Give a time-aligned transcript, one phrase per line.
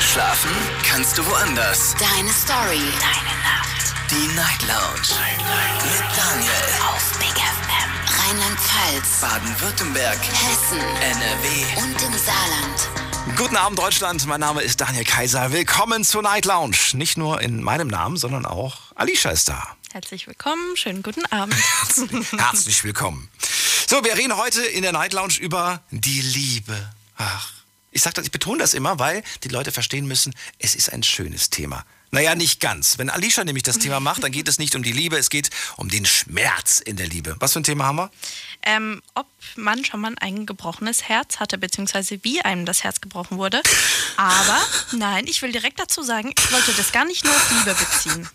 [0.00, 0.50] Schlafen
[0.82, 1.94] kannst du woanders.
[1.98, 2.80] Deine Story.
[2.98, 3.94] Deine Nacht.
[4.10, 5.20] Die Night Lounge.
[5.84, 6.50] Mit Daniel.
[6.88, 7.90] Auf Big FM.
[8.18, 9.20] Rheinland-Pfalz.
[9.20, 10.18] Baden-Württemberg.
[10.18, 10.78] Hessen.
[10.78, 11.82] NRW.
[11.82, 13.36] Und im Saarland.
[13.36, 14.26] Guten Abend, Deutschland.
[14.26, 15.52] Mein Name ist Daniel Kaiser.
[15.52, 16.78] Willkommen zur Night Lounge.
[16.94, 19.76] Nicht nur in meinem Namen, sondern auch Alicia ist da.
[19.92, 21.54] Herzlich willkommen, schönen guten Abend.
[22.38, 23.28] Herzlich willkommen.
[23.86, 26.90] So, wir reden heute in der Night Lounge über die Liebe.
[27.18, 27.50] Ach,
[27.92, 31.02] ich sag das, ich betone das immer, weil die Leute verstehen müssen, es ist ein
[31.02, 31.84] schönes Thema.
[32.12, 32.98] Naja, nicht ganz.
[32.98, 35.50] Wenn Alicia nämlich das Thema macht, dann geht es nicht um die Liebe, es geht
[35.76, 37.36] um den Schmerz in der Liebe.
[37.38, 38.10] Was für ein Thema haben wir?
[38.64, 43.38] Ähm, ob man schon mal ein gebrochenes Herz hatte, beziehungsweise wie einem das Herz gebrochen
[43.38, 43.62] wurde.
[44.16, 44.60] Aber
[44.90, 48.28] nein, ich will direkt dazu sagen, ich wollte das gar nicht nur auf Liebe beziehen.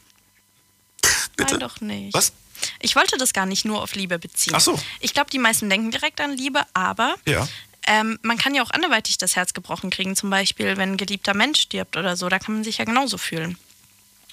[1.36, 1.52] Bitte?
[1.56, 2.14] Nein, doch nicht.
[2.14, 2.32] Was?
[2.80, 4.54] Ich wollte das gar nicht nur auf Liebe beziehen.
[4.56, 4.80] Ach so.
[5.02, 7.48] Ich glaube, die meisten denken direkt an Liebe, aber Ja.
[7.88, 10.16] Ähm, man kann ja auch anderweitig das Herz gebrochen kriegen.
[10.16, 13.18] Zum Beispiel, wenn ein geliebter Mensch stirbt oder so, da kann man sich ja genauso
[13.18, 13.58] fühlen.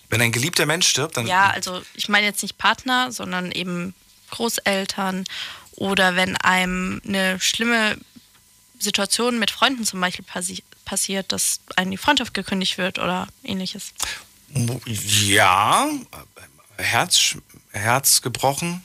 [0.08, 1.26] Wenn ein geliebter Mensch stirbt, dann.
[1.26, 3.94] Ja, also ich meine jetzt nicht Partner, sondern eben
[4.30, 5.24] Großeltern
[5.76, 7.96] oder wenn einem eine schlimme
[8.78, 13.94] Situation mit Freunden zum Beispiel passi passiert, dass einem die Freundschaft gekündigt wird oder ähnliches.
[14.94, 15.88] Ja,
[16.76, 17.36] Herz,
[17.70, 18.84] Herz gebrochen.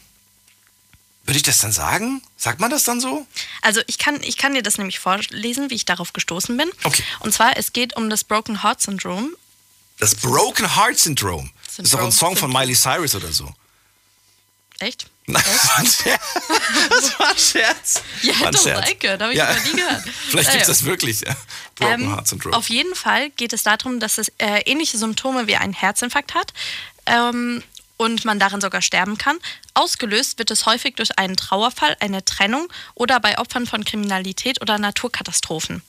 [1.27, 2.21] Würde ich das dann sagen?
[2.37, 3.27] Sagt man das dann so?
[3.61, 6.69] Also ich kann, ich kann dir das nämlich vorlesen, wie ich darauf gestoßen bin.
[6.83, 7.03] Okay.
[7.19, 9.29] Und zwar, es geht um das Broken Heart Syndrome.
[9.99, 11.49] Das Broken Heart Syndrome.
[11.75, 12.65] Das ist doch ein Song von Syndrome.
[12.65, 13.53] Miley Cyrus oder so.
[14.79, 15.07] Echt?
[15.25, 16.21] Nein, das war ein Scherz.
[16.89, 18.01] Das war ein Scherz.
[18.21, 18.87] Ja, War ein doch, Scherz.
[18.87, 19.53] Eike, da habe ich Ja.
[19.53, 20.03] noch nie gehört.
[20.29, 21.21] Vielleicht gibt es das wirklich.
[21.21, 21.35] Ja.
[21.75, 22.55] Broken Ähm, Heart Syndrome.
[22.55, 26.53] Auf jeden Fall geht es darum, dass es äh, ähnliche Symptome wie ein Herzinfarkt hat
[27.05, 27.63] ähm,
[27.97, 29.37] und man daran sogar sterben kann.
[29.73, 34.77] Ausgelöst wird es häufig durch einen Trauerfall, eine Trennung oder bei Opfern von Kriminalität oder
[34.77, 35.81] Naturkatastrophen.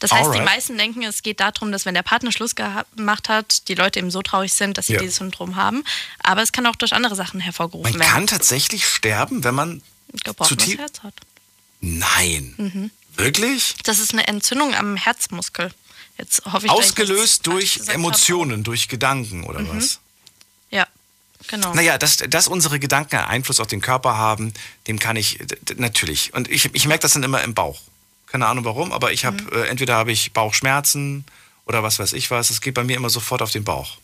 [0.00, 0.44] Das heißt, die Alright.
[0.44, 4.10] meisten denken, es geht darum, dass wenn der Partner Schluss gemacht hat, die Leute eben
[4.10, 5.00] so traurig sind, dass sie Ja.
[5.00, 5.84] dieses Syndrom haben.
[6.22, 8.12] Aber es kann auch durch andere Sachen hervorgerufen Man werden.
[8.12, 9.82] kann tatsächlich sterben, wenn man
[10.24, 10.76] gebrochenes.
[10.76, 11.14] Herz hat.
[11.80, 12.54] Nein.
[12.56, 12.90] Mhm.
[13.16, 13.76] Wirklich?
[13.84, 15.70] Das ist eine Entzündung am Herzmuskel.
[16.18, 17.80] Jetzt hoffe ich, Ausgelöst durch.
[17.88, 20.00] Emotionen, durch Gedanken oder was?
[20.70, 20.86] Ja,
[21.48, 21.74] genau.
[21.74, 24.52] Naja, dass, dass unsere Gedanken einen Einfluss auf den Körper haben,
[24.86, 25.38] dem kann ich
[25.76, 26.34] natürlich.
[26.34, 27.80] Und ich, ich merke das dann immer im Bauch.
[28.26, 31.24] Keine Ahnung warum, aber ich habe, äh, entweder habe ich Bauchschmerzen
[31.66, 32.50] oder was weiß ich was.
[32.50, 33.98] Es geht bei mir immer sofort auf den Bauch.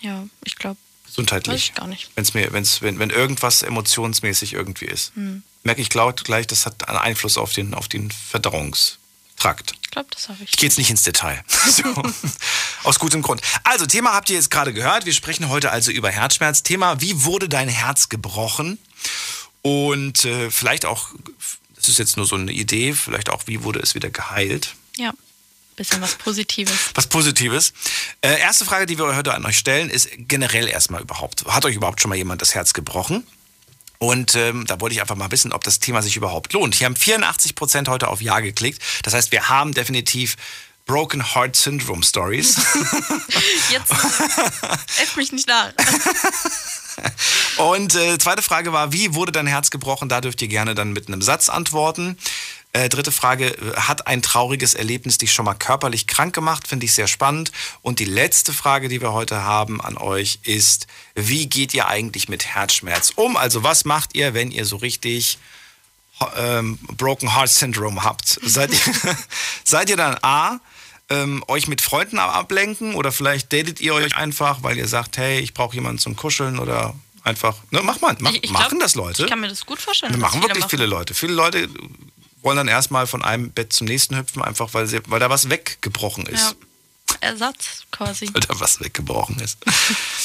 [0.00, 1.54] Ja, ich glaube, Gesundheitlich.
[1.54, 2.10] weiß ich gar nicht.
[2.14, 5.12] Wenn's mir, wenn's, wenn, wenn irgendwas emotionsmäßig irgendwie ist.
[5.62, 8.10] Merke ich gleich, gleich, das hat einen Einfluss auf den, auf den
[9.36, 9.74] Verdauungstrakt.
[9.82, 10.50] Ich glaube, das habe ich.
[10.50, 11.42] Ich gehe jetzt nicht ins Detail.
[11.66, 11.82] So.
[12.84, 13.42] Aus gutem Grund.
[13.64, 15.04] Also, Thema habt ihr jetzt gerade gehört.
[15.04, 16.62] Wir sprechen heute also über Herzschmerz.
[16.62, 18.78] Thema, wie wurde dein Herz gebrochen?
[19.62, 21.08] Und äh, vielleicht auch,
[21.74, 24.76] das ist jetzt nur so eine Idee, vielleicht auch, wie wurde es wieder geheilt?
[24.96, 25.12] Ja,
[25.74, 26.76] bisschen was Positives.
[26.94, 27.72] Was Positives.
[28.20, 31.44] Äh, erste Frage, die wir heute an euch stellen, ist generell erstmal überhaupt.
[31.46, 33.26] Hat euch überhaupt schon mal jemand das Herz gebrochen?
[33.98, 36.74] Und ähm, da wollte ich einfach mal wissen, ob das Thema sich überhaupt lohnt.
[36.74, 38.82] Hier haben 84 Prozent heute auf Ja geklickt.
[39.02, 40.36] Das heißt, wir haben definitiv
[40.86, 42.56] Broken Heart Syndrome Stories.
[43.70, 43.90] Jetzt
[45.02, 45.72] äfft mich nicht nach.
[47.56, 50.08] Und äh, zweite Frage war, wie wurde dein Herz gebrochen?
[50.08, 52.16] Da dürft ihr gerne dann mit einem Satz antworten.
[52.76, 56.68] Äh, dritte Frage, äh, hat ein trauriges Erlebnis dich schon mal körperlich krank gemacht?
[56.68, 57.50] Finde ich sehr spannend.
[57.80, 62.28] Und die letzte Frage, die wir heute haben an euch, ist, wie geht ihr eigentlich
[62.28, 63.36] mit Herzschmerz um?
[63.38, 65.38] Also was macht ihr, wenn ihr so richtig
[66.36, 68.26] ähm, Broken Heart Syndrome habt?
[68.42, 68.94] Seid ihr,
[69.64, 70.58] seid ihr dann A,
[71.08, 75.16] ähm, euch mit Freunden ab- ablenken oder vielleicht datet ihr euch einfach, weil ihr sagt,
[75.18, 78.62] hey, ich brauche jemanden zum Kuscheln oder einfach, ne, mach mal, mach, Ich- ich glaub,
[78.64, 79.22] machen das Leute.
[79.22, 80.12] Ich kann mir das gut vorstellen.
[80.12, 81.14] Dass machen wirklich viele Leute.
[81.14, 81.68] Viele Leute
[82.46, 85.50] wollen dann erstmal von einem Bett zum nächsten hüpfen, einfach weil, sie, weil da was
[85.50, 86.40] weggebrochen ist.
[86.40, 88.30] Ja, Ersatz quasi.
[88.32, 89.58] Weil da was weggebrochen ist.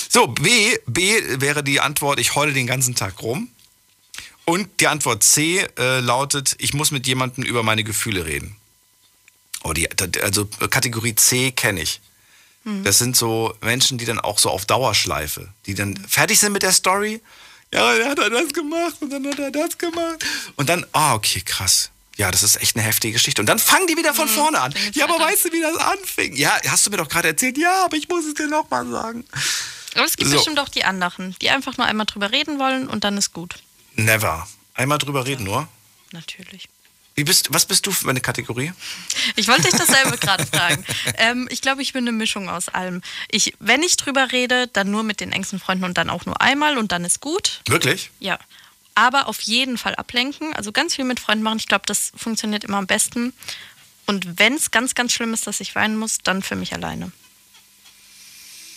[0.09, 3.49] So, B, B wäre die Antwort, ich heule den ganzen Tag rum.
[4.45, 8.55] Und die Antwort C äh, lautet, ich muss mit jemandem über meine Gefühle reden.
[9.63, 9.89] Oh, die,
[10.21, 12.01] also Kategorie C kenne ich.
[12.63, 16.61] Das sind so Menschen, die dann auch so auf Dauerschleife, die dann fertig sind mit
[16.61, 17.21] der Story.
[17.73, 20.23] Ja, dann hat er das gemacht und dann hat er das gemacht.
[20.57, 21.90] Und dann, ah, okay, krass.
[22.21, 23.41] Ja, das ist echt eine heftige Geschichte.
[23.41, 24.71] Und dann fangen die wieder von vorne an.
[24.93, 26.35] Ja, aber weißt du, wie das anfing?
[26.35, 27.57] Ja, hast du mir doch gerade erzählt.
[27.57, 29.25] Ja, aber ich muss es dir nochmal sagen.
[29.95, 30.35] Aber es gibt So.
[30.37, 33.55] bestimmt auch die anderen, die einfach nur einmal drüber reden wollen und dann ist gut.
[33.95, 34.47] Never.
[34.75, 35.67] Einmal drüber reden nur.
[36.11, 36.69] Natürlich.
[37.15, 38.71] Wie bist, was bist du für eine Kategorie?
[39.35, 40.85] Ich wollte dich dasselbe gerade fragen.
[41.17, 43.01] Ähm, ich glaube, ich bin eine Mischung aus allem.
[43.31, 46.39] Ich, wenn ich drüber rede, dann nur mit den engsten Freunden und dann auch nur
[46.39, 47.61] einmal und dann ist gut.
[47.67, 48.11] Wirklich?
[48.19, 48.37] Ja.
[48.95, 50.53] Aber auf jeden Fall ablenken.
[50.53, 51.59] Also ganz viel mit Freunden machen.
[51.59, 53.33] Ich glaube, das funktioniert immer am besten.
[54.05, 57.11] Und wenn es ganz, ganz schlimm ist, dass ich weinen muss, dann für mich alleine.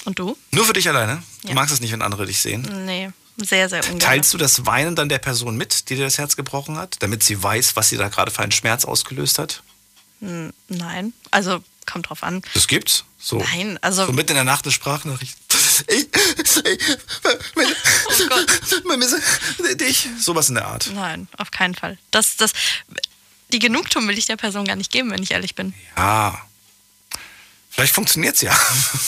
[0.04, 0.36] Und du?
[0.50, 1.22] Nur für dich alleine?
[1.42, 1.54] Du Ja.
[1.54, 2.62] magst es nicht, wenn andere dich sehen?
[2.84, 4.00] Nee, sehr, sehr ungern.
[4.00, 7.22] Teilst du das Weinen dann der Person mit, die dir das Herz gebrochen hat, damit
[7.22, 9.62] sie weiß, was sie da gerade für einen Schmerz ausgelöst hat?
[10.20, 12.42] Nein, also kommt drauf an.
[12.54, 13.04] Das gibt's?
[13.18, 13.38] So.
[13.38, 15.36] Nein, also So mitten in der Nacht eine Sprachnachricht.
[15.88, 16.98] Ich, ich,
[17.56, 18.50] Oh Gott.
[18.86, 19.20] vermisse
[19.76, 20.08] dich.
[20.20, 20.90] Sowas in der Art.
[20.94, 21.98] nein, auf keinen Fall.
[22.10, 22.52] Das, das,
[23.52, 25.74] die Genugtuung will ich der Person gar nicht geben, wenn ich ehrlich bin.
[25.96, 26.40] Ja.
[27.70, 28.56] Vielleicht funktioniert's ja.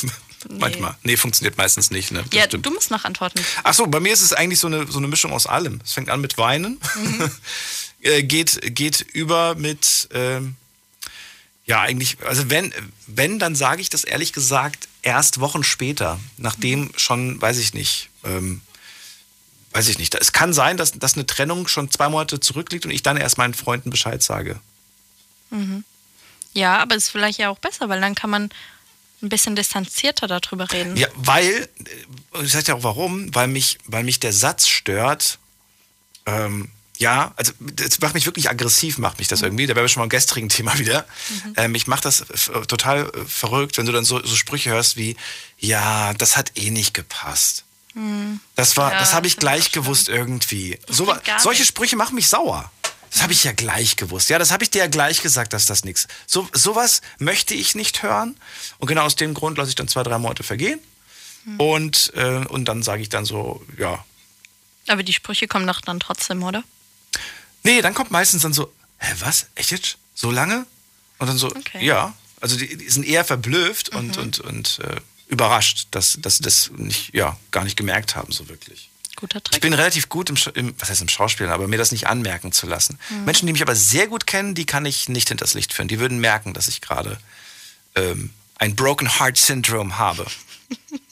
[0.48, 0.96] Manchmal.
[1.02, 2.12] Nee, funktioniert meistens nicht.
[2.12, 2.24] Ne?
[2.32, 2.66] Ja, stimmt.
[2.66, 3.40] du musst noch antworten.
[3.64, 5.80] Ach so, bei mir ist es eigentlich so eine, so eine Mischung aus allem.
[5.84, 7.30] Es fängt an mit Weinen, Mhm.
[8.02, 10.54] äh, geht, geht über mit, ähm,
[11.64, 12.72] ja, eigentlich, also wenn,
[13.08, 16.92] wenn, dann sage ich das ehrlich gesagt erst Wochen später, nachdem Mhm.
[16.96, 18.60] schon, weiß ich nicht, ähm,
[19.70, 20.14] weiß ich nicht.
[20.16, 23.38] Es kann sein, dass, dass eine Trennung schon zwei Monate zurückliegt und ich dann erst
[23.38, 24.60] meinen Freunden Bescheid sage.
[26.54, 28.50] Ja, aber ist vielleicht ja auch besser, weil dann kann man
[29.22, 30.96] ein bisschen distanzierter darüber reden.
[30.96, 31.68] Ja, weil,
[32.34, 35.38] äh, ich sag ja auch warum, weil mich, weil mich der Satz stört,
[36.26, 39.66] ähm, ja, also das macht mich wirklich aggressiv, macht mich das irgendwie.
[39.66, 41.06] Da wären wir schon mal im gestrigen Thema wieder.
[41.56, 44.96] Ähm, mich macht das f- total äh, verrückt, wenn du dann so, so Sprüche hörst
[44.96, 45.16] wie,
[45.58, 47.64] ja, das hat eh nicht gepasst.
[48.56, 50.78] Das war, Ja, das habe ich das gleich gewusst irgendwie.
[50.86, 51.06] So,
[51.38, 51.68] solche nicht.
[51.68, 52.70] Sprüche machen mich sauer.
[53.10, 54.28] Das habe ich ja gleich gewusst.
[54.28, 56.06] Ja, das habe ich dir ja gleich gesagt, dass das nichts.
[56.26, 58.36] So, sowas möchte ich nicht hören.
[58.76, 60.78] Und genau aus dem Grund lasse ich dann zwei, drei Monate vergehen.
[61.44, 61.58] Hm.
[61.60, 64.04] Und, äh, und dann sage ich dann so, ja.
[64.88, 66.62] Aber die Sprüche kommen doch dann trotzdem, oder?
[67.66, 69.46] Nee, dann kommt meistens dann so, hä, was?
[69.56, 69.98] Echt jetzt?
[70.14, 70.66] So lange?
[71.18, 71.84] Und dann so, Okay.
[71.84, 72.14] ja.
[72.40, 74.96] Also die, die sind eher verblüfft und, und, und äh,
[75.28, 78.90] überrascht, dass, dass sie das nicht, ja, gar nicht gemerkt haben, so wirklich.
[79.16, 79.62] Guter Ich Trick.
[79.62, 82.66] bin relativ gut im, im, was heißt im Schauspielen, aber mir das nicht anmerken zu
[82.66, 82.98] lassen.
[83.08, 83.24] Mhm.
[83.24, 85.88] Menschen, die mich aber sehr gut kennen, die kann ich nicht hinters Licht führen.
[85.88, 87.18] Die würden merken, dass ich gerade
[87.94, 90.26] ähm, ein Broken Heart Syndrome habe.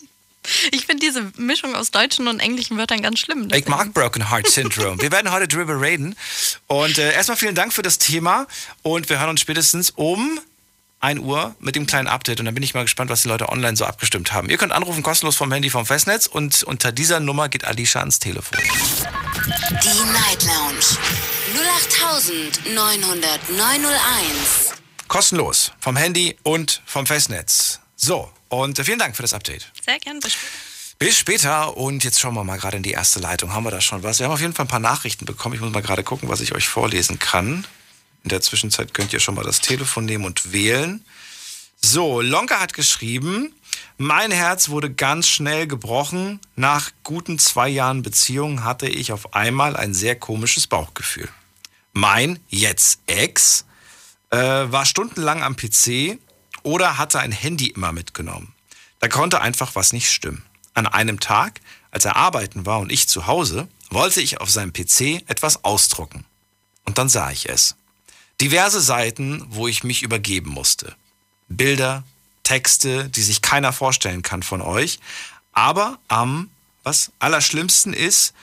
[0.73, 3.49] Ich finde diese Mischung aus deutschen und englischen Wörtern ganz schlimm.
[3.53, 5.01] Ich mag Broken Heart Syndrome.
[5.01, 6.17] Wir werden heute drüber reden.
[6.67, 8.47] Und äh, erstmal vielen Dank für das Thema.
[8.83, 10.41] Und wir hören uns spätestens um
[11.01, 12.41] 1 Uhr mit dem kleinen Update.
[12.41, 14.49] Und dann bin ich mal gespannt, was die Leute online so abgestimmt haben.
[14.49, 16.27] Ihr könnt anrufen kostenlos vom Handy vom Festnetz.
[16.27, 18.59] Und unter dieser Nummer geht Alicia ans Telefon.
[18.59, 20.99] Die Night Lounge
[22.75, 24.75] 0890901.
[25.09, 27.81] Kostenlos vom Handy und vom Festnetz.
[27.97, 29.71] So, und äh, vielen Dank für das Update.
[29.85, 30.21] Sehr gern.
[30.21, 30.75] Bis später.
[30.99, 33.53] Bis später und jetzt schauen wir mal gerade in die erste Leitung.
[33.53, 34.21] Haben wir da schon was?
[34.21, 35.55] Wir haben auf jeden Fall ein paar Nachrichten bekommen.
[35.55, 37.67] Ich muss mal gerade gucken, was ich euch vorlesen kann.
[38.23, 41.05] In der Zwischenzeit könnt ihr schon mal das Telefon nehmen und wählen.
[41.83, 43.53] So, Lonka hat geschrieben,
[43.99, 46.41] mein Herz wurde ganz schnell gebrochen.
[46.57, 51.29] Nach guten zwei Jahren Beziehung hatte ich auf einmal ein sehr komisches Bauchgefühl.
[51.93, 53.67] Mein jetzt Ex
[54.31, 56.19] äh, war stundenlang am PC
[56.65, 58.53] oder hatte ein Handy immer mitgenommen.
[58.99, 60.43] Da konnte einfach was nicht stimmen.
[60.73, 61.61] An einem Tag,
[61.93, 66.25] als er arbeiten war und ich zu Hause, wollte ich auf seinem PC etwas ausdrucken.
[66.85, 67.77] Und dann sah ich es.
[68.41, 70.97] Diverse Seiten, wo ich mich übergeben musste.
[71.49, 72.03] Bilder,
[72.43, 74.99] Texte, die sich keiner vorstellen kann von euch.
[75.53, 76.51] Aber am,
[76.83, 78.35] was allerschlimmsten ist,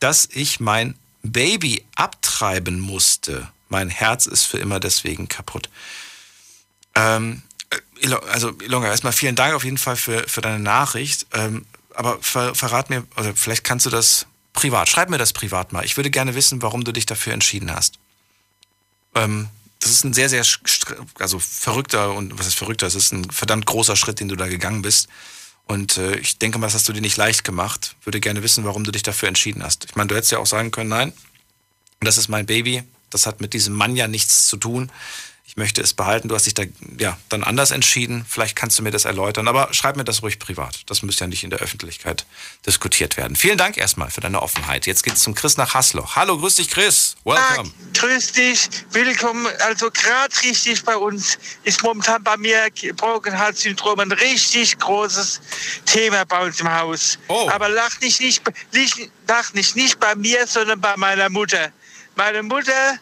[0.00, 3.50] dass ich mein Baby abtreiben musste.
[3.68, 5.68] Mein Herz ist für immer deswegen kaputt.
[6.94, 7.45] Ähm, äh,
[8.30, 11.26] also Ilonga, erstmal vielen Dank auf jeden Fall für, für deine Nachricht.
[11.32, 15.72] Ähm, aber ver, verrat mir, oder vielleicht kannst du das privat, schreib mir das privat
[15.72, 15.84] mal.
[15.84, 17.98] Ich würde gerne wissen, warum du dich dafür entschieden hast.
[19.14, 19.48] Ähm,
[19.80, 20.44] das ist ein sehr, sehr
[21.18, 22.86] also verrückter und was ist verrückter?
[22.86, 25.08] Es ist ein verdammt großer Schritt, den du da gegangen bist.
[25.64, 27.96] Und äh, ich denke mal, das hast du dir nicht leicht gemacht.
[28.04, 29.84] Würde gerne wissen, warum du dich dafür entschieden hast.
[29.84, 31.12] Ich meine, du hättest ja auch sagen können, nein,
[32.00, 34.90] das ist mein Baby, das hat mit diesem Mann ja nichts zu tun.
[35.56, 36.28] Ich möchte es behalten.
[36.28, 36.64] Du hast dich da
[36.98, 38.26] ja dann anders entschieden.
[38.28, 39.48] Vielleicht kannst du mir das erläutern.
[39.48, 40.82] Aber schreib mir das ruhig privat.
[40.84, 42.26] Das muss ja nicht in der Öffentlichkeit
[42.66, 43.36] diskutiert werden.
[43.36, 44.84] Vielen Dank erstmal für deine Offenheit.
[44.84, 46.14] Jetzt geht's zum Chris nach Hasloch.
[46.14, 47.16] Hallo, grüß dich, Chris.
[47.24, 47.70] Welcome.
[47.94, 49.46] Tag, grüß dich, willkommen.
[49.60, 55.40] Also gerade richtig bei uns ist momentan bei mir Broken Heart Syndrom ein richtig großes
[55.86, 57.18] Thema bei uns im Haus.
[57.28, 57.48] Oh.
[57.50, 58.42] Aber lach nicht, nicht,
[58.74, 61.72] nicht, lach nicht, nicht bei mir, sondern bei meiner Mutter.
[62.14, 62.98] Meine Mutter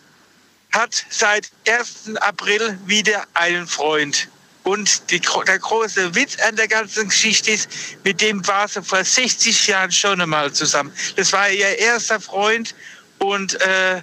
[0.74, 2.16] hat seit 1.
[2.16, 4.28] April wieder einen Freund.
[4.64, 7.68] Und die, der große Witz an der ganzen Geschichte ist,
[8.02, 10.92] mit dem war sie vor 60 Jahren schon einmal zusammen.
[11.16, 12.74] Das war ihr erster Freund
[13.18, 14.02] und äh,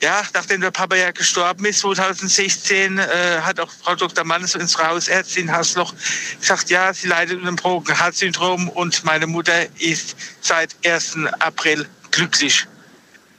[0.00, 4.24] ja, nachdem der Papa ja gestorben ist, 2016, äh, hat auch Frau Dr.
[4.24, 5.92] Mannes, unsere Hausärztin Hasloch,
[6.40, 11.16] gesagt, ja, sie leidet unter dem Broken Heart Syndrom und meine Mutter ist seit 1.
[11.40, 12.66] April glücklich.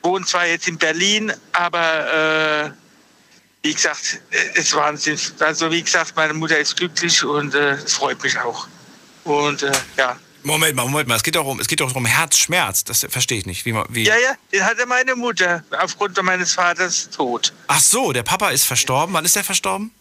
[0.09, 2.71] Wohnt zwar jetzt in Berlin, aber äh,
[3.61, 5.19] wie gesagt, es ist Wahnsinn.
[5.39, 8.67] Also wie gesagt, meine Mutter ist glücklich und äh, es freut mich auch.
[9.23, 10.17] Und äh, ja.
[10.41, 11.15] Moment mal, Moment mal.
[11.15, 12.83] Es geht doch um, es geht doch um Herzschmerz.
[12.85, 13.65] Das verstehe ich nicht.
[13.65, 17.53] Wie, wie Ja, ja, den hatte meine Mutter aufgrund meines Vaters tot.
[17.67, 19.13] Ach so, der Papa ist verstorben.
[19.13, 19.91] Wann ist er verstorben?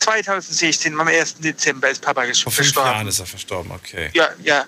[0.00, 1.36] 2016, am 1.
[1.36, 4.10] Dezember ist Papa Vor ges- fünf Jahren ist er verstorben, okay.
[4.14, 4.64] Ja, ja.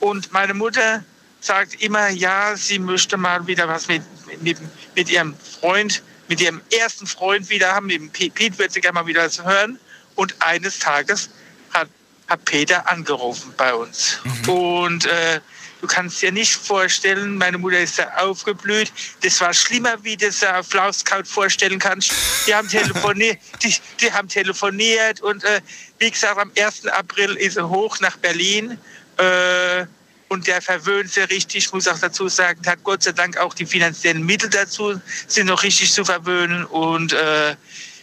[0.00, 1.04] Und meine Mutter
[1.40, 4.02] sagt immer, ja, sie möchte mal wieder was mit,
[4.42, 4.58] mit,
[4.94, 7.86] mit ihrem Freund, mit ihrem ersten Freund wieder haben.
[7.86, 9.78] Mit dem Pe- Pete wird sie gerne mal wieder was hören.
[10.14, 11.30] Und eines Tages
[11.72, 11.88] hat,
[12.28, 14.18] hat Peter angerufen bei uns.
[14.48, 15.40] Und äh,
[15.80, 18.92] du kannst dir nicht vorstellen, meine Mutter ist da aufgeblüht.
[19.22, 22.12] Das war schlimmer, wie du das auf Lauskraut vorstellen kannst.
[22.46, 25.60] Die haben telefoniert, die, die haben telefoniert und äh,
[26.00, 26.86] wie gesagt, am 1.
[26.88, 28.76] April ist er hoch nach Berlin.
[29.18, 29.86] Äh,
[30.28, 33.54] und der verwöhnt sie richtig, ich muss auch dazu sagen, hat Gott sei Dank auch
[33.54, 36.64] die finanziellen Mittel dazu, sie noch richtig zu verwöhnen.
[36.66, 37.56] Und äh,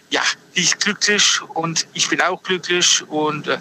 [0.10, 0.24] ja,
[0.56, 3.04] die ist glücklich und ich bin auch glücklich.
[3.08, 3.58] Und äh,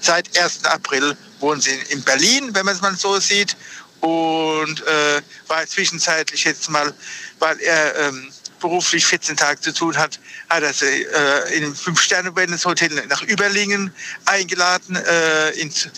[0.00, 0.64] seit 1.
[0.64, 3.56] April wohnen sie in Berlin, wenn man es mal so sieht.
[4.00, 6.94] Und äh, war zwischenzeitlich jetzt mal,
[7.38, 13.06] weil er ähm, beruflich 14 Tage zu tun hat, hat er sie äh, in Fünf-Sterne-Wellness-Hotel
[13.08, 13.92] nach Überlingen
[14.26, 14.96] eingeladen.
[14.96, 15.88] Äh, ins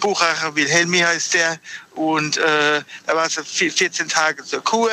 [0.00, 1.58] Buchacher Wilhelmi heißt der.
[1.94, 4.90] Und äh, da war sie 14 Tage zur Kur.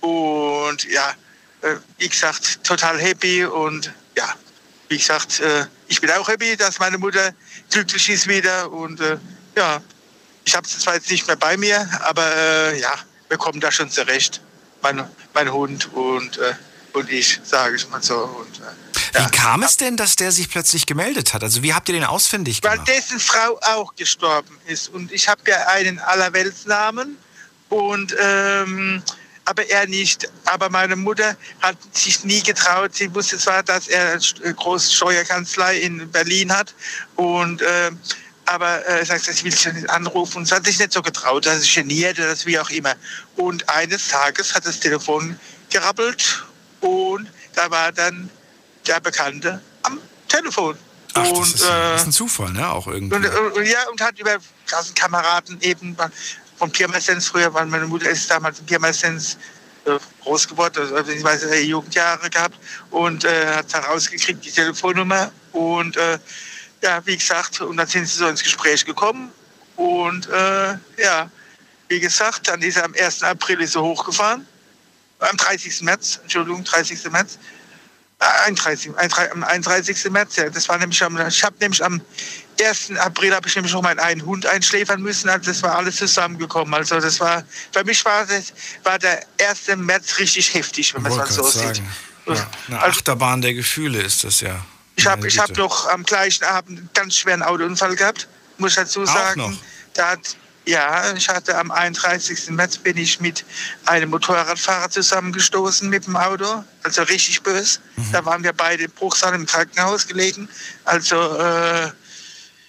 [0.00, 1.14] Und ja,
[1.62, 3.44] äh, wie gesagt, total happy.
[3.44, 4.34] Und ja,
[4.88, 7.32] wie gesagt, äh, ich bin auch happy, dass meine Mutter
[7.70, 8.70] glücklich ist wieder.
[8.70, 9.16] Und äh,
[9.56, 9.80] ja,
[10.44, 12.92] ich habe sie zwar jetzt nicht mehr bei mir, aber äh, ja,
[13.28, 14.40] wir kommen da schon zurecht.
[14.82, 16.54] Mein, mein Hund und, äh,
[16.92, 18.16] und ich, sage ich mal so.
[18.16, 19.26] Und, äh, ja.
[19.26, 21.42] Wie kam es denn, dass der sich plötzlich gemeldet hat?
[21.42, 22.88] Also wie habt ihr den ausfindig Weil gemacht?
[22.88, 24.88] dessen Frau auch gestorben ist.
[24.88, 27.16] Und ich habe ja einen Allerweltsnamen.
[27.68, 29.02] Und ähm,
[29.46, 30.28] aber er nicht.
[30.46, 32.94] Aber meine Mutter hat sich nie getraut.
[32.94, 36.74] Sie wusste zwar, dass er eine große Steuerkanzlei in Berlin hat.
[37.16, 37.98] Und ähm,
[38.46, 40.38] aber äh, sagt, ich will sie nicht anrufen.
[40.38, 42.94] Und sie hat sich nicht so getraut, dass sie geniert oder das wie auch immer.
[43.36, 45.38] Und eines Tages hat das Telefon
[45.70, 46.44] gerappelt
[46.80, 48.30] und da war dann
[48.86, 49.98] der Bekannte am
[50.28, 50.76] Telefon.
[51.14, 52.68] Ach, und, das ist, äh, das ist ein Zufall, ne?
[52.70, 53.16] Auch irgendwie.
[53.16, 54.36] und, und, ja, und hat über
[54.66, 55.96] Klassenkameraden eben
[56.56, 59.38] von Pirmasens früher, weil meine Mutter ist damals in Pirmasens
[59.84, 62.58] äh, groß geworden, also beziehungsweise äh, Jugendjahre gehabt
[62.90, 66.18] und äh, hat herausgekriegt die Telefonnummer und äh,
[66.84, 69.30] ja, wie gesagt, und dann sind sie so ins Gespräch gekommen
[69.76, 71.30] und äh, ja,
[71.88, 73.22] wie gesagt, dann ist er am 1.
[73.22, 74.46] April ist er hochgefahren,
[75.20, 75.80] am 30.
[75.82, 77.10] März, Entschuldigung, 30.
[77.10, 77.38] März,
[78.20, 80.10] äh, 31, 31, am 31.
[80.10, 82.02] März, ja, das war nämlich am, ich habe nämlich am
[82.60, 82.92] 1.
[82.98, 86.74] April habe ich nämlich noch meinen einen Hund einschläfern müssen, also das war alles zusammengekommen.
[86.74, 89.76] Also das war, für mich war, das, war der 1.
[89.78, 91.62] März richtig heftig, wenn man es mal so grad sieht.
[91.62, 91.92] sagen.
[92.26, 94.64] Ja, eine Also- Achterbahn der Gefühle ist das ja.
[94.96, 98.76] Ich habe ich hab noch am gleichen Abend einen ganz schweren Autounfall gehabt, muss ich
[98.76, 99.40] dazu sagen.
[99.40, 99.52] noch?
[99.94, 100.36] Da hat,
[100.66, 102.50] ja, ich hatte am 31.
[102.50, 103.44] März bin ich mit
[103.86, 107.80] einem Motorradfahrer zusammengestoßen mit dem Auto, also richtig böse.
[107.96, 108.12] Mhm.
[108.12, 110.48] Da waren wir beide in Bruchsal im Krankenhaus gelegen.
[110.84, 111.90] Also, äh,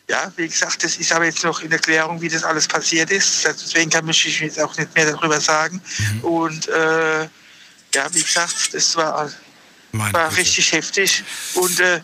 [0.07, 3.43] ja, wie gesagt, das ist aber jetzt noch in Erklärung, wie das alles passiert ist.
[3.45, 5.81] Deswegen kann ich jetzt auch nicht mehr darüber sagen.
[5.97, 6.23] Mhm.
[6.23, 9.31] Und äh, ja, wie gesagt, das war
[9.91, 10.41] Meine war Güte.
[10.41, 11.23] richtig heftig.
[11.55, 12.01] Und äh,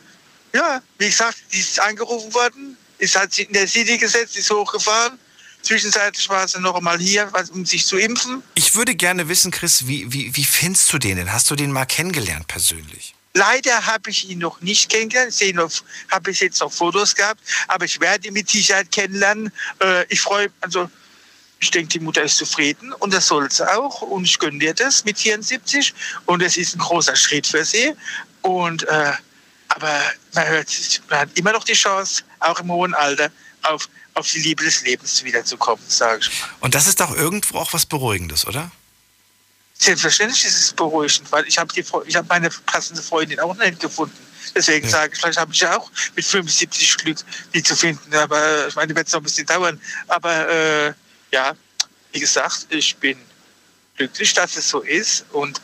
[0.53, 4.51] ja, wie gesagt, die ist angerufen worden, ist hat sie in der City gesetzt, ist
[4.51, 5.17] hochgefahren.
[5.61, 8.41] Zwischenzeitlich war sie noch einmal hier, um sich zu impfen.
[8.55, 11.31] Ich würde gerne wissen, Chris, wie, wie, wie findest du den denn?
[11.31, 13.13] Hast du den mal kennengelernt persönlich?
[13.33, 15.39] Leider habe ich ihn noch nicht kennengelernt.
[15.39, 15.55] Ich
[16.09, 19.53] habe jetzt noch Fotos gehabt, aber ich werde ihn mit Sicherheit kennenlernen.
[19.79, 20.89] Äh, ich freue also
[21.61, 24.01] ich denke, die Mutter ist zufrieden und das soll sie auch.
[24.01, 25.93] Und ich gönne dir das mit 74.
[26.25, 27.93] Und es ist ein großer Schritt für sie.
[28.41, 29.13] Und, äh,
[29.75, 30.01] aber
[30.33, 33.29] man, hört, man hat immer noch die Chance, auch im hohen Alter,
[33.63, 36.49] auf, auf die Liebe des Lebens wiederzukommen, sage ich mal.
[36.61, 38.71] Und das ist doch irgendwo auch was Beruhigendes, oder?
[39.77, 44.15] Selbstverständlich ist es beruhigend, weil ich habe hab meine passende Freundin auch nicht gefunden.
[44.53, 44.91] Deswegen Ja.
[44.91, 47.17] sage ich, vielleicht habe ich ja auch mit 75 Glück,
[47.53, 48.13] die zu finden.
[48.13, 49.81] Aber ich meine, wird es noch ein bisschen dauern.
[50.07, 50.93] Aber äh,
[51.31, 51.53] ja,
[52.11, 53.17] wie gesagt, ich bin
[53.95, 55.25] glücklich, dass es so ist.
[55.31, 55.61] Und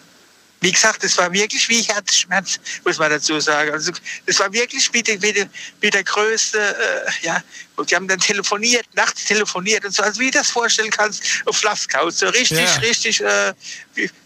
[0.62, 3.72] wie gesagt, es war wirklich wie Herzschmerz, muss man dazu sagen.
[3.72, 3.92] Also
[4.26, 5.46] es war wirklich wie, die, wie, die,
[5.82, 7.44] wie der größte, äh, ja,
[7.76, 11.24] und die haben dann telefoniert, nachts telefoniert und so, also wie du das vorstellen kannst,
[11.46, 12.76] auf Flaskau, so richtig, Ja.
[12.78, 13.54] richtig, äh,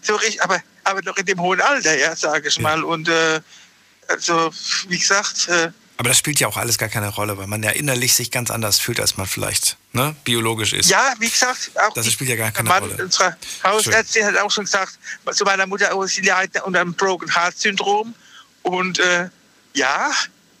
[0.00, 2.82] so richtig, aber, aber noch in dem hohen Alter, ja, sage ich mal.
[2.82, 3.40] Und äh,
[4.08, 4.50] also,
[4.88, 7.70] wie gesagt, äh, Aber das spielt ja auch alles gar keine Rolle, weil man ja
[7.70, 10.90] innerlich sich ganz anders fühlt, als man vielleicht ne, biologisch ist.
[10.90, 13.04] Ja, wie gesagt, auch Das spielt ja gar keine Mann, Rolle.
[13.04, 14.98] Unsere Hausärztin hat auch schon gesagt,
[15.32, 18.14] zu meiner Mutter, oh, sie leidet unter einem Broken Heart Syndrom.
[18.62, 19.28] Und äh,
[19.74, 20.10] ja,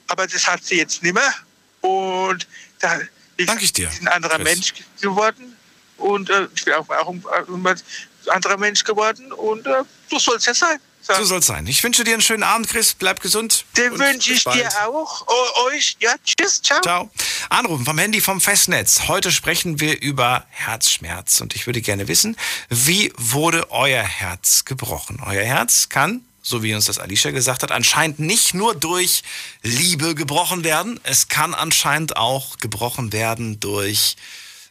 [0.06, 1.34] aber das hat sie jetzt nicht mehr.
[1.80, 2.46] Und
[2.80, 3.00] da
[3.38, 4.44] Danke ich dir, ist ein anderer Chris.
[4.44, 5.56] Mensch geworden.
[5.96, 7.24] Und äh, ich bin auch, auch ein,
[7.66, 7.76] ein
[8.28, 9.32] anderer Mensch geworden.
[9.32, 10.78] Und äh, so soll es ja sein.
[11.02, 11.14] So.
[11.14, 11.66] So soll es sein.
[11.66, 12.94] Ich wünsche dir einen schönen Abend, Chris.
[12.94, 13.64] Bleib gesund.
[13.76, 15.26] Den wünsche ich dir auch.
[15.26, 15.96] O euch.
[15.98, 16.80] Ja, tschüss, ciao.
[16.80, 17.10] Ciao.
[17.48, 19.08] Anrufen vom Handy vom Festnetz.
[19.08, 22.36] Heute sprechen wir über Herzschmerz und ich würde gerne wissen,
[22.68, 25.20] wie wurde euer Herz gebrochen?
[25.26, 29.24] Euer Herz kann, so wie uns das Alicia gesagt hat, anscheinend nicht nur durch
[29.62, 34.16] Liebe gebrochen werden, es kann anscheinend auch gebrochen werden durch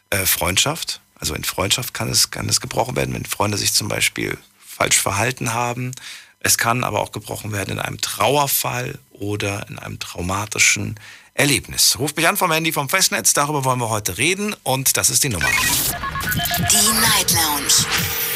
[0.08, 1.00] äh, Freundschaft.
[1.14, 4.38] Also in Freundschaft kann es, kann es gebrochen werden, wenn Freunde sich zum Beispiel
[4.82, 5.92] falsch verhalten haben.
[6.40, 10.98] Es kann aber auch gebrochen werden in einem Trauerfall oder in einem traumatischen
[11.34, 12.00] Erlebnis.
[12.00, 15.22] Ruft mich an vom Handy vom Festnetz, darüber wollen wir heute reden und das ist
[15.22, 15.46] die Nummer.
[15.46, 17.86] Die Night Lounge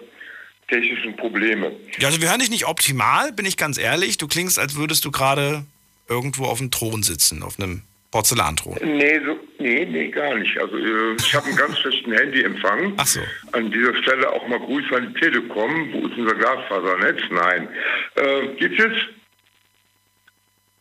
[0.72, 1.72] technischen Probleme.
[1.98, 4.16] Ja, also wir hören dich nicht optimal, bin ich ganz ehrlich.
[4.18, 5.64] Du klingst, als würdest du gerade
[6.08, 8.78] irgendwo auf einem Thron sitzen, auf einem Porzellanthron.
[8.82, 10.56] Nee, so, nee, nee, gar nicht.
[10.58, 12.92] Also äh, ich habe einen ganz schlechten Handyempfang.
[12.98, 13.20] Ach so.
[13.52, 15.92] An dieser Stelle auch mal Grüße an die Telekom.
[15.92, 17.20] Wo ist unser Glasfasernetz?
[17.30, 17.68] Nein.
[18.16, 19.08] Äh, geht's jetzt?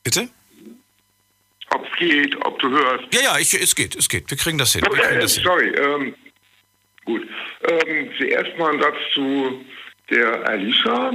[0.03, 0.29] Bitte?
[1.73, 3.05] Ob es geht, ob du hörst.
[3.13, 4.29] Ja, ja, ich, es geht, es geht.
[4.29, 4.81] Wir kriegen das hin.
[4.81, 5.43] Kriegen das hin.
[5.45, 5.69] sorry.
[5.69, 6.13] Ähm,
[7.05, 7.25] gut.
[7.63, 9.63] Ähm, zuerst mal ein Satz zu
[10.11, 11.11] der Alicia.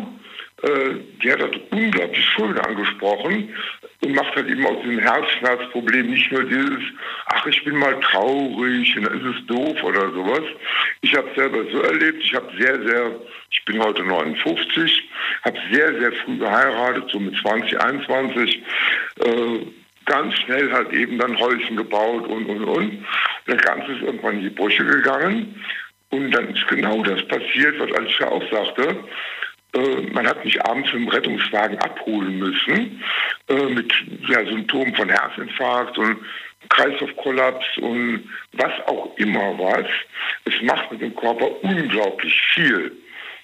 [0.62, 3.54] Äh, die hat das unglaublich schön angesprochen
[4.00, 6.82] und macht halt eben aus diesem Herzschmerzproblem nicht nur dieses,
[7.26, 10.44] ach, ich bin mal traurig und dann ist es doof oder sowas.
[11.02, 15.10] Ich habe selber so erlebt, ich habe sehr, sehr, ich bin heute 59,
[15.44, 18.62] habe sehr, sehr früh geheiratet, so mit 20, 21.
[19.24, 19.32] Äh,
[20.06, 23.04] ganz schnell halt eben dann Häuschen gebaut und, und, und.
[23.46, 25.62] Das Ganze ist irgendwann in die Brüche gegangen.
[26.10, 29.04] Und dann ist genau das passiert, was Alicia auch sagte.
[29.74, 33.02] Äh, man hat mich abends mit dem Rettungswagen abholen müssen,
[33.48, 33.92] äh, mit
[34.28, 36.18] ja, Symptomen von Herzinfarkt und
[36.68, 39.86] Kreislaufkollaps und was auch immer was.
[40.44, 42.92] Es macht mit dem Körper unglaublich viel,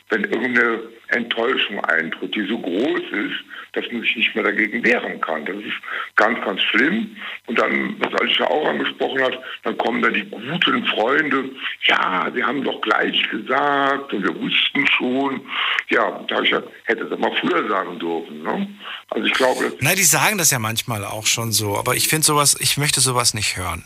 [0.09, 0.81] wenn irgendeine
[1.13, 3.35] Enttäuschung eintritt, die so groß ist,
[3.73, 5.45] dass man sich nicht mehr dagegen wehren kann.
[5.47, 5.77] Das ist
[6.17, 7.17] ganz, ganz schlimm.
[7.47, 11.45] Und dann, was Alicia auch angesprochen hat, dann kommen da die guten Freunde.
[11.87, 15.41] Ja, wir haben doch gleich gesagt und wir wussten schon.
[15.89, 18.43] Ja, da ich ja, hätte das mal früher sagen dürfen.
[18.43, 18.69] Ne?
[19.11, 22.27] Also ich glaube, Nein, die sagen das ja manchmal auch schon so, aber ich finde
[22.27, 23.85] sowas, ich möchte sowas nicht hören.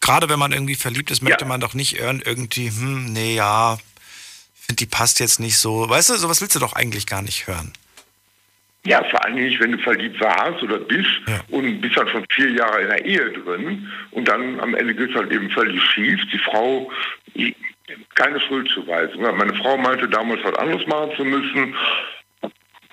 [0.00, 1.48] Gerade wenn man irgendwie verliebt ist, möchte Ja.
[1.48, 3.78] man doch nicht hören, irgendwie, hm, nee, ja,
[4.66, 5.88] finde die passt jetzt nicht so.
[5.88, 7.72] Weißt du, sowas willst du doch eigentlich gar nicht hören.
[8.84, 11.40] Ja, vor allem nicht, wenn du verliebt warst oder bist Ja.
[11.50, 15.10] und bist dann schon vier Jahre in der Ehe drin und dann am Ende geht
[15.10, 16.20] es halt eben völlig schief.
[16.32, 16.90] Die Frau,
[18.16, 19.22] keine Schuldzuweisung.
[19.22, 21.74] Ja, Meine Frau meinte damals was anderes machen zu müssen,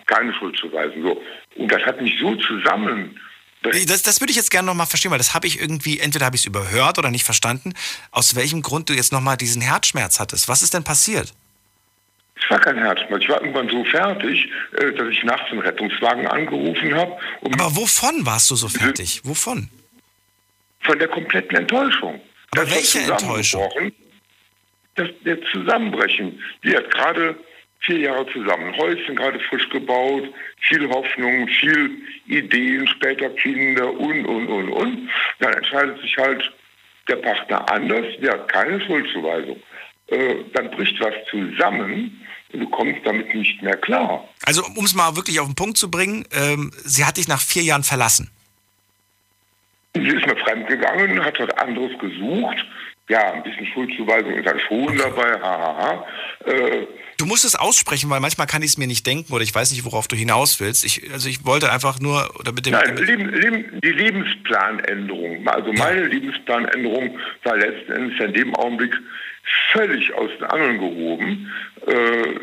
[0.05, 1.01] keine Schuldzuweisung.
[1.01, 1.21] So.
[1.55, 3.19] Und das hat mich so zusammen.
[3.61, 6.35] Das, das würde ich jetzt gerne nochmal verstehen, weil das habe ich irgendwie, entweder habe
[6.35, 7.73] ich es überhört oder nicht verstanden,
[8.11, 10.47] aus welchem Grund du jetzt nochmal diesen Herzschmerz hattest.
[10.47, 11.33] Was ist denn passiert?
[12.41, 13.23] Es war kein Herzschmerz.
[13.23, 18.25] Ich war irgendwann so fertig, äh, dass ich nachts einen Rettungswagen angerufen habe Aber wovon
[18.25, 19.21] warst du so fertig?
[19.23, 19.69] Wovon?
[20.81, 22.21] von der kompletten Enttäuschung.
[22.51, 23.91] Aber Das welche Enttäuschung?
[24.95, 26.41] Das, der Zusammenbrechen.
[26.63, 27.35] Die hat gerade
[27.81, 30.23] vier Jahre zusammen, Häuschen gerade frisch gebaut,
[30.61, 31.91] viel Hoffnung, viel
[32.27, 35.09] Ideen, später Kinder und, und, und, und.
[35.39, 36.51] Dann entscheidet sich halt
[37.07, 39.61] der Partner anders, der hat keine Schuldzuweisung.
[40.07, 42.19] Äh, dann bricht was zusammen
[42.51, 44.27] du kommst damit nicht mehr klar.
[44.45, 47.41] Also, um es mal wirklich auf den Punkt zu bringen, ähm, sie hat dich nach
[47.41, 48.31] vier Jahren verlassen.
[49.95, 52.57] Sie ist mir fremdgegangen, hat was anderes gesucht.
[53.09, 56.05] Ja, ein bisschen Schuldzuweisung ist halt schon dabei, hahaha.
[56.45, 56.85] Äh,
[57.19, 59.71] Du musst es aussprechen, weil manchmal kann ich es mir nicht denken oder ich weiß
[59.71, 60.85] nicht, worauf du hinaus willst.
[60.85, 65.45] Ich, also ich wollte einfach nur, oder mit dem, Nein, mit, Leben, Leben, die Lebensplanänderung,
[65.45, 68.95] also meine Lebensplanänderung war letzten Endes in dem Augenblick
[69.71, 71.51] völlig aus den Angeln gehoben,
[71.87, 72.39] äh,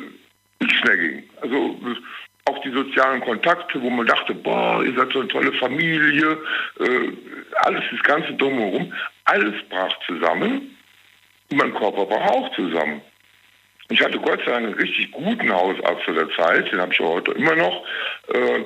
[0.60, 1.22] nichts mehr ging.
[1.40, 1.76] Also
[2.46, 6.38] auch die sozialen Kontakte, wo man dachte, boah, ihr seid so eine tolle Familie,
[6.80, 7.12] äh,
[7.62, 8.92] alles, das ganze drumherum,
[9.24, 10.76] alles brach zusammen
[11.50, 13.00] und mein Körper brach auch zusammen.
[13.88, 17.00] Ich hatte Gott sei Dank einen richtig guten Hausarzt zu der Zeit, den habe ich
[17.00, 17.84] heute immer noch.
[18.32, 18.64] Äh,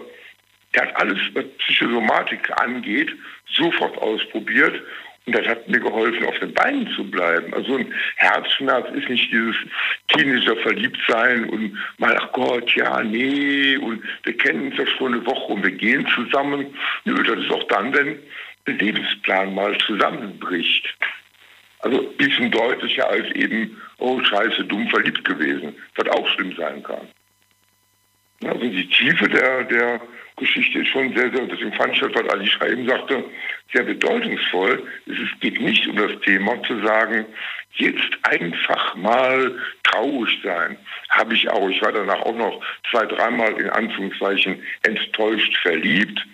[0.74, 3.10] Der hat alles, was Psychosomatik angeht,
[3.52, 4.80] sofort ausprobiert.
[5.26, 7.52] Und das hat mir geholfen, auf den Beinen zu bleiben.
[7.52, 9.56] Also ein Herzschmerz ist nicht dieses
[10.08, 15.26] teenager Verliebtsein und mal, ach Gott, ja, nee, und wir kennen uns ja schon eine
[15.26, 16.74] Woche und wir gehen zusammen.
[17.04, 18.18] Nö, das ist auch dann, wenn
[18.66, 20.96] der Lebensplan mal zusammenbricht.
[21.80, 26.82] Also ein bisschen deutlicher als eben, oh scheiße, dumm verliebt gewesen, was auch schlimm sein
[26.82, 27.08] kann.
[28.44, 30.00] Also die Tiefe der, der
[30.40, 33.24] Geschichte ist schon sehr, sehr, deswegen fand ich das, was Alicia eben sagte,
[33.72, 34.86] sehr bedeutungsvoll.
[35.06, 37.26] Es geht nicht um das Thema zu sagen,
[37.74, 40.76] jetzt einfach mal traurig sein.
[41.10, 41.68] Habe ich auch.
[41.68, 46.26] Ich war danach auch noch zwei, dreimal in Anführungszeichen enttäuscht verliebt.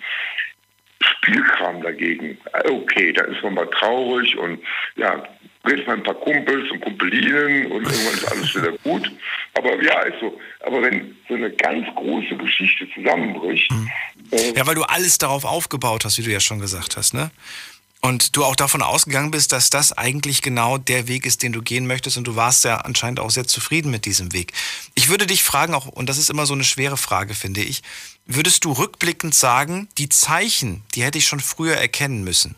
[1.02, 2.38] Spielkram dagegen.
[2.64, 4.60] Okay, da ist man mal traurig und
[4.96, 5.22] ja,
[5.66, 9.11] redet man ein paar Kumpels und Kumpelinen und irgendwann ist alles wieder gut.
[9.55, 10.38] Aber ja, ist so.
[10.64, 13.70] Aber wenn so eine ganz große Geschichte zusammenbricht.
[13.70, 13.90] Mhm.
[14.33, 17.31] Äh, ja, weil du alles darauf aufgebaut hast, wie du ja schon gesagt hast, ne?
[18.02, 21.62] Und du auch davon ausgegangen bist, dass das eigentlich genau der Weg ist, den du
[21.62, 22.16] gehen möchtest.
[22.16, 24.52] Und du warst ja anscheinend auch sehr zufrieden mit diesem Weg.
[24.94, 27.83] Ich würde dich fragen, auch, und das ist immer so eine schwere Frage, finde ich,
[28.26, 32.55] würdest du rückblickend sagen, die Zeichen, die hätte ich schon früher erkennen müssen?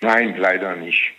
[0.00, 1.14] Nein, leider nicht.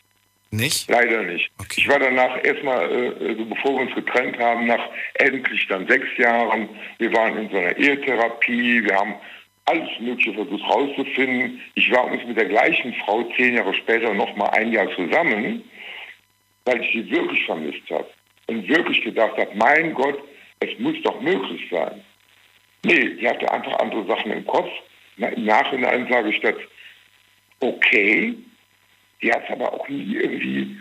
[0.52, 0.90] Nicht?
[0.90, 1.52] Leider nicht.
[1.60, 1.76] Okay.
[1.78, 6.70] Ich war danach erstmal, äh, bevor wir uns getrennt haben, nach endlich dann sechs Jahren,
[6.98, 9.14] wir waren in so einer Ehetherapie, wir haben
[9.66, 11.62] alles Mögliche versucht rauszufinden.
[11.76, 15.64] Ich war uns mit der gleichen Frau zehn Jahre später noch mal ein Jahr zusammen,
[16.66, 18.08] weil ich sie wirklich vermisst habe
[18.48, 20.18] und wirklich gedacht habe, mein Gott,
[20.62, 22.04] es muss doch möglich sein.
[22.84, 24.70] Nee, die hatte einfach andere Sachen im Kopf.
[25.18, 26.56] Im Nachhinein sage ich das,
[27.60, 28.34] okay,
[29.22, 30.78] die hat es aber auch nie irgendwie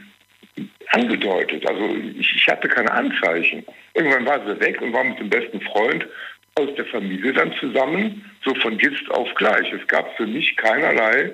[0.92, 1.66] angedeutet.
[1.66, 3.64] Also ich, ich, hatte keine Anzeichen.
[3.94, 6.06] Irgendwann war sie weg und war mit dem besten Freund
[6.54, 9.72] aus der Familie dann zusammen, so von jetzt auf gleich.
[9.72, 11.32] Es gab für mich keinerlei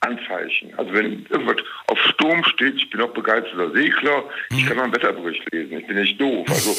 [0.00, 0.72] Anzeichen.
[0.76, 1.56] Also wenn irgendwas
[1.88, 5.86] auf Sturm steht, ich bin auch begeisterter Segler, ich kann mal einen Wetterbericht lesen, ich
[5.86, 6.46] bin nicht doof.
[6.48, 6.72] Also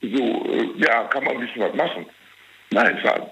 [0.00, 2.06] so, äh, ja, kann man ein bisschen was machen.
[2.70, 3.30] Nein, es war,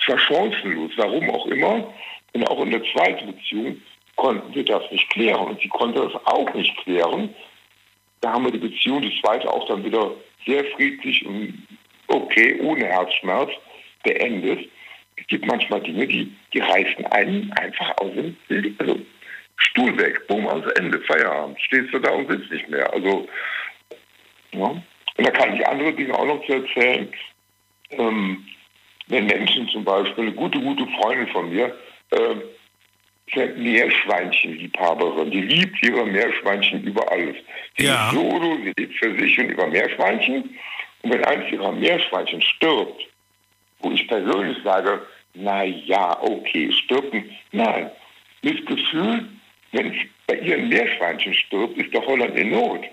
[0.00, 1.92] es war chancenlos, warum auch immer.
[2.32, 3.80] Und auch in der zweiten Beziehung
[4.16, 5.46] konnten wir das nicht klären.
[5.46, 7.34] Und sie konnte das auch nicht klären.
[8.20, 10.10] Da haben wir die Beziehung, die zweite auch dann wieder
[10.46, 11.66] sehr friedlich und
[12.08, 13.50] okay, ohne Herzschmerz
[14.02, 14.68] beendet.
[15.16, 18.36] Es gibt manchmal Dinge, die, die reißen einen einfach aus dem
[18.78, 18.98] also
[19.56, 21.60] Stuhl weg, bumm, ans Ende, Feierabend.
[21.60, 22.92] Stehst du da und sitzt nicht mehr.
[22.92, 23.26] Also,
[24.52, 24.66] ja.
[24.66, 27.08] Und da kann ich andere Dinge auch noch zu erzählen.
[27.90, 28.46] Ähm,
[29.08, 31.74] wenn Menschen zum Beispiel, eine gute, gute Freundin von mir,
[32.10, 32.36] äh,
[33.34, 35.30] Meerschweinchenliebhaberin.
[35.30, 37.36] Die liebt ihre Meerschweinchen über alles.
[37.76, 38.08] Sie ja.
[38.08, 40.56] ist solo, sie lebt für sich und über Meerschweinchen.
[41.02, 43.02] Und wenn eines ihrer Meerschweinchen stirbt,
[43.80, 45.02] wo ich persönlich sage,
[45.34, 47.14] na ja, okay, stirbt,
[47.52, 47.90] nein.
[48.42, 49.28] Das Gefühl,
[49.72, 52.84] wenn es bei ihren Meerschweinchen stirbt, ist der Holland in Not.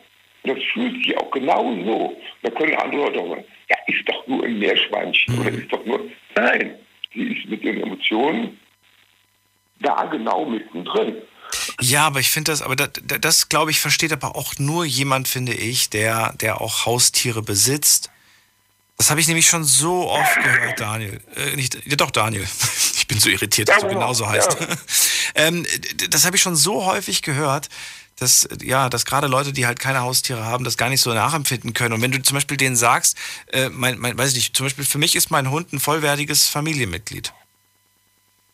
[0.44, 2.22] Und das fühlt sie auch genau so.
[2.42, 5.42] Da können andere Leute sagen, ja, ist doch nur ein Meerschweinchen mhm.
[5.42, 6.02] oder ist doch nur.
[6.36, 6.76] Nein,
[7.14, 8.60] sie ist mit ihren Emotionen
[9.84, 11.18] da genau mittendrin.
[11.80, 15.28] Ja, aber ich finde das, aber das, das glaube ich, versteht aber auch nur jemand,
[15.28, 18.10] finde ich, der, der auch Haustiere besitzt.
[18.98, 21.20] Das habe ich nämlich schon so oft gehört, Daniel.
[21.36, 22.48] Äh, nicht, ja, doch, Daniel.
[22.96, 24.58] Ich bin so irritiert, dass ja, du genauso heißt.
[24.62, 24.68] Ja.
[25.36, 25.66] ähm,
[26.10, 27.68] das habe ich schon so häufig gehört,
[28.18, 31.74] dass, ja, dass gerade Leute, die halt keine Haustiere haben, das gar nicht so nachempfinden
[31.74, 31.94] können.
[31.94, 33.18] Und wenn du zum Beispiel denen sagst,
[33.52, 36.48] äh, mein, mein, weiß ich nicht, zum Beispiel für mich ist mein Hund ein vollwertiges
[36.48, 37.34] Familienmitglied.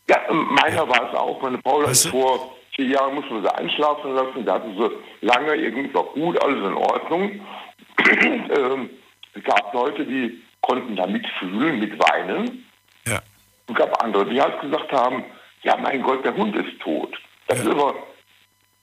[0.10, 1.40] Ja, meiner war es auch.
[1.42, 2.10] Meine Paula weißt du?
[2.10, 4.44] vor vier Jahren musste man sie einschlafen lassen.
[4.44, 7.42] Da hatte sie lange irgendwie war gut, alles in Ordnung.
[8.10, 8.90] ähm,
[9.36, 12.66] es gab Leute, die konnten da mitfühlen, mit weinen.
[13.08, 13.20] Ja.
[13.68, 15.24] Es gab andere, die halt gesagt haben,
[15.62, 17.16] ja mein Gott, der Hund ist tot.
[17.48, 17.66] Das ja.
[17.66, 17.94] ist immer,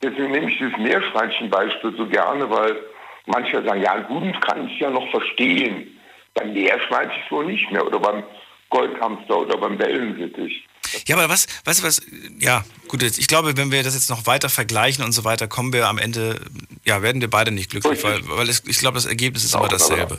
[0.00, 2.76] deswegen nehme ich dieses Meerschweinchen-Beispiel so gerne, weil
[3.26, 5.98] manche sagen, ja, einen Hund kann ich ja noch verstehen.
[6.34, 8.22] Beim Meerschweinchen wohl nicht mehr oder beim
[8.70, 10.64] Goldhamster oder beim Wellensittich.
[11.06, 12.02] Ja, aber was, weißt du was,
[12.38, 15.72] ja, gut, ich glaube, wenn wir das jetzt noch weiter vergleichen und so weiter, kommen
[15.72, 16.40] wir am Ende,
[16.84, 19.68] ja, werden wir beide nicht glücklich, weil, weil es, ich glaube, das Ergebnis ist immer
[19.68, 20.18] dasselbe.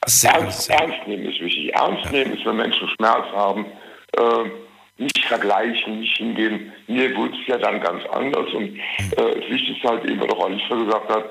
[0.00, 1.74] Das ist ernst, ernst nehmen ist wichtig.
[1.74, 2.10] Ernst ja.
[2.12, 3.66] nehmen ist, wenn Menschen Schmerz haben,
[4.12, 4.50] äh,
[4.98, 6.72] nicht vergleichen, nicht hingehen.
[6.88, 8.52] Mir wird es ja dann ganz anders.
[8.52, 8.80] Und äh,
[9.16, 11.24] das Wichtigste ist halt eben, was auch Alicia gesagt hat,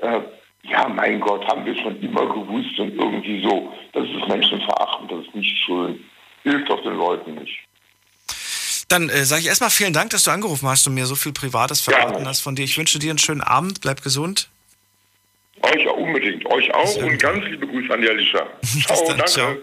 [0.00, 0.20] äh,
[0.62, 3.72] ja, mein Gott, haben wir schon immer gewusst und irgendwie so.
[3.92, 6.04] Das ist Menschenverachten, das ist nicht schön.
[6.42, 7.58] Hilft doch den Leuten nicht.
[8.88, 11.32] Dann äh, sage ich erstmal vielen Dank, dass du angerufen hast und mir so viel
[11.32, 12.26] Privates verraten ja.
[12.26, 12.64] hast von dir.
[12.64, 14.48] Ich wünsche dir einen schönen Abend, bleib gesund.
[15.60, 17.20] Euch auch unbedingt, euch auch und gut.
[17.20, 18.46] ganz liebe Grüße an die Alicia.
[18.86, 19.24] Ciao, danke.
[19.26, 19.56] Ciao.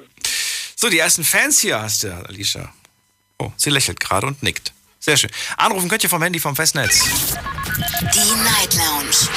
[0.75, 2.71] So, die ersten Fans hier hast du, Alicia.
[3.39, 4.73] Oh, sie lächelt gerade und nickt.
[4.99, 5.31] Sehr schön.
[5.57, 7.03] Anrufen könnt ihr vom Handy vom Festnetz.
[8.13, 9.29] Die Night Lounge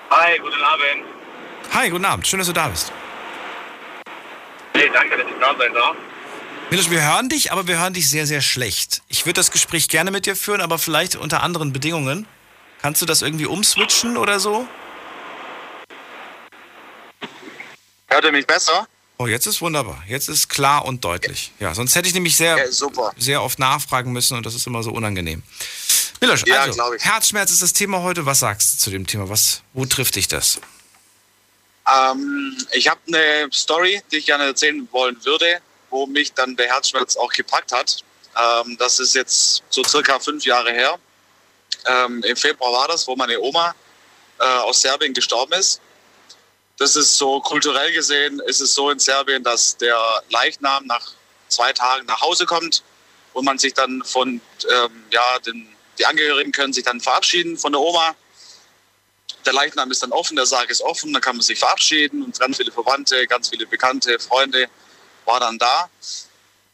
[0.10, 1.06] Hi, guten Abend.
[1.74, 2.28] Hi, guten Abend.
[2.28, 2.92] Schön, dass du da bist.
[4.74, 5.96] Hey, danke, dass ich da sein darf.
[6.72, 9.02] Wir hören dich, aber wir hören dich sehr, sehr schlecht.
[9.08, 12.28] Ich würde das Gespräch gerne mit dir führen, aber vielleicht unter anderen Bedingungen.
[12.82, 14.68] Kannst du das irgendwie umswitchen oder so?
[18.08, 18.88] Hört ihr mich besser?
[19.18, 20.02] Oh, jetzt ist wunderbar.
[20.08, 21.52] Jetzt ist klar und deutlich.
[21.60, 23.12] Ja, sonst hätte ich nämlich sehr, Ja, super.
[23.18, 25.44] sehr oft nachfragen müssen und das ist immer so unangenehm.
[26.22, 26.94] Milosch, Ja, also.
[26.98, 28.26] Herzschmerz ist das Thema heute.
[28.26, 29.30] Was sagst du zu dem Thema?
[29.30, 30.60] Was, wo trifft dich das?
[31.90, 36.68] Ähm, ich habe eine Story, die ich gerne erzählen wollen würde, wo mich dann der
[36.68, 38.04] Herzschmerz auch gepackt hat.
[38.38, 41.00] Ähm, das ist jetzt so circa fünf Jahre her.
[41.86, 43.74] Ähm, Im Februar war das, wo meine Oma
[44.40, 45.82] äh, aus Serbien gestorben ist.
[46.78, 49.98] Das ist so kulturell gesehen, ist es so in Serbien, dass der
[50.30, 51.12] Leichnam nach
[51.48, 52.84] zwei Tagen nach Hause kommt
[53.34, 54.40] und man sich dann von,
[54.72, 55.68] ähm, ja, den,
[56.00, 58.16] die Angehörigen können sich dann verabschieden von der Oma.
[59.46, 62.40] Der Leichnam ist dann offen, der Sarg ist offen, dann kann man sich verabschieden und
[62.40, 64.68] ganz viele Verwandte, ganz viele Bekannte, Freunde
[65.26, 65.90] waren dann da.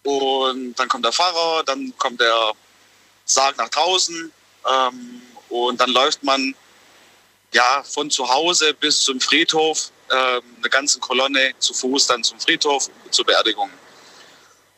[0.03, 2.53] Und dann kommt der Pfarrer, dann kommt der
[3.25, 4.31] Sarg nach draußen
[4.67, 6.55] ähm, und dann läuft man
[7.53, 12.39] ja von zu Hause bis zum Friedhof, ähm, eine ganze Kolonne zu Fuß dann zum
[12.39, 13.69] Friedhof zur Beerdigung.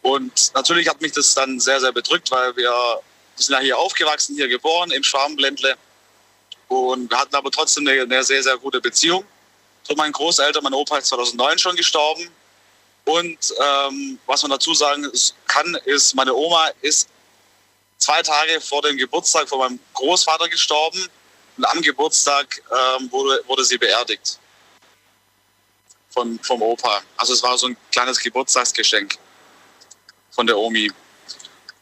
[0.02, 3.02] Und natürlich hat mich das dann sehr, sehr bedrückt, weil wir,
[3.38, 5.76] wir sind ja hier aufgewachsen, hier geboren im Schwabenländle.
[6.67, 9.23] Und wir hatten aber trotzdem eine, eine sehr, sehr gute Beziehung
[9.84, 10.63] zu meinen Großeltern.
[10.63, 12.30] Mein Opa ist 2009 schon gestorben.
[13.06, 15.10] Und ähm, was man dazu sagen
[15.47, 17.08] kann, ist, meine Oma ist
[17.97, 21.08] zwei Tage vor dem Geburtstag von meinem Großvater gestorben.
[21.58, 24.39] Und am Geburtstag ähm, wurde, wurde sie beerdigt
[26.10, 27.02] von, vom Opa.
[27.15, 29.17] Also es war so ein kleines Geburtstagsgeschenk
[30.32, 30.91] von der Omi.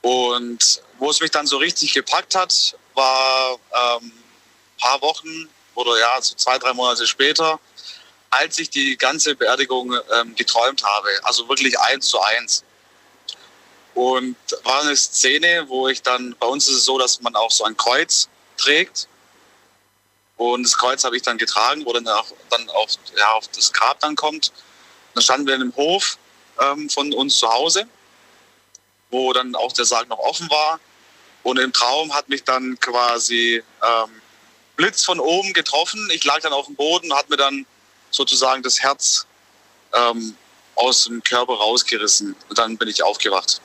[0.05, 5.99] Und wo es mich dann so richtig gepackt hat, war ähm, ein paar Wochen oder
[5.99, 7.59] ja, so zwei, drei Monate später,
[8.29, 11.09] als ich die ganze Beerdigung ähm, geträumt habe.
[11.23, 12.63] Also wirklich eins zu eins.
[13.95, 17.49] Und war eine Szene, wo ich dann, bei uns ist es so, dass man auch
[17.49, 19.07] so ein Kreuz trägt.
[20.37, 23.73] Und das Kreuz habe ich dann getragen, wo dann auch, dann auf, ja, auf das
[23.73, 24.51] Grab dann kommt.
[25.15, 26.19] Dann standen wir in einem Hof
[26.61, 27.87] ähm, von uns zu Hause,
[29.11, 30.79] wo dann auch der Sarg noch offen war.
[31.43, 34.21] Und im Traum hat mich dann quasi ähm,
[34.75, 36.09] Blitz von oben getroffen.
[36.11, 37.65] Ich lag dann auf dem Boden, hat mir dann
[38.09, 39.27] sozusagen das Herz
[39.93, 40.35] ähm,
[40.75, 42.35] aus dem Körper rausgerissen.
[42.49, 43.61] Und dann bin ich aufgewacht.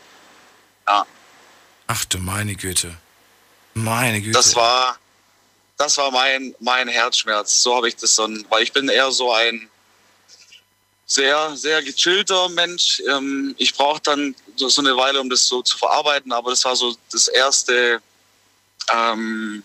[0.87, 1.07] Ja,
[1.93, 2.97] Ach du meine Güte.
[3.75, 4.31] Meine Güte.
[4.31, 4.97] das war,
[5.77, 7.63] das war mein, mein Herzschmerz.
[7.63, 9.69] So habe ich das dann, weil ich bin eher so ein
[11.11, 13.03] sehr, sehr gechillter Mensch.
[13.11, 16.77] Ähm, ich brauche dann so, eine Weile, um das so zu verarbeiten, aber das war
[16.77, 18.01] so das erste,
[18.93, 19.65] ähm,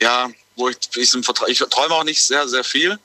[0.00, 2.98] ja, wo ich, ich, ich träume auch nicht sehr, sehr viel,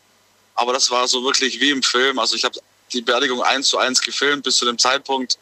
[0.56, 2.18] aber das war so wirklich wie im Film.
[2.18, 2.58] Also ich habe
[2.94, 5.38] die Beerdigung eins zu eins gefilmt bis zu dem Zeitpunkt.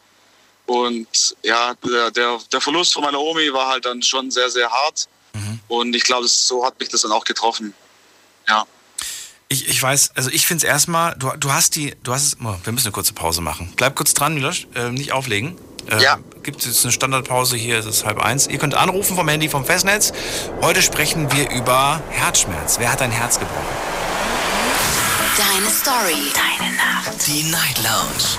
[0.66, 4.68] Und ja, der, der, der Verlust von meiner Omi war halt dann schon sehr, sehr
[4.68, 5.08] hart.
[5.68, 7.74] Und ich glaube, so hat mich das dann auch getroffen.
[8.48, 8.66] Ja.
[9.48, 12.36] Ich, ich weiß, also ich finde es erstmal, du, du hast die, du hast es,
[12.42, 13.72] oh, wir müssen eine kurze Pause machen.
[13.76, 15.56] Bleib kurz dran, Milosch, äh, nicht auflegen.
[15.88, 16.18] Äh, Ja.
[16.42, 18.46] Gibt es jetzt eine Standardpause hier, es ist halb eins.
[18.48, 20.12] Ihr könnt anrufen vom Handy vom Festnetz.
[20.62, 22.78] Heute sprechen wir über Herzschmerz.
[22.78, 23.64] Wer hat ein Herz gebrochen?
[25.36, 26.32] Deine Story.
[26.34, 27.26] Deine Nacht.
[27.26, 28.38] Die Night Lounge.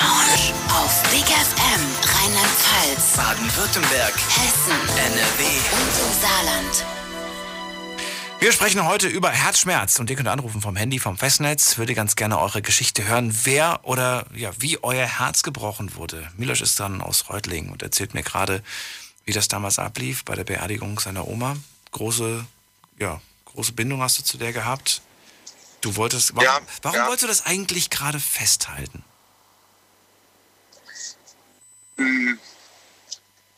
[0.00, 0.54] Lounge.
[0.70, 1.82] Auf Big FM
[2.14, 4.14] Rheinland-Pfalz, Baden-Württemberg.
[4.14, 5.44] Hessen NRW.
[5.72, 6.84] und im Saarland.
[8.38, 11.76] Wir sprechen heute über Herzschmerz und ihr könnt anrufen vom Handy, vom Festnetz.
[11.76, 16.26] Würde ganz gerne eure Geschichte hören, wer oder ja, wie euer Herz gebrochen wurde.
[16.38, 18.62] Milosch ist dann aus Reutlingen und erzählt mir gerade,
[19.26, 21.56] wie das damals ablief bei der Beerdigung seiner Oma.
[21.92, 22.46] Große,
[22.98, 25.02] ja, große Bindung hast du zu der gehabt.
[25.82, 27.06] Du wolltest, warum, Ja, warum ja.
[27.06, 29.04] wolltest du das eigentlich gerade festhalten?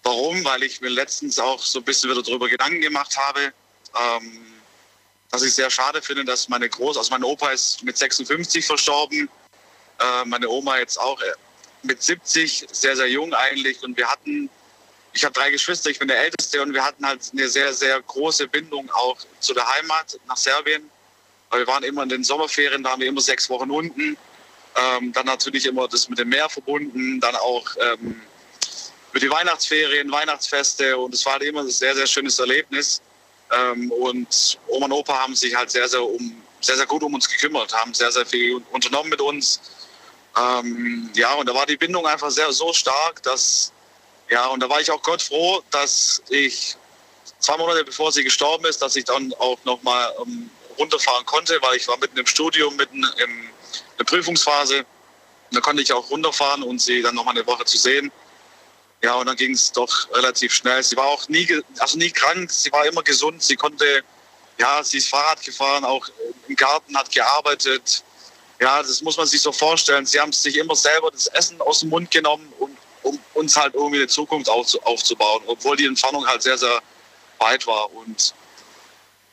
[0.03, 0.45] Warum?
[0.45, 3.53] Weil ich mir letztens auch so ein bisschen wieder darüber Gedanken gemacht habe,
[3.95, 4.47] ähm,
[5.31, 9.29] dass ich sehr schade finde, dass meine Groß, also mein Opa ist mit 56 verstorben,
[9.99, 11.33] äh, meine Oma jetzt auch äh,
[11.83, 13.83] mit 70, sehr, sehr jung eigentlich.
[13.83, 14.51] Und wir hatten,
[15.13, 18.01] ich habe drei Geschwister, ich bin der Älteste und wir hatten halt eine sehr, sehr
[18.03, 20.91] große Bindung auch zu der Heimat nach Serbien.
[21.51, 24.17] Weil wir waren immer in den Sommerferien, da waren wir immer sechs Wochen unten.
[24.75, 28.21] Ähm, dann natürlich immer das mit dem Meer verbunden, dann auch ähm,
[29.13, 33.03] für die Weihnachtsferien, Weihnachtsfeste und es war halt immer ein sehr, sehr schönes Erlebnis.
[33.53, 37.13] Ähm, und Oma und Opa haben sich halt sehr, sehr, um, sehr, sehr gut um
[37.15, 39.61] uns gekümmert, haben sehr, sehr viel unternommen mit uns.
[40.37, 43.73] Ähm, ja, und da war die Bindung einfach sehr so stark, dass,
[44.31, 46.77] ja, und da war ich auch Gott froh, dass ich
[47.39, 51.77] zwei Monate bevor sie gestorben ist, dass ich dann auch nochmal ähm, runterfahren konnte, weil
[51.77, 53.51] ich war mitten im Studium, mitten in
[53.99, 54.87] der Prüfungsphase.
[55.51, 58.11] Da konnte ich auch runterfahren und sie dann nochmal eine Woche zu sehen.
[59.03, 60.83] Ja, und dann ging es doch relativ schnell.
[60.83, 61.47] Sie war auch nie,
[61.79, 63.43] also nie krank, sie war immer gesund.
[63.43, 64.05] Sie konnte,
[64.59, 66.07] ja, sie ist Fahrrad gefahren, auch
[66.47, 68.05] im Garten hat gearbeitet.
[68.61, 70.07] Ja, das muss man sich so vorstellen.
[70.07, 73.75] Sie haben sich immer selber das Essen aus dem Mund genommen, um, um uns halt
[73.75, 76.81] irgendwie eine Zukunft aufzubauen, obwohl die Entfernung halt sehr, sehr
[77.39, 77.93] weit war.
[77.93, 78.33] Und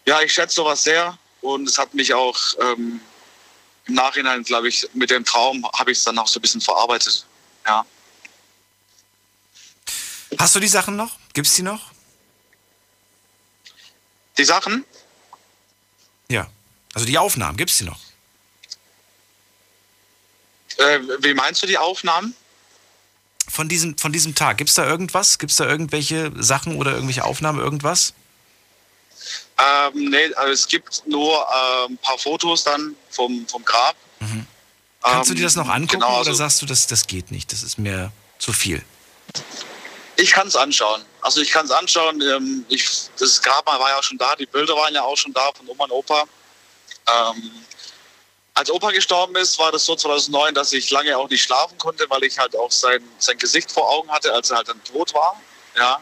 [0.07, 2.99] ja, ich schätze sowas sehr und es hat mich auch ähm,
[3.85, 6.61] im Nachhinein, glaube ich, mit dem Traum habe ich es dann auch so ein bisschen
[6.61, 7.23] verarbeitet.
[7.67, 7.85] Ja.
[10.37, 11.17] Hast du die Sachen noch?
[11.33, 11.91] Gibt es die noch?
[14.37, 14.85] Die Sachen?
[16.29, 16.47] Ja.
[16.93, 17.99] Also die Aufnahmen, gibt es die noch?
[20.77, 22.35] Äh, wie meinst du die Aufnahmen?
[23.49, 24.57] Von diesem, von diesem Tag.
[24.57, 25.39] Gibt es da irgendwas?
[25.39, 28.13] Gibt es da irgendwelche Sachen oder irgendwelche Aufnahmen, irgendwas?
[29.57, 33.95] Ähm, nee, also es gibt nur äh, ein paar Fotos dann vom, vom Grab.
[34.19, 34.45] Mhm.
[35.01, 37.31] Kannst ähm, du dir das noch angucken genau, also, oder sagst du, das, das geht
[37.31, 37.51] nicht?
[37.51, 38.83] Das ist mir zu viel.
[40.19, 41.05] Ich kann es anschauen.
[41.21, 42.21] Also ich kann es anschauen.
[42.21, 45.49] Ähm, ich, das Grab war ja schon da, die Bilder waren ja auch schon da
[45.53, 46.25] von Oma und Opa.
[47.07, 47.51] Ähm,
[48.53, 52.05] als Opa gestorben ist, war das so 2009, dass ich lange auch nicht schlafen konnte,
[52.09, 55.13] weil ich halt auch sein, sein Gesicht vor Augen hatte, als er halt dann tot
[55.13, 55.39] war.
[55.77, 56.01] Ja,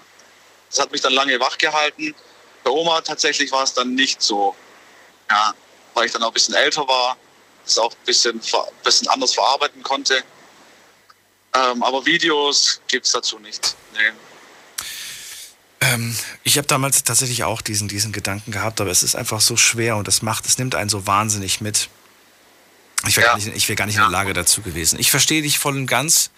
[0.71, 2.15] das hat mich dann lange wach gehalten.
[2.63, 4.55] Bei Oma tatsächlich war es dann nicht so.
[5.29, 5.53] Ja,
[5.93, 7.17] weil ich dann auch ein bisschen älter war,
[7.65, 10.23] das auch ein bisschen, ein bisschen anders verarbeiten konnte.
[11.53, 13.75] Ähm, aber Videos gibt es dazu nicht.
[13.97, 14.11] Nee.
[15.79, 19.57] Ähm, ich habe damals tatsächlich auch diesen, diesen Gedanken gehabt, aber es ist einfach so
[19.57, 21.89] schwer und das macht, es nimmt einen so wahnsinnig mit.
[23.07, 23.33] Ich wäre ja.
[23.33, 24.05] gar nicht, wär gar nicht ja.
[24.05, 24.99] in der Lage dazu gewesen.
[24.99, 26.31] Ich verstehe dich voll und ganz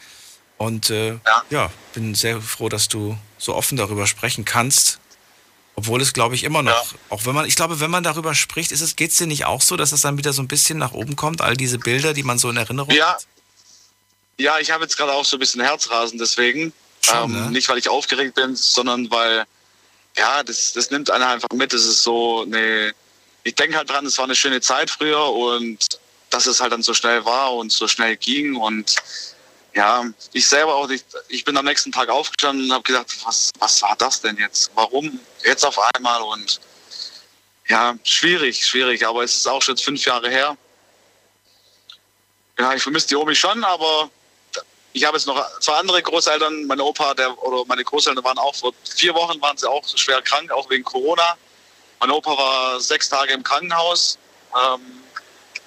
[0.58, 1.44] und äh, ja.
[1.50, 1.72] ja.
[1.94, 5.00] bin sehr froh, dass du so offen darüber sprechen kannst.
[5.76, 8.74] Obwohl es, glaube ich, immer noch, auch wenn man, ich glaube, wenn man darüber spricht,
[8.74, 10.92] es, geht es dir nicht auch so, dass es dann wieder so ein bisschen nach
[10.92, 13.14] oben kommt, all diese Bilder, die man so in Erinnerung ja.
[13.14, 13.26] hat?
[14.38, 16.74] Ja, ich habe jetzt gerade auch so ein bisschen Herzrasen deswegen.
[17.02, 17.52] Schon, ähm, ne?
[17.52, 19.46] Nicht, weil ich aufgeregt bin, sondern weil,
[20.18, 21.74] ja, das, das nimmt einer einfach mit.
[21.74, 22.94] Das ist so eine,
[23.44, 25.88] ich denke halt dran, es war eine schöne Zeit früher und
[26.30, 28.96] dass es halt dann so schnell war und so schnell ging und
[29.76, 33.52] ja, ich selber auch, ich, ich bin am nächsten Tag aufgestanden und habe gedacht, was,
[33.60, 34.72] was war das denn jetzt?
[34.74, 36.22] Warum jetzt auf einmal?
[36.22, 36.60] Und
[37.68, 40.58] ja, schwierig, schwierig, aber es ist auch schon fünf Jahre her.
[42.58, 44.10] Ja, ich vermisse die Omi schon, aber
[44.94, 46.66] ich habe jetzt noch zwei andere Großeltern.
[46.66, 50.22] Mein Opa der, oder meine Großeltern waren auch vor vier Wochen waren sie auch schwer
[50.22, 51.38] krank, auch wegen Corona.
[52.00, 54.18] Mein Opa war sechs Tage im Krankenhaus.
[54.56, 54.82] Ähm,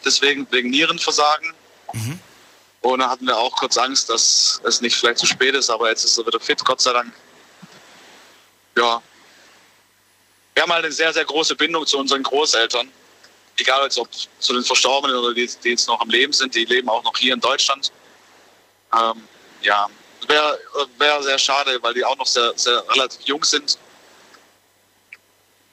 [0.05, 1.55] deswegen wegen Nierenversagen.
[1.93, 2.19] Mhm.
[2.81, 5.89] Und da hatten wir auch kurz Angst, dass es nicht vielleicht zu spät ist, aber
[5.89, 7.13] jetzt ist er wieder fit, Gott sei Dank.
[8.77, 9.01] Ja.
[10.55, 12.91] Wir haben halt eine sehr, sehr große Bindung zu unseren Großeltern.
[13.59, 14.09] Egal ob
[14.39, 17.17] zu den Verstorbenen oder die, die jetzt noch am Leben sind, die leben auch noch
[17.17, 17.93] hier in Deutschland.
[18.95, 19.23] Ähm,
[19.63, 19.89] ja,
[20.29, 20.59] wäre
[20.99, 23.79] wär sehr schade, weil die auch noch sehr, sehr relativ jung sind.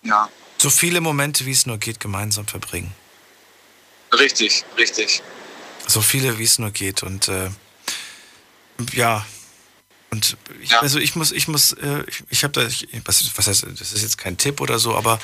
[0.03, 0.29] Ja.
[0.57, 2.93] So viele Momente, wie es nur geht, gemeinsam verbringen.
[4.13, 5.21] Richtig, richtig.
[5.87, 7.03] So viele, wie es nur geht.
[7.03, 7.49] Und äh,
[8.93, 9.25] ja,
[10.11, 10.79] und ich, ja.
[10.79, 13.93] also ich muss, ich muss, äh, ich, ich habe da, ich, was, was heißt, das
[13.93, 15.19] ist jetzt kein Tipp oder so, aber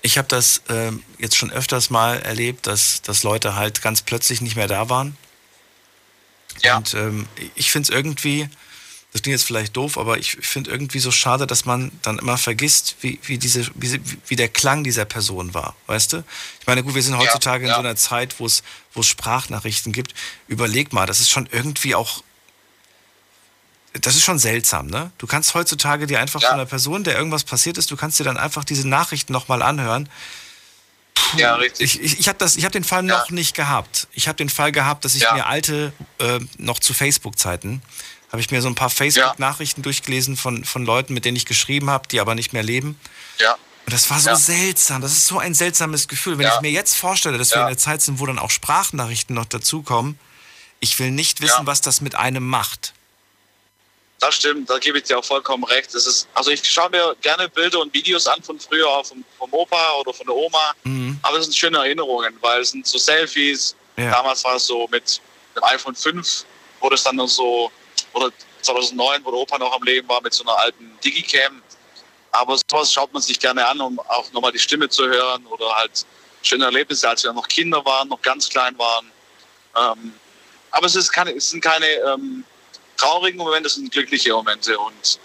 [0.00, 4.40] ich habe das äh, jetzt schon öfters mal erlebt, dass, dass Leute halt ganz plötzlich
[4.40, 5.16] nicht mehr da waren.
[6.64, 6.78] Ja.
[6.78, 8.48] Und ähm, ich finde es irgendwie,
[9.12, 12.38] das klingt jetzt vielleicht doof, aber ich finde irgendwie so schade, dass man dann immer
[12.38, 16.24] vergisst, wie, wie, diese, wie, wie der Klang dieser Person war, weißt du?
[16.60, 17.76] Ich meine, gut, wir sind heutzutage ja, ja.
[17.76, 18.62] in so einer Zeit, wo es
[19.00, 20.14] Sprachnachrichten gibt.
[20.48, 22.22] Überleg mal, das ist schon irgendwie auch,
[23.92, 25.10] das ist schon seltsam, ne?
[25.18, 26.48] Du kannst heutzutage dir einfach ja.
[26.48, 29.60] von einer Person, der irgendwas passiert ist, du kannst dir dann einfach diese Nachrichten nochmal
[29.60, 30.08] anhören.
[31.36, 31.94] Ja, richtig.
[31.96, 34.06] Ich, ich, ich habe hab den Fall noch nicht gehabt.
[34.12, 37.82] Ich habe den Fall gehabt, dass ich mir alte, äh, noch zu Facebook-Zeiten,
[38.30, 41.90] habe ich mir so ein paar Facebook-Nachrichten durchgelesen von, von Leuten, mit denen ich geschrieben
[41.90, 42.98] habe, die aber nicht mehr leben.
[43.40, 43.54] Ja.
[43.86, 44.36] Und das war so Ja.
[44.36, 45.00] seltsam.
[45.02, 46.38] Das ist so ein seltsames Gefühl.
[46.38, 46.54] Wenn Ja.
[46.56, 47.62] ich mir jetzt vorstelle, dass wir Ja.
[47.64, 50.18] in der Zeit sind, wo dann auch Sprachnachrichten noch dazukommen,
[50.80, 51.66] ich will nicht wissen, Ja.
[51.66, 52.92] was das mit einem macht.
[54.22, 55.92] Das stimmt, da gebe ich dir auch vollkommen recht.
[55.92, 59.24] Das ist, also ich schaue mir gerne Bilder und Videos an von früher, auch vom,
[59.36, 60.74] vom Opa oder von der Oma.
[60.84, 61.18] Mhm.
[61.22, 63.74] Aber es sind schöne Erinnerungen, weil es sind so Selfies.
[63.96, 64.12] Ja.
[64.12, 65.20] Damals war es so mit
[65.56, 66.44] dem iPhone 5,
[66.78, 67.72] wurde es dann noch so,
[68.12, 71.60] oder 2009, wo der Opa noch am Leben war, mit so einer alten Digicam.
[72.30, 75.74] Aber sowas schaut man sich gerne an, um auch nochmal die Stimme zu hören oder
[75.74, 76.06] halt
[76.42, 79.10] schöne Erlebnisse, als wir noch Kinder waren, noch ganz klein waren.
[79.76, 80.14] Ähm,
[80.70, 82.44] aber es, ist keine, es sind keine ähm,
[83.02, 85.18] traurigen Momente, sind glückliche Momente und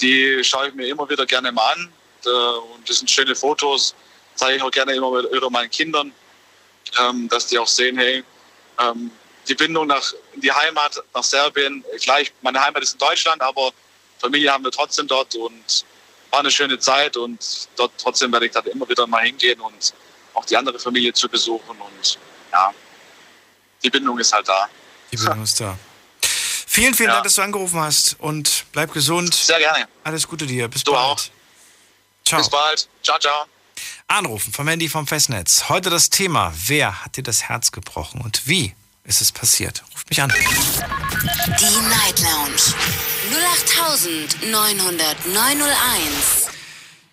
[0.00, 1.92] die schaue ich mir immer wieder gerne mal an.
[2.24, 3.94] Und das sind schöne Fotos,
[4.34, 6.12] zeige ich auch gerne immer wieder meinen Kindern,
[7.00, 8.22] ähm, dass die auch sehen, hey,
[8.78, 9.10] ähm,
[9.48, 13.72] die Bindung nach die Heimat, nach Serbien, gleich, meine Heimat ist in Deutschland, aber
[14.20, 15.84] Familie haben wir trotzdem dort und
[16.30, 19.92] war eine schöne Zeit und dort trotzdem werde ich da immer wieder mal hingehen und
[20.34, 22.18] auch die andere Familie zu besuchen und
[22.52, 22.72] ja,
[23.82, 24.68] die Bindung ist halt da.
[25.10, 25.76] Die Bildung ist da.
[26.74, 27.16] Vielen, vielen Ja.
[27.16, 29.34] Dank, dass du angerufen hast und bleib gesund.
[29.34, 29.86] Sehr gerne.
[30.04, 30.68] Alles Gute dir.
[30.68, 31.04] Bis Du bald.
[31.04, 31.20] auch.
[32.24, 32.40] Ciao.
[32.40, 32.88] Bis bald.
[33.02, 33.44] Ciao, ciao.
[34.08, 35.68] Anrufen vom Handy vom Festnetz.
[35.68, 39.84] Heute das Thema: Wer hat dir das Herz gebrochen und wie ist es passiert?
[39.92, 40.30] Ruft mich an.
[40.30, 42.74] Die Night Lounge
[44.50, 46.48] 0890901.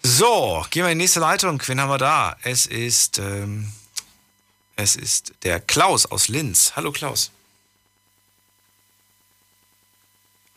[0.04, 1.62] So, gehen wir in die nächste Leitung.
[1.66, 2.38] Wen haben wir da?
[2.44, 3.74] Es ist, ähm,
[4.78, 6.72] es ist der Klaus aus Linz.
[6.78, 7.32] Hallo Klaus.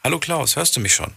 [0.04, 1.14] Hallo Klaus, hörst du mich schon?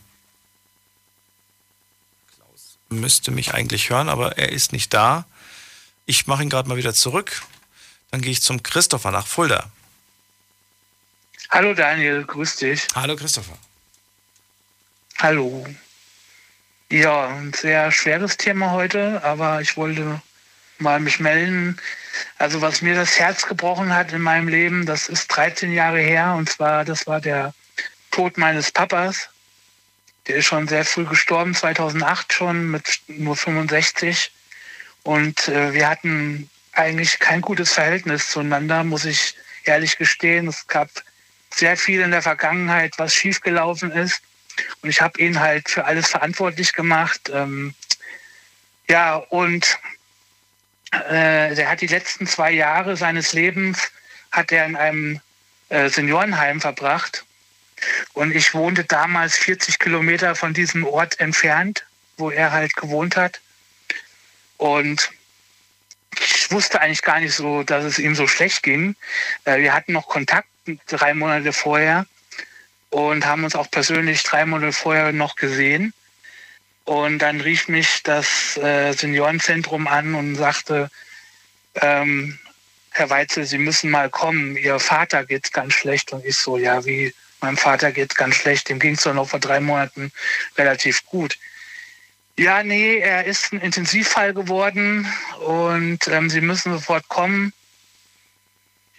[2.35, 5.25] Klaus müsste mich eigentlich hören, aber er ist nicht da.
[6.05, 7.41] Ich mache ihn gerade mal wieder zurück.
[8.11, 9.71] Dann gehe ich zum Christopher nach Fulda.
[11.49, 12.87] Hallo Daniel, grüß dich.
[12.93, 13.57] Hallo Christopher.
[15.17, 15.65] Hallo.
[16.91, 20.21] Ja, ein sehr schweres Thema heute, aber ich wollte
[20.77, 21.81] mal mich melden.
[22.37, 26.35] Also was mir das Herz gebrochen hat in meinem Leben, das ist 13 Jahre her
[26.37, 27.55] und zwar, das war der
[28.15, 29.27] Tod meines Papas.
[30.27, 34.31] Der ist schon sehr früh gestorben, 2008 schon mit nur 65.
[35.03, 39.35] Und äh, wir hatten eigentlich kein gutes Verhältnis zueinander, muss ich
[39.65, 40.47] ehrlich gestehen.
[40.47, 40.89] Es gab
[41.53, 44.21] sehr viel in der Vergangenheit, was schiefgelaufen ist.
[44.81, 47.29] Und ich habe ihn halt für alles verantwortlich gemacht.
[47.33, 47.75] Ähm,
[48.87, 49.77] ja, und
[50.91, 53.91] äh, der hat die letzten zwei Jahre seines Lebens
[54.31, 55.19] hat er in einem
[55.67, 57.25] äh, Seniorenheim verbracht.
[58.13, 61.85] Und ich wohnte damals 40 Kilometer von diesem Ort entfernt,
[62.17, 63.41] wo er halt gewohnt hat.
[64.57, 65.11] Und
[66.19, 68.95] ich wusste eigentlich gar nicht so, dass es ihm so schlecht ging.
[69.43, 70.47] Äh, wir hatten noch Kontakt
[70.87, 72.05] drei Monate vorher
[72.89, 75.93] und haben uns auch persönlich drei Monate vorher noch gesehen.
[76.85, 80.89] Und dann rief mich das äh, Seniorenzentrum an und sagte,
[81.81, 82.39] ähm,
[82.91, 86.13] Herr Weitzel, Sie müssen mal kommen, Ihr Vater geht's ganz schlecht.
[86.13, 89.39] Und ich so, ja, wie, meinem Vater geht's ganz schlecht, dem ging's doch noch vor
[89.39, 90.11] drei Monaten
[90.57, 91.37] relativ gut.
[92.37, 95.07] Ja, nee, er ist ein Intensivfall geworden
[95.45, 97.53] und ähm, Sie müssen sofort kommen.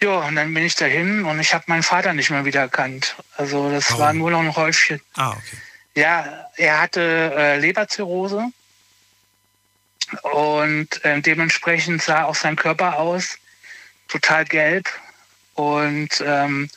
[0.01, 3.15] Ja, und dann bin ich dahin und ich habe meinen Vater nicht mehr wiedererkannt.
[3.35, 4.01] Also das Warum?
[4.01, 5.01] war nur noch ein Häufchen.
[5.15, 5.57] Ah, okay.
[5.95, 8.51] Ja, er hatte äh, Leberzirrhose
[10.21, 13.37] und äh, dementsprechend sah auch sein Körper aus,
[14.07, 14.87] total gelb
[15.55, 16.69] und ähm,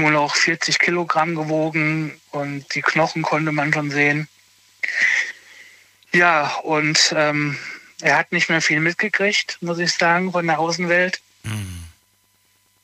[0.00, 4.28] nur noch 40 Kilogramm gewogen und die Knochen konnte man schon sehen.
[6.12, 7.56] Ja, und ähm,
[8.00, 11.20] er hat nicht mehr viel mitgekriegt, muss ich sagen, von der Außenwelt.
[11.44, 11.84] Hm.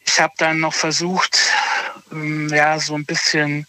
[0.05, 1.39] Ich habe dann noch versucht,
[2.13, 3.67] ähm, ja, so ein bisschen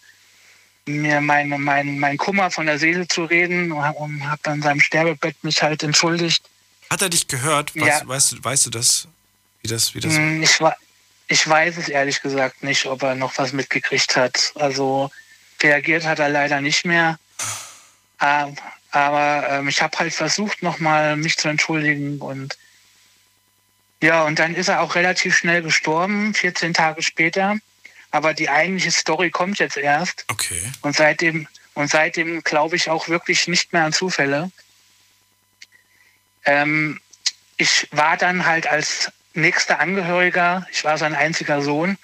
[0.86, 4.80] mir meine, mein, mein Kummer von der Seele zu reden und habe dann in seinem
[4.80, 6.42] Sterbebett mich halt entschuldigt.
[6.88, 7.74] Hat er dich gehört?
[7.76, 8.08] Weißt, Ja.
[8.08, 9.08] weißt, du, weißt du das?
[9.60, 10.76] Wie das, wie das Hm, Ich, wa-
[11.28, 14.52] ich weiß es ehrlich gesagt nicht, ob er noch was mitgekriegt hat.
[14.54, 15.10] Also
[15.62, 17.18] reagiert hat er leider nicht mehr.
[18.20, 18.56] Ähm,
[18.90, 22.56] aber ähm, ich habe halt versucht, nochmal mich zu entschuldigen und
[24.00, 27.56] ja, und dann ist er auch relativ schnell gestorben, 14 Tage später.
[28.10, 30.24] Aber die eigentliche Story kommt jetzt erst.
[30.28, 30.62] Okay.
[30.82, 34.50] Und seitdem, und seitdem glaube ich auch wirklich nicht mehr an Zufälle.
[36.44, 37.00] Ähm,
[37.56, 41.96] ich war dann halt als nächster Angehöriger, ich war sein einziger Sohn,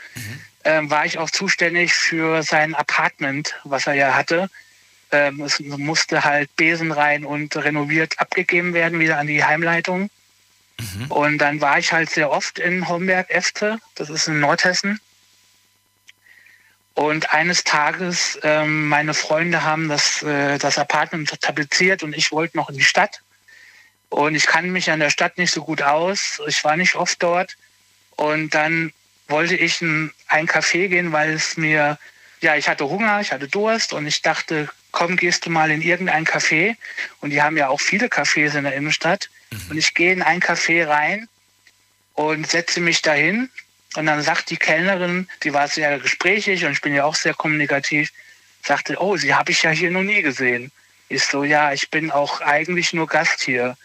[0.64, 4.48] ähm, war ich auch zuständig für sein Apartment, was er ja hatte.
[5.12, 10.10] Ähm, es musste halt Besen rein und renoviert abgegeben werden, wieder an die Heimleitung.
[11.08, 15.00] Und dann war ich halt sehr oft in Homberg-Efte, das ist in Nordhessen.
[16.94, 22.56] Und eines Tages, ähm, meine Freunde haben das, äh, das Apartment tapeziert und ich wollte
[22.56, 23.20] noch in die Stadt.
[24.14, 26.40] Und ich kann mich an der Stadt nicht so gut aus.
[26.46, 27.56] Ich war nicht oft dort.
[28.10, 28.92] Und dann
[29.26, 31.98] wollte ich in ein Café gehen, weil es mir,
[32.40, 35.82] ja, ich hatte Hunger, ich hatte Durst und ich dachte, komm, gehst du mal in
[35.82, 36.76] irgendein Café.
[37.22, 39.30] Und die haben ja auch viele Cafés in der Innenstadt.
[39.68, 41.28] Und ich gehe in ein Café rein
[42.12, 43.50] und setze mich dahin.
[43.96, 47.34] Und dann sagt die Kellnerin, die war sehr gesprächig und ich bin ja auch sehr
[47.34, 48.12] kommunikativ,
[48.62, 50.70] sagte, oh, sie habe ich ja hier noch nie gesehen.
[51.08, 53.76] Ich so, ja, ich bin auch eigentlich nur Gast hier.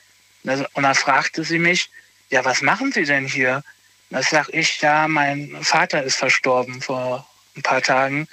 [0.44, 1.90] Und dann fragte sie mich,
[2.30, 3.64] ja, was machen Sie denn hier?
[4.10, 8.28] Da sag ich, ja, mein Vater ist verstorben vor ein paar Tagen.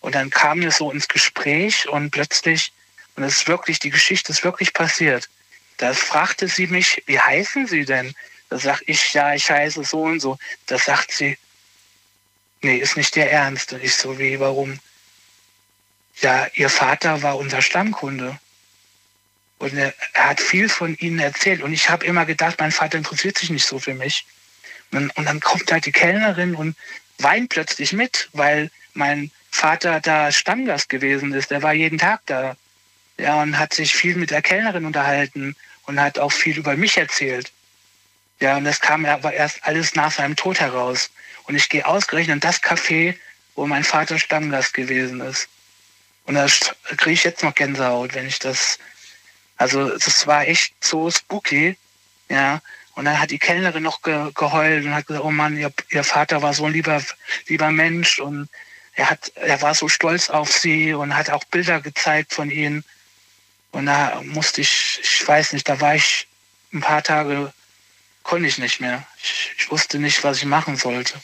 [0.00, 2.72] Und dann kam es so ins Gespräch und plötzlich,
[3.16, 5.28] und es ist wirklich, die Geschichte ist wirklich passiert.
[5.76, 8.14] Da fragte sie mich, wie heißen Sie denn?
[8.50, 10.38] Da sag ich, ja, ich heiße so und so.
[10.66, 11.38] Da sagt sie,
[12.62, 13.72] nee, ist nicht der Ernst.
[13.72, 14.78] Und ich so, wie, warum?
[16.16, 18.38] Ja, Ihr Vater war unser Stammkunde.
[19.60, 21.62] Und er, hat viel von Ihnen erzählt.
[21.62, 24.24] Und ich habe immer gedacht, mein Vater interessiert sich nicht so für mich.
[24.90, 26.76] Und, und dann kommt halt die Kellnerin und
[27.18, 31.52] weint plötzlich mit, weil mein Vater da Stammgast gewesen ist.
[31.52, 32.56] Er war jeden Tag da.
[33.18, 35.54] Ja, und hat sich viel mit der Kellnerin unterhalten
[35.84, 37.52] und hat auch viel über mich erzählt.
[38.40, 41.10] Ja, und das kam aber erst alles nach seinem Tod heraus.
[41.44, 43.14] Und ich gehe ausgerechnet in das Café,
[43.56, 45.48] wo mein Vater Stammgast gewesen ist.
[46.24, 46.46] Und da
[46.96, 48.78] kriege ich jetzt noch Gänsehaut, wenn ich das.
[49.60, 51.76] Also, das war echt so spooky.
[52.30, 52.62] Ja.
[52.94, 56.02] Und dann hat die Kellnerin noch ge geheult und hat gesagt, oh Mann, ihr, ihr
[56.02, 57.02] Vater war so ein lieber,
[57.46, 58.48] lieber Mensch und
[58.94, 62.84] er hat, er war so stolz auf sie und hat auch Bilder gezeigt von ihnen.
[63.70, 66.26] Und da musste ich, ich weiß nicht, da war ich
[66.72, 67.52] ein paar Tage,
[68.22, 69.06] konnte ich nicht mehr.
[69.22, 71.20] Ich, ich wusste nicht, was ich machen sollte.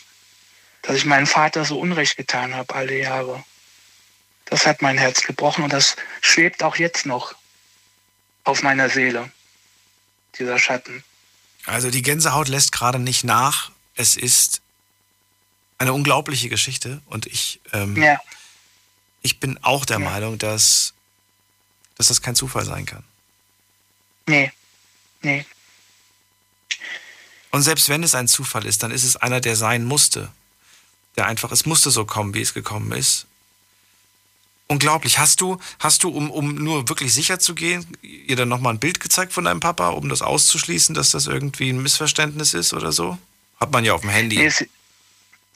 [0.83, 3.43] Dass ich meinem Vater so Unrecht getan habe alle Jahre.
[4.45, 7.35] Das hat mein Herz gebrochen und das schwebt auch jetzt noch
[8.47, 9.31] auf meiner Seele,
[10.39, 11.05] dieser Schatten.
[11.67, 13.71] Also die Gänsehaut lässt gerade nicht nach.
[13.95, 14.63] Es ist
[15.79, 18.19] eine unglaubliche Geschichte und ich, ähm, Ja.
[19.23, 20.95] ich bin auch der Meinung, dass,
[21.97, 23.05] dass das kein Zufall sein kann.
[24.27, 24.53] Nee.
[25.23, 25.45] Nee.
[27.51, 30.31] Und selbst wenn es ein Zufall ist, dann ist es einer, der sein musste.
[31.17, 33.27] Der einfach, es musste so kommen, wie es gekommen ist.
[34.69, 35.19] Unglaublich.
[35.19, 38.81] Hast du, hast du, um, um nur wirklich sicher zu gehen, ihr dann nochmal ein
[38.81, 42.91] Bild gezeigt von deinem Papa, um das auszuschließen, dass das irgendwie ein Missverständnis ist oder
[42.91, 43.17] so?
[43.61, 44.37] Hat man ja auf dem Handy.
[44.39, 44.69] Nee, sie,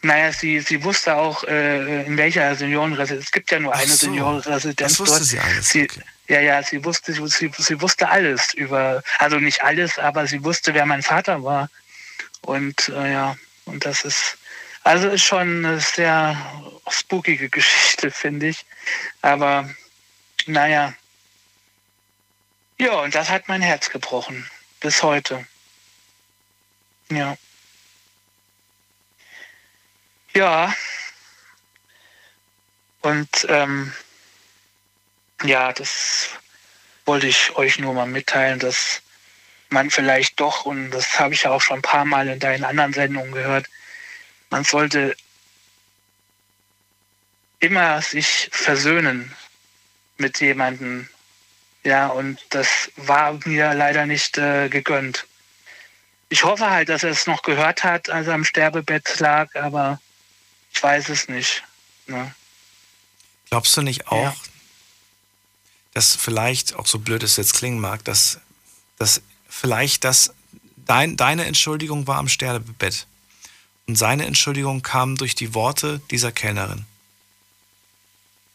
[0.02, 3.24] naja, sie, sie wusste auch, äh, in welcher Seniorenresidenz.
[3.24, 4.06] Es gibt ja nur Ach eine so.
[4.06, 5.28] Seniorenresidenz Das wusste dort.
[5.28, 6.02] sie alles, Sie, okay.
[6.28, 10.72] Ja, ja, sie wusste, sie, sie wusste alles über, also nicht alles, aber sie wusste,
[10.72, 11.68] wer mein Vater war.
[12.42, 14.38] Und äh, ja, und das ist,
[14.90, 16.36] also ist schon eine sehr
[16.88, 18.66] spookige Geschichte, finde ich.
[19.22, 19.72] Aber
[20.46, 20.94] naja.
[22.76, 24.50] Ja, und das hat mein Herz gebrochen.
[24.80, 25.46] Bis heute.
[27.08, 27.36] Ja.
[30.34, 30.74] Ja.
[33.02, 33.92] Und ähm,
[35.44, 36.30] ja, das
[37.04, 39.02] wollte ich euch nur mal mitteilen, dass
[39.68, 42.64] man vielleicht doch, und das habe ich ja auch schon ein paar Mal in deinen
[42.64, 43.68] anderen Sendungen gehört,
[44.50, 45.16] man sollte
[47.60, 49.32] immer sich versöhnen
[50.18, 51.08] mit jemandem.
[51.84, 55.26] Ja, und das war mir leider nicht äh, gegönnt.
[56.28, 60.00] Ich hoffe halt, dass er es noch gehört hat, als er am Sterbebett lag, aber
[60.72, 61.64] ich weiß es nicht.
[62.06, 62.34] Ne?
[63.48, 64.36] Glaubst du nicht auch, Ja.
[65.94, 68.40] dass vielleicht, auch so blöd es jetzt klingen mag, dass,
[68.98, 70.32] dass vielleicht das
[70.76, 73.06] dein, deine Entschuldigung war am Sterbebett
[73.90, 76.84] und seine Entschuldigung kam durch die Worte dieser Kellnerin?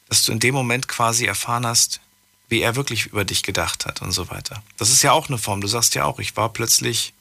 [0.07, 1.99] Dass du in dem Moment quasi erfahren hast,
[2.47, 4.63] wie er wirklich über dich gedacht hat und so weiter.
[4.77, 5.59] Das ist ja auch eine Form.
[5.59, 7.11] Du sagst ja auch, ich war plötzlich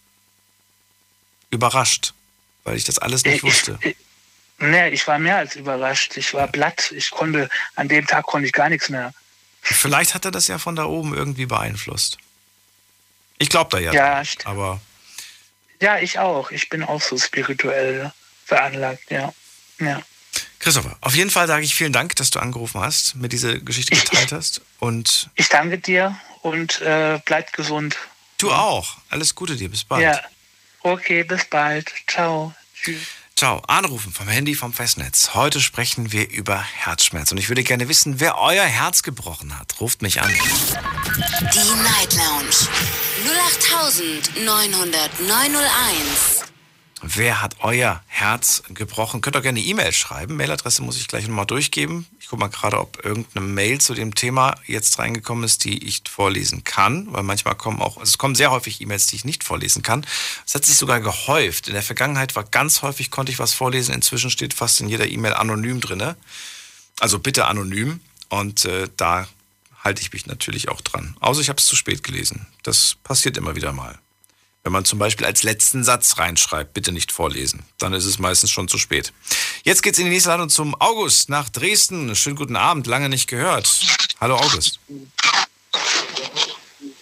[1.50, 2.14] überrascht,
[2.62, 3.80] weil ich das alles nicht Ich- wusste.
[3.82, 3.96] Ich,
[4.58, 6.16] nee, ich war mehr als überrascht.
[6.16, 6.92] Ich war platt.
[6.92, 9.12] Ich konnte, an dem Tag konnte ich gar nichts mehr.
[9.60, 12.18] Vielleicht hat er das ja von da oben irgendwie beeinflusst.
[13.38, 13.92] Ich glaube da ja.
[13.92, 14.80] Ja, dran, aber
[15.80, 16.50] Ja, ich auch.
[16.50, 18.12] Ich bin auch so spirituell
[18.44, 19.32] veranlagt, ja.
[19.80, 20.00] Ja.
[20.58, 23.94] Christopher, auf jeden Fall sage ich vielen Dank, dass du angerufen hast, mir diese Geschichte
[23.94, 24.62] geteilt hast.
[24.78, 27.96] Und Ich danke dir und äh, bleibt gesund.
[28.38, 28.96] du auch.
[29.10, 29.68] Alles Gute dir.
[29.68, 30.02] Bis bald.
[30.02, 30.20] Ja.
[30.80, 31.92] Okay, bis bald.
[32.06, 32.54] Ciao.
[32.74, 33.00] Tschüss.
[33.36, 33.60] Ciao.
[33.66, 35.34] Anrufen vom Handy vom Festnetz.
[35.34, 37.32] Heute sprechen wir über Herzschmerz.
[37.32, 39.80] Und ich würde gerne wissen, wer euer Herz gebrochen hat.
[39.80, 40.30] Ruft mich an.
[40.30, 42.68] Die Night Lounge
[44.38, 46.44] 0890901.
[47.02, 49.20] Wer hat euer Herz gebrochen?
[49.20, 50.36] Könnt ihr gerne eine E-Mail schreiben.
[50.36, 52.06] Mailadresse muss ich gleich nochmal durchgeben.
[52.34, 56.64] Gucke mal gerade, ob irgendeine Mail zu dem Thema jetzt reingekommen ist, die ich vorlesen
[56.64, 57.12] kann.
[57.12, 60.04] Weil manchmal kommen auch, also es kommen sehr häufig E-Mails, die ich nicht vorlesen kann.
[60.44, 61.68] Es hat sich sogar gehäuft.
[61.68, 63.94] In der Vergangenheit war ganz häufig, konnte ich was vorlesen.
[63.94, 66.16] Inzwischen steht fast in jeder E-Mail anonym drinne.
[66.98, 68.00] Also bitte anonym.
[68.30, 69.28] Und äh, da
[69.84, 71.16] halte ich mich natürlich auch dran.
[71.20, 72.48] Außer ich habe es zu spät gelesen.
[72.64, 74.00] Das passiert immer wieder mal.
[74.64, 77.64] Wenn man zum Beispiel als letzten Satz reinschreibt, bitte nicht vorlesen.
[77.76, 79.12] Dann ist es meistens schon zu spät.
[79.62, 82.16] Jetzt geht's in die nächste Landung zum August nach Dresden.
[82.16, 83.68] Schönen guten Abend, lange nicht gehört.
[84.22, 84.80] Hallo August.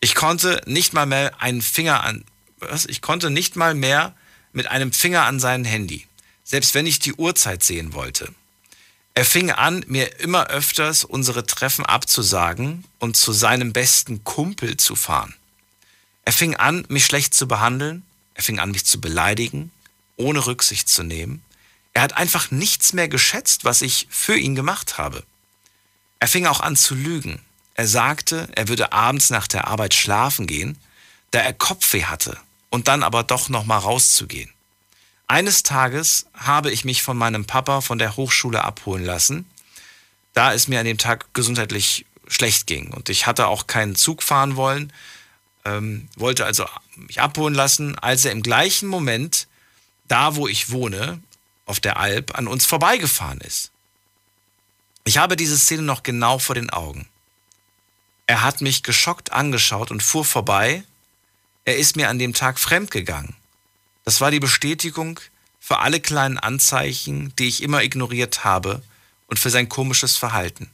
[0.00, 2.24] Ich konnte nicht mal mehr einen Finger an,
[2.58, 2.86] was?
[2.86, 4.14] Ich konnte nicht mal mehr
[4.56, 6.06] mit einem Finger an sein Handy,
[6.42, 8.32] selbst wenn ich die Uhrzeit sehen wollte.
[9.12, 14.96] Er fing an, mir immer öfters unsere Treffen abzusagen und zu seinem besten Kumpel zu
[14.96, 15.34] fahren.
[16.24, 18.02] Er fing an, mich schlecht zu behandeln,
[18.32, 19.70] er fing an, mich zu beleidigen,
[20.16, 21.42] ohne Rücksicht zu nehmen.
[21.92, 25.22] Er hat einfach nichts mehr geschätzt, was ich für ihn gemacht habe.
[26.18, 27.42] Er fing auch an zu lügen.
[27.74, 30.78] Er sagte, er würde abends nach der Arbeit schlafen gehen,
[31.30, 32.38] da er Kopfweh hatte
[32.76, 34.52] und dann aber doch noch mal rauszugehen.
[35.28, 39.46] Eines Tages habe ich mich von meinem Papa von der Hochschule abholen lassen,
[40.34, 44.22] da es mir an dem Tag gesundheitlich schlecht ging und ich hatte auch keinen Zug
[44.22, 44.92] fahren wollen,
[45.64, 46.66] ähm, wollte also
[46.96, 49.48] mich abholen lassen, als er im gleichen Moment
[50.06, 51.22] da, wo ich wohne,
[51.64, 53.70] auf der Alp, an uns vorbeigefahren ist.
[55.04, 57.08] Ich habe diese Szene noch genau vor den Augen.
[58.26, 60.84] Er hat mich geschockt angeschaut und fuhr vorbei
[61.66, 63.34] er ist mir an dem Tag fremdgegangen.
[64.04, 65.20] Das war die Bestätigung
[65.60, 68.82] für alle kleinen Anzeichen, die ich immer ignoriert habe
[69.26, 70.70] und für sein komisches Verhalten.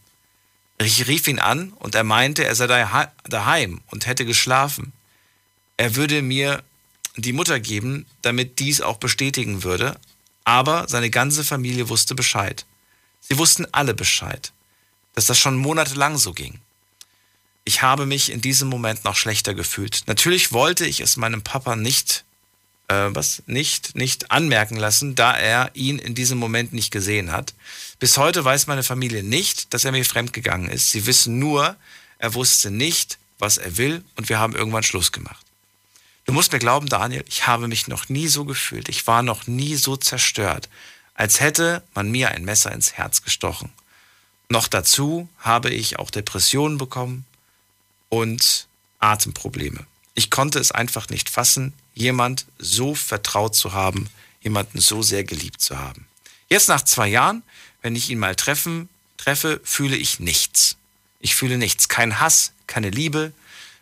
[0.78, 2.66] Ich rief ihn an und er meinte, er sei
[3.24, 4.92] daheim und hätte geschlafen.
[5.78, 6.62] Er würde mir
[7.16, 9.98] die Mutter geben, damit dies auch bestätigen würde,
[10.44, 12.66] aber seine ganze Familie wusste Bescheid.
[13.20, 14.52] Sie wussten alle Bescheid,
[15.14, 16.60] dass das schon monatelang so ging
[17.64, 20.02] ich habe mich in diesem Moment noch schlechter gefühlt.
[20.06, 22.24] Natürlich wollte ich es meinem Papa nicht,
[22.88, 27.54] äh, was, nicht, nicht anmerken lassen, da er ihn in diesem Moment nicht gesehen hat.
[28.00, 30.90] Bis heute weiß meine Familie nicht, dass er mir fremdgegangen ist.
[30.90, 31.76] Sie wissen nur,
[32.18, 35.44] er wusste nicht, was er will und wir haben irgendwann Schluss gemacht.
[36.24, 38.88] Du musst mir glauben, Daniel, ich habe mich noch nie so gefühlt.
[38.88, 40.68] Ich war noch nie so zerstört,
[41.14, 43.72] als hätte man mir ein Messer ins Herz gestochen.
[44.48, 47.24] Noch dazu habe ich auch Depressionen bekommen,
[48.12, 49.86] und Atemprobleme.
[50.12, 54.10] Ich konnte es einfach nicht fassen, jemand so vertraut zu haben,
[54.42, 56.06] jemanden so sehr geliebt zu haben.
[56.50, 57.42] Jetzt nach zwei Jahren,
[57.80, 60.76] wenn ich ihn mal treffen, treffe, fühle ich nichts.
[61.20, 61.88] Ich fühle nichts.
[61.88, 63.32] Kein Hass, keine Liebe,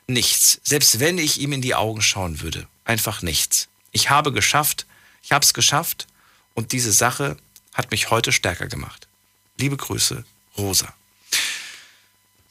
[0.06, 0.60] nichts.
[0.62, 2.68] Selbst wenn ich ihm in die Augen schauen würde.
[2.84, 3.66] Einfach nichts.
[3.90, 4.86] Ich habe geschafft,
[5.24, 6.06] ich habe es geschafft
[6.54, 7.36] und diese Sache
[7.74, 9.08] hat mich heute stärker gemacht.
[9.56, 10.24] Liebe Grüße,
[10.56, 10.94] Rosa.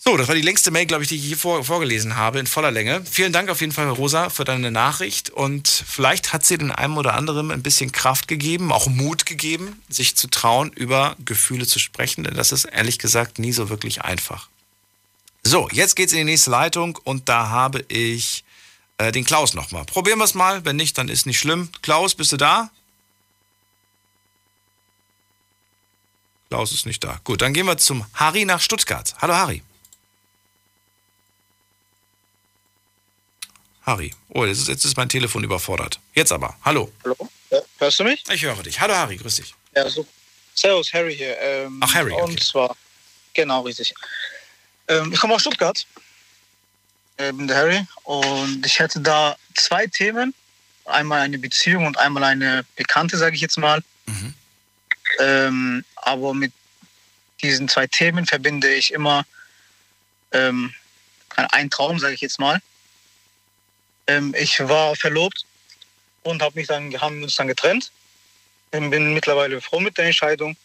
[0.02, 2.48] So, das war die längste Mail, glaube ich, die ich hier vor, vorgelesen habe, in
[2.48, 3.04] voller Länge.
[3.04, 5.30] Vielen Dank auf jeden Fall, Rosa, für deine Nachricht.
[5.30, 9.82] Und vielleicht hat sie den einem oder anderen ein bisschen Kraft gegeben, auch Mut gegeben,
[9.90, 12.24] sich zu trauen, über Gefühle zu sprechen.
[12.24, 14.48] Denn das ist ehrlich gesagt nie so wirklich einfach.
[15.44, 18.46] So, jetzt geht's in die nächste Leitung und da habe ich
[19.00, 19.84] äh, den Klaus nochmal.
[19.84, 20.64] Probieren wir es mal.
[20.64, 21.70] Wenn nicht, dann ist nicht schlimm.
[21.82, 22.72] Klaus, bist du da?
[26.50, 27.20] Klaus ist nicht da.
[27.26, 29.14] Gut, dann gehen wir zum Harry nach Stuttgart.
[29.22, 29.62] Hallo Harry.
[33.90, 34.14] Harry.
[34.30, 36.00] Oh, jetzt ist, jetzt ist mein Telefon überfordert.
[36.14, 36.56] Jetzt aber.
[36.64, 36.92] Hallo.
[37.04, 37.16] Hallo?
[37.50, 38.24] Ja, hörst du mich?
[38.32, 38.80] Ich höre dich.
[38.80, 39.56] Hallo Harry, grüß dich.
[39.76, 40.06] Ja, so.
[40.54, 41.36] Servus, Harry hier.
[41.40, 42.22] Ähm, Ach, Harry, okay.
[42.22, 42.76] Und zwar,
[43.34, 43.96] genau, richtig.
[44.88, 45.88] Ähm, ich komme aus Stuttgart.
[47.18, 47.88] Ich bin der Harry.
[48.04, 50.36] Und ich hätte da zwei Themen.
[50.86, 53.82] Einmal eine Beziehung und einmal eine Bekannte, sage ich jetzt mal.
[54.06, 54.34] Mhm.
[55.20, 56.54] Ähm, aber mit
[57.42, 59.26] diesen zwei Themen verbinde ich immer
[60.32, 60.74] ähm,
[61.36, 62.62] einen Traum, sage ich jetzt mal.
[64.10, 65.46] Ähm, ich war verlobt
[66.24, 67.92] und hab mich dann, haben uns dann getrennt.
[68.72, 70.58] Ähm, bin mittlerweile froh mit der Entscheidung.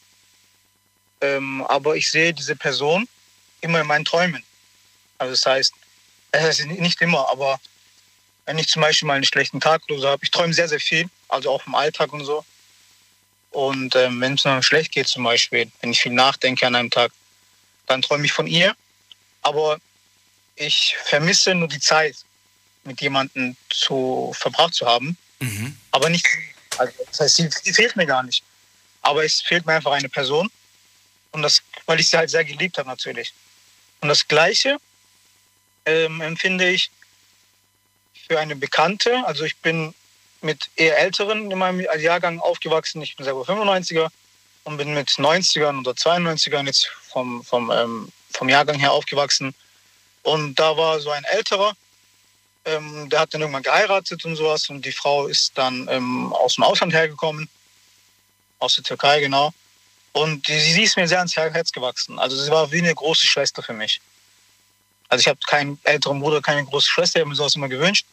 [1.20, 3.06] Ähm, aber ich sehe diese Person
[3.60, 4.42] immer in meinen Träumen.
[5.18, 5.74] Also das heißt,
[6.32, 7.60] es ist nicht immer, aber
[8.46, 10.80] wenn ich zum Beispiel mal einen schlechten Tag oder so habe, ich träume sehr, sehr
[10.80, 12.44] viel, also auch im Alltag und so.
[13.50, 16.90] Und ähm, wenn es mir schlecht geht zum Beispiel, wenn ich viel nachdenke an einem
[16.90, 17.12] Tag,
[17.86, 18.74] dann träume ich von ihr.
[19.42, 19.78] Aber
[20.56, 22.16] ich vermisse nur die Zeit,
[22.84, 25.16] mit jemandem zu verbracht zu haben.
[25.40, 25.76] Mhm.
[25.90, 26.26] Aber nicht,
[26.78, 28.42] also das heißt, sie, sie fehlt mir gar nicht.
[29.02, 30.50] Aber es fehlt mir einfach eine Person.
[31.32, 33.32] Und das, weil ich sie halt sehr geliebt habe natürlich.
[34.00, 34.78] Und das Gleiche
[35.84, 36.90] ähm, empfinde ich
[38.28, 39.24] für eine Bekannte.
[39.26, 39.94] Also ich bin
[40.40, 43.02] mit eher Älteren in meinem Jahrgang aufgewachsen.
[43.02, 44.08] Ich bin selber 95er
[44.64, 49.54] und bin mit 90ern oder 92ern jetzt vom, vom, ähm, vom Jahrgang her aufgewachsen.
[50.22, 51.74] Und da war so ein älterer,
[52.64, 56.54] ähm, der hat dann irgendwann geheiratet und sowas und die Frau ist dann ähm, aus
[56.54, 57.48] dem Ausland hergekommen,
[58.58, 59.52] aus der Türkei genau.
[60.12, 62.18] Und die, sie ist mir sehr ans Herz gewachsen.
[62.18, 64.00] Also sie war wie eine große Schwester für mich.
[65.08, 68.06] Also ich habe keinen älteren Bruder, keine große Schwester, ich habe mir sowas immer gewünscht.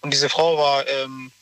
[0.00, 1.32] Und diese Frau war ähm,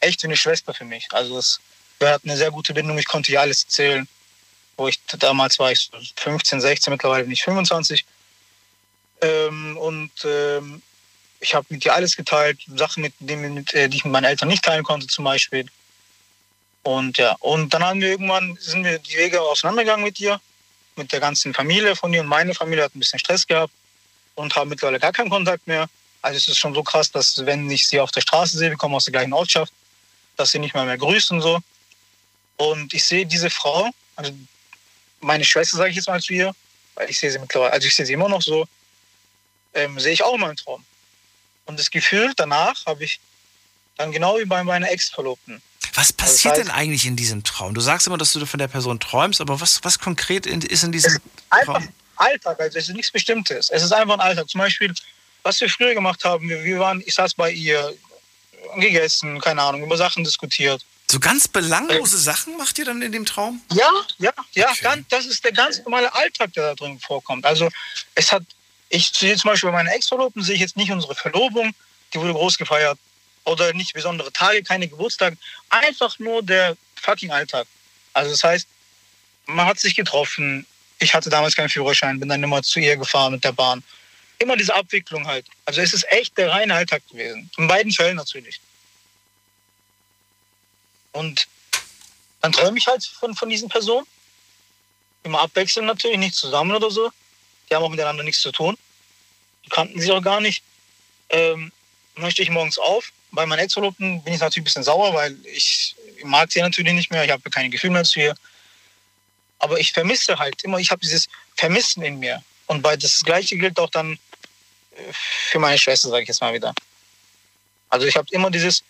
[0.00, 1.08] echt wie eine Schwester für mich.
[1.10, 1.58] Also es,
[1.98, 4.06] wir hatten eine sehr gute Bindung, ich konnte ihr alles erzählen.
[4.76, 8.04] Wo ich damals war ich 15, 16, mittlerweile bin ich 25.
[9.22, 10.82] Ähm, und ähm,
[11.40, 14.24] ich habe mit ihr alles geteilt, Sachen, mit, denen, mit, äh, die ich mit meinen
[14.24, 15.66] Eltern nicht teilen konnte, zum Beispiel.
[16.82, 20.40] Und ja, und dann haben wir irgendwann sind wir die Wege auseinandergegangen mit ihr,
[20.94, 23.72] mit der ganzen Familie von ihr und meine Familie hat ein bisschen Stress gehabt
[24.36, 25.88] und haben mittlerweile gar keinen Kontakt mehr.
[26.22, 28.76] Also es ist schon so krass, dass wenn ich sie auf der Straße sehe, wir
[28.76, 29.72] kommen aus der gleichen Ortschaft,
[30.36, 31.58] dass sie nicht mal mehr grüßt und so.
[32.56, 34.32] Und ich sehe diese Frau, also
[35.20, 36.54] meine Schwester sage ich jetzt mal zu ihr,
[36.94, 38.66] weil ich sehe sie mittlerweile, also ich sehe sie immer noch so,
[39.74, 40.84] ähm, sehe ich auch immer im Traum.
[41.66, 43.20] Und das Gefühl danach habe ich
[43.96, 45.60] dann genau wie bei meiner Ex-Verlobten.
[45.94, 47.74] Was passiert denn eigentlich in diesem Traum?
[47.74, 50.84] Du sagst immer, dass du von der Person träumst, aber was, was konkret in, ist
[50.84, 51.18] in diesem
[51.50, 51.88] Einfach Traum?
[52.16, 53.70] Alltag, also es ist nichts Bestimmtes.
[53.70, 54.48] Es ist einfach ein Alltag.
[54.48, 54.92] Zum Beispiel,
[55.42, 57.96] was wir früher gemacht haben, wir, wir waren, ich saß bei ihr,
[58.76, 60.84] gegessen, keine Ahnung, über Sachen diskutiert.
[61.08, 63.60] So ganz belanglose Sachen macht ihr dann in dem Traum?
[63.72, 63.88] Ja,
[64.18, 64.78] ja, ja, Okay.
[64.82, 67.46] ganz, das ist der ganz normale Alltag, der da drin vorkommt.
[67.46, 67.68] Also
[68.16, 68.42] es hat,
[68.88, 71.74] ich sehe zum Beispiel bei meiner Ex-Verlobten, sehe ich jetzt nicht unsere Verlobung,
[72.12, 72.98] die wurde groß gefeiert.
[73.44, 75.36] Oder nicht besondere Tage, keine Geburtstage.
[75.70, 77.66] Einfach nur der fucking Alltag.
[78.12, 78.66] Also das heißt,
[79.46, 80.66] man hat sich getroffen.
[80.98, 83.84] Ich hatte damals keinen Führerschein, bin dann immer zu ihr gefahren mit der Bahn.
[84.38, 85.46] Immer diese Abwicklung halt.
[85.64, 87.50] Also es ist echt der reine Alltag gewesen.
[87.56, 88.60] In beiden Fällen natürlich.
[91.12, 91.46] Und
[92.40, 94.06] dann träume ich halt von, von diesen Personen.
[95.22, 97.10] Immer abwechselnd natürlich, nicht zusammen oder so.
[97.68, 98.76] Die haben auch miteinander nichts zu tun.
[99.64, 100.62] Die kannten sich auch gar nicht.
[101.30, 101.72] Ähm,
[102.14, 103.12] dann stehe ich morgens auf.
[103.32, 107.10] Bei meinen Ex-Verlobten bin ich natürlich ein bisschen sauer, weil ich mag sie natürlich nicht
[107.10, 107.24] mehr.
[107.24, 108.34] Ich habe keine Gefühle mehr zu ihr.
[109.58, 112.42] Aber ich vermisse halt immer, ich habe dieses Vermissen in mir.
[112.66, 116.54] Und bei das Gleiche gilt auch dann äh, für meine Schwester, sage ich jetzt mal
[116.54, 116.74] wieder.
[117.88, 118.82] Also ich habe immer dieses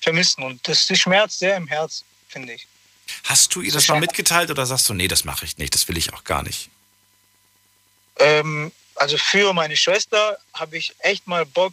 [0.00, 2.66] Vermissen und das, das schmerzt sehr im Herz, finde ich.
[3.24, 5.88] Hast du ihr das mal mitgeteilt oder sagst du, nee, das mache ich nicht, das
[5.88, 6.70] will ich auch gar nicht?
[8.18, 11.72] Ähm, also für meine Schwester habe ich echt mal Bock,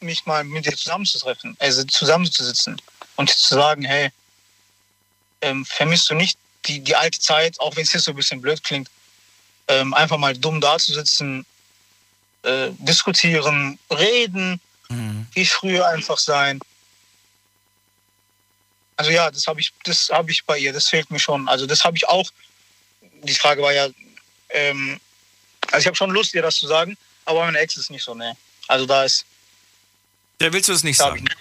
[0.00, 2.80] mich mal mit ihr zusammenzutreffen, also zusammenzusitzen
[3.16, 4.10] und zu sagen, hey,
[5.40, 8.40] ähm, vermisst du nicht die, die alte Zeit, auch wenn es jetzt so ein bisschen
[8.40, 8.90] blöd klingt,
[9.68, 11.46] ähm, einfach mal dumm dazusitzen,
[12.42, 14.60] äh, diskutieren, reden,
[15.32, 16.60] wie früher einfach sein.
[18.96, 21.48] Also ja, das habe ich, das habe ich bei ihr, das fehlt mir schon.
[21.48, 22.30] Also das habe ich auch.
[23.22, 23.88] Die Frage war ja,
[24.50, 25.00] ähm,
[25.74, 28.14] also ich habe schon Lust, ihr das zu sagen, aber meine Ex ist nicht so,
[28.14, 28.36] ne.
[28.68, 29.24] Also da ist.
[30.40, 31.16] Ja, willst du das nicht sagen?
[31.18, 31.36] ich nicht-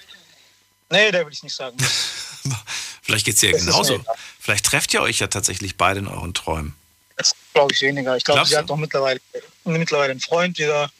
[0.89, 1.77] Nee, der will ich nicht sagen.
[3.01, 4.03] Vielleicht geht es dir ja genauso.
[4.39, 6.75] Vielleicht trefft ihr euch ja tatsächlich beide in euren Träumen.
[7.17, 8.15] Das glaube ich weniger.
[8.17, 8.57] Ich glaube, sie du?
[8.57, 9.19] hat doch mittlerweile,
[9.65, 10.91] mittlerweile einen Freund wieder.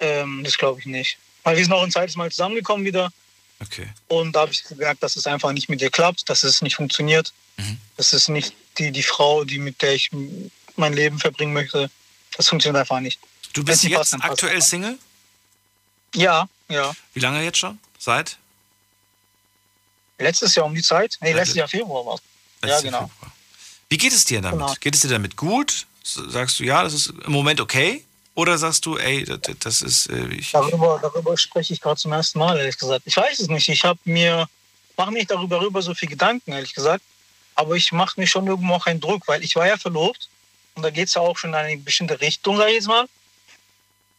[0.00, 1.18] Ähm, das glaube ich nicht.
[1.44, 3.10] Weil wir sind auch ein zweites Mal zusammengekommen wieder.
[3.60, 3.88] Okay.
[4.08, 6.76] Und da habe ich gemerkt, dass es einfach nicht mit ihr klappt, dass es nicht
[6.76, 7.32] funktioniert.
[7.56, 7.78] Mhm.
[7.96, 10.10] Das ist nicht die, die Frau, die mit der ich
[10.78, 11.90] mein Leben verbringen möchte.
[12.36, 13.20] Das funktioniert einfach nicht.
[13.52, 14.62] Du bist jetzt passt, aktuell.
[14.62, 14.98] Single?
[16.14, 16.92] Ja, ja.
[17.14, 17.78] Wie lange jetzt schon?
[17.98, 18.36] Seit?
[20.18, 21.18] Letztes Jahr um die Zeit?
[21.20, 22.68] Nee, letztes Jahr Februar war es.
[22.68, 23.08] Ja, genau.
[23.08, 23.32] Februar.
[23.88, 24.60] Wie geht es dir damit?
[24.60, 24.74] Genau.
[24.78, 25.86] Geht es dir damit gut?
[26.02, 28.04] Sagst du, ja, das ist im Moment okay?
[28.34, 32.12] Oder sagst du, ey, das, das ist, äh, ich, Darüber, darüber spreche ich gerade zum
[32.12, 33.02] ersten Mal, ehrlich gesagt.
[33.04, 33.68] Ich weiß es nicht.
[33.68, 34.48] Ich habe mir,
[34.96, 37.02] mache mir nicht darüber rüber so viel Gedanken, ehrlich gesagt.
[37.54, 40.28] Aber ich mache mir schon irgendwo auch einen Druck, weil ich war ja verlobt.
[40.74, 43.06] Und da geht es ja auch schon in eine bestimmte Richtung, sag ich jetzt mal.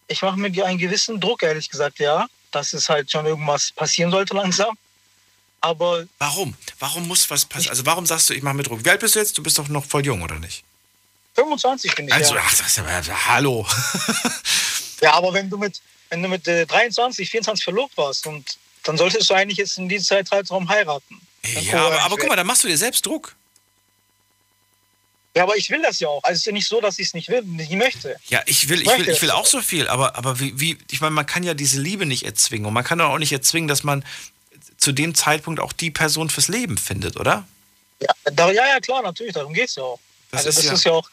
[0.08, 2.28] Ich mache mir einen gewissen Druck, ehrlich gesagt, ja.
[2.52, 4.78] Dass es halt schon irgendwas passieren sollte langsam.
[5.62, 6.56] Aber warum?
[6.80, 7.72] Warum muss was passieren?
[7.72, 8.84] Also warum sagst du, ich mache mir Druck?
[8.84, 9.38] Wie alt bist du jetzt?
[9.38, 10.64] Du bist doch noch voll jung, oder nicht?
[11.36, 12.42] 25 bin ich Also, ja.
[12.44, 13.66] ach, das ist aber, hallo.
[15.02, 18.98] Ja, aber wenn du mit, wenn du mit äh, 23, 24 verlobt warst und dann
[18.98, 21.22] solltest du eigentlich jetzt in diesem Zeitraum heiraten.
[21.42, 23.36] Dann Ja, aber, guck aber mal, guck mal, da machst du dir selbst Druck.
[25.36, 26.24] Ja, aber ich will das ja auch.
[26.24, 28.18] Also es ist ja nicht so, dass ich es nicht will, nicht möchte.
[28.28, 31.00] Ja, ich will, ich will, ich will auch so viel, aber, aber wie, wie, ich
[31.00, 33.84] meine, man kann ja diese Liebe nicht erzwingen und man kann auch nicht erzwingen, dass
[33.84, 34.04] man
[34.78, 37.48] zu dem Zeitpunkt auch die Person fürs Leben findet, oder?
[38.02, 40.00] Ja, da, ja, ja, klar, natürlich, darum geht es ja auch.
[40.32, 41.10] Das also ist das ja- ist ja auch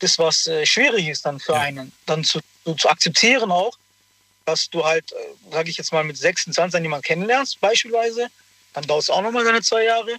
[0.00, 3.76] das, was äh, schwierig ist dann für einen, dann zu, zu, zu akzeptieren auch,
[4.44, 8.28] dass du halt, äh, sage ich jetzt mal, mit 26 jemanden kennenlernst, beispielsweise,
[8.72, 10.16] dann dauert es auch nochmal seine zwei Jahre.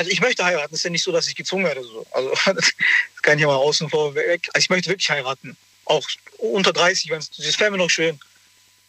[0.00, 1.84] Also ich möchte heiraten, es ist ja nicht so, dass ich gezwungen werde.
[1.84, 2.06] So.
[2.12, 2.72] Also das
[3.20, 4.48] kann ich ja mal außen vor weg.
[4.54, 5.58] Also ich möchte wirklich heiraten.
[5.84, 8.18] Auch unter 30, wenn's, das wäre mir noch schön.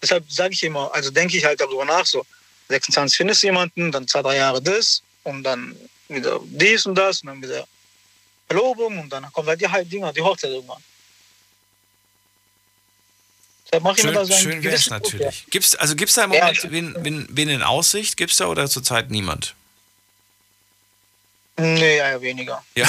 [0.02, 2.26] Deshalb sage ich immer, also denke ich halt darüber nach, so
[2.70, 5.76] 26 findest du jemanden, dann zwei, drei Jahre das und dann
[6.08, 7.68] wieder dies und das und dann wieder
[8.48, 10.82] Verlobung und dann kommt halt die Dinger, die Hochzeit irgendwann.
[13.66, 15.46] Deshalb mache ich Schön, so einen schön wäre es natürlich.
[15.50, 18.16] Gibt's, also gibt es da im Ja, Moment wen, wen, wen in Aussicht?
[18.16, 19.56] Gibt es da oder zurzeit niemand?
[21.58, 22.64] Nee, ja, ja, weniger.
[22.76, 22.88] Ja,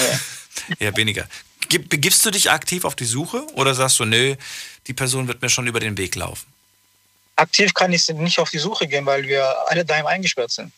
[0.78, 1.28] eher weniger.
[1.68, 4.36] Gib, begibst du dich aktiv auf die Suche oder sagst du, nö,
[4.86, 6.46] die Person wird mir schon über den Weg laufen?
[7.36, 10.72] Aktiv kann ich nicht auf die Suche gehen, weil wir alle daheim eingesperrt sind.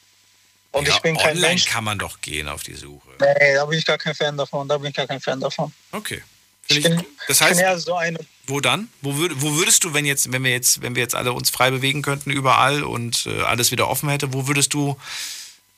[0.70, 1.66] Und ja, ich bin kein Mensch.
[1.66, 3.08] kann man doch gehen auf die Suche.
[3.20, 4.68] Nee, da bin ich gar kein Fan davon.
[4.68, 5.72] Da bin ich gar kein Fan davon.
[5.92, 6.22] Okay.
[6.66, 7.98] Ich bin, Das heißt, eher so
[8.46, 8.88] wo dann?
[9.00, 11.50] Wo, würd, wo würdest du, wenn jetzt, wenn wir jetzt, wenn wir jetzt alle uns
[11.50, 14.98] frei bewegen könnten überall und äh, alles wieder offen hätte, wo würdest du,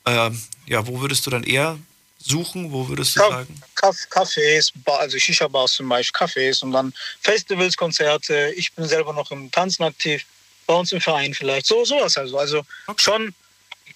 [0.05, 0.31] äh,
[0.67, 1.79] ja, wo würdest du dann eher
[2.29, 2.73] suchen?
[2.73, 3.61] Wo würdest du Ka sagen?
[4.11, 8.53] Cafés, Bar, also Shisha-Bars zum Beispiel, Cafés und dann Festivals, Konzerte.
[8.57, 10.25] Ich bin selber noch im Tanzen aktiv,
[10.67, 11.67] bei uns im Verein vielleicht.
[11.67, 12.39] So, sowas also.
[12.39, 12.67] Also
[12.97, 13.35] schon,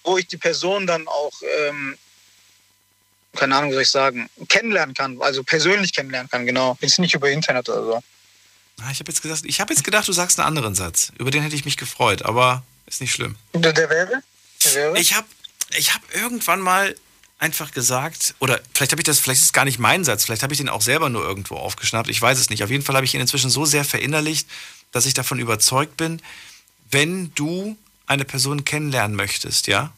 [0.03, 1.33] wo ich die Person dann auch,
[1.67, 1.97] ähm,
[3.35, 6.77] keine Ahnung, wie soll ich sagen, kennenlernen kann, also persönlich kennenlernen kann, genau.
[6.81, 8.03] Jetzt nicht über Internet oder so.
[8.81, 11.11] Ah, Ich habe jetzt gesagt, ich habe jetzt gedacht, du sagst einen anderen Satz.
[11.17, 13.35] Über den hätte ich mich gefreut, aber ist nicht schlimm.
[13.53, 14.23] Der, der wäre?
[14.65, 14.99] Der wäre?
[14.99, 15.27] Ich habe
[15.77, 16.95] ich hab irgendwann mal
[17.41, 20.43] einfach gesagt, oder vielleicht habe ich das, vielleicht ist es gar nicht mein Satz, vielleicht
[20.43, 22.63] habe ich den auch selber nur irgendwo aufgeschnappt, ich weiß es nicht.
[22.63, 24.47] Auf jeden Fall habe ich ihn inzwischen so sehr verinnerlicht,
[24.91, 26.21] dass ich davon überzeugt bin,
[26.91, 29.91] wenn du eine Person kennenlernen möchtest, ja,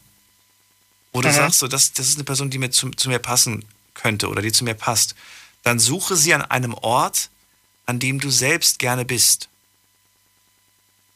[1.12, 1.32] wo du Mhm.
[1.34, 4.40] sagst, so, das, das ist eine Person, die mir zu, zu mir passen könnte oder
[4.40, 5.14] die zu mir passt,
[5.62, 7.28] dann suche sie an einem Ort,
[7.86, 9.48] an dem du selbst gerne bist.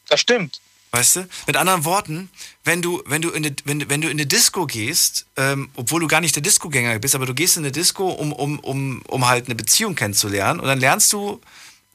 [0.07, 0.61] Das stimmt.
[0.91, 1.29] Weißt du?
[1.45, 2.29] Mit anderen Worten,
[2.63, 6.01] wenn du, wenn du in eine, wenn, wenn du in eine Disco gehst, ähm, obwohl
[6.01, 9.01] du gar nicht der Disco-Gänger bist, aber du gehst in eine Disco, um, um, um,
[9.07, 11.39] um halt eine Beziehung kennenzulernen und dann lernst du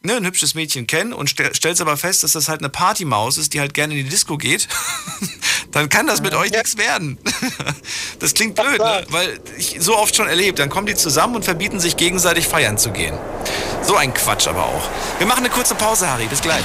[0.05, 3.39] ne, ein hübsches Mädchen kennen und stell, stellst aber fest, dass das halt eine Partymaus
[3.39, 4.69] ist, die halt gerne in die Disco geht,
[5.73, 7.19] dann kann das mit euch nichts werden.
[8.21, 9.05] das klingt blöd, ne?
[9.09, 12.79] weil ich so oft schon erlebt, dann kommen die zusammen und verbieten sich gegenseitig feiern
[12.79, 13.19] zu gehen.
[13.83, 14.89] So ein Quatsch aber auch.
[15.19, 16.27] Wir machen eine kurze Pause, Harry.
[16.27, 16.65] Bis gleich.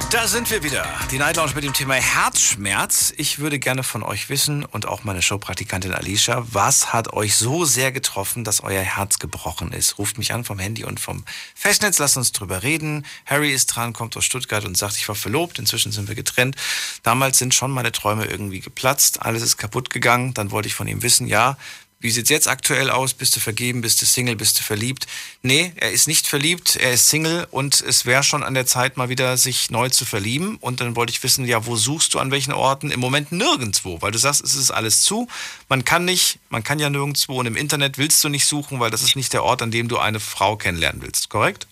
[0.11, 0.85] Da sind wir wieder.
[1.09, 3.13] Die Night Lounge mit dem Thema Herzschmerz.
[3.15, 7.63] Ich würde gerne von euch wissen und auch meine Showpraktikantin Alicia, was hat euch so
[7.63, 9.99] sehr getroffen, dass euer Herz gebrochen ist?
[9.99, 11.23] Ruft mich an vom Handy und vom
[11.55, 13.05] Festnetz, lasst uns drüber reden.
[13.25, 16.57] Harry ist dran, kommt aus Stuttgart und sagt, ich war verlobt, inzwischen sind wir getrennt.
[17.03, 20.33] Damals sind schon meine Träume irgendwie geplatzt, alles ist kaputt gegangen.
[20.33, 21.55] Dann wollte ich von ihm wissen, ja,
[22.01, 23.13] wie sieht's jetzt aktuell aus?
[23.13, 23.81] Bist du vergeben?
[23.81, 24.35] Bist du Single?
[24.35, 25.07] Bist du verliebt?
[25.43, 28.97] Nee, er ist nicht verliebt, er ist Single und es wäre schon an der Zeit,
[28.97, 30.57] mal wieder sich neu zu verlieben.
[30.57, 32.91] Und dann wollte ich wissen, ja, wo suchst du an welchen Orten?
[32.91, 35.27] Im Moment nirgendwo, weil du sagst, es ist alles zu.
[35.69, 38.89] Man kann nicht, man kann ja nirgendwo und im Internet willst du nicht suchen, weil
[38.89, 41.67] das ist nicht der Ort, an dem du eine Frau kennenlernen willst, korrekt?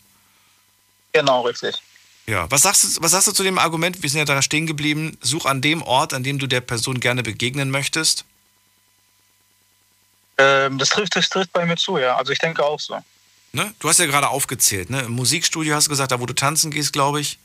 [1.12, 1.76] Genau, richtig.
[2.28, 4.68] Ja, was sagst, du, was sagst du zu dem Argument, wir sind ja da stehen
[4.68, 8.26] geblieben, such an dem Ort, an dem du der Person gerne begegnen möchtest?
[10.40, 12.16] Ähm, das, trifft, das trifft bei mir zu, ja.
[12.16, 12.98] Also ich denke auch so.
[13.52, 13.74] Ne?
[13.80, 15.02] Du hast ja gerade aufgezählt, ne?
[15.02, 17.38] Im Musikstudio hast du gesagt, da wo du tanzen gehst, glaube ich.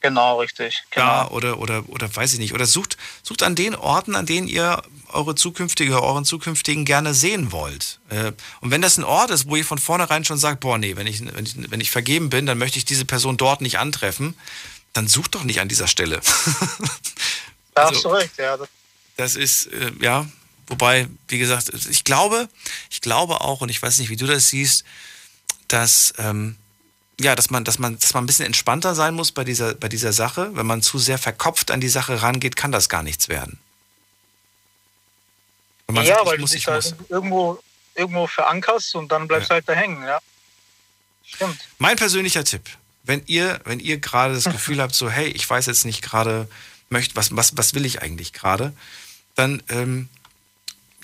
[0.00, 0.82] Genau, richtig.
[0.90, 1.06] Genau.
[1.06, 2.52] Ja, oder, oder, oder weiß ich nicht.
[2.52, 7.52] Oder sucht, sucht an den Orten, an denen ihr eure zukünftige, euren zukünftigen gerne sehen
[7.52, 8.00] wollt.
[8.10, 10.94] Äh, Und wenn das ein Ort ist, wo ihr von vornherein schon sagt, boah, nee,
[10.96, 13.78] wenn ich, wenn ich, wenn ich vergeben bin, dann möchte ich diese Person dort nicht
[13.78, 14.34] antreffen,
[14.92, 16.20] dann sucht doch nicht an dieser Stelle.
[17.74, 18.56] Da Also- hast du recht, ja.
[18.56, 18.68] Das,
[19.16, 20.26] Das ist, äh, ja,
[20.66, 22.48] wobei, wie gesagt, ich glaube,
[22.90, 24.84] ich glaube auch, und ich weiß nicht, wie du das siehst,
[25.68, 26.56] dass, ähm,
[27.20, 29.88] ja, dass man, dass man, dass man ein bisschen entspannter sein muss bei dieser, bei
[29.88, 30.50] dieser Sache.
[30.54, 33.58] Wenn man zu sehr verkopft an die Sache rangeht, kann das gar nichts werden.
[35.86, 37.62] Wenn man ja, sagt, weil muss, du ich dich halt irgendwo,
[37.94, 40.18] irgendwo verankerst und dann bleibst du halt da hängen, ja.
[41.24, 41.58] Stimmt.
[41.78, 42.62] Mein persönlicher Tipp,
[43.02, 46.48] wenn ihr, wenn ihr gerade das Gefühl habt, so, hey, ich weiß jetzt nicht gerade,
[46.88, 48.72] möcht, was, was, was will ich eigentlich gerade,
[49.34, 50.08] dann, ähm,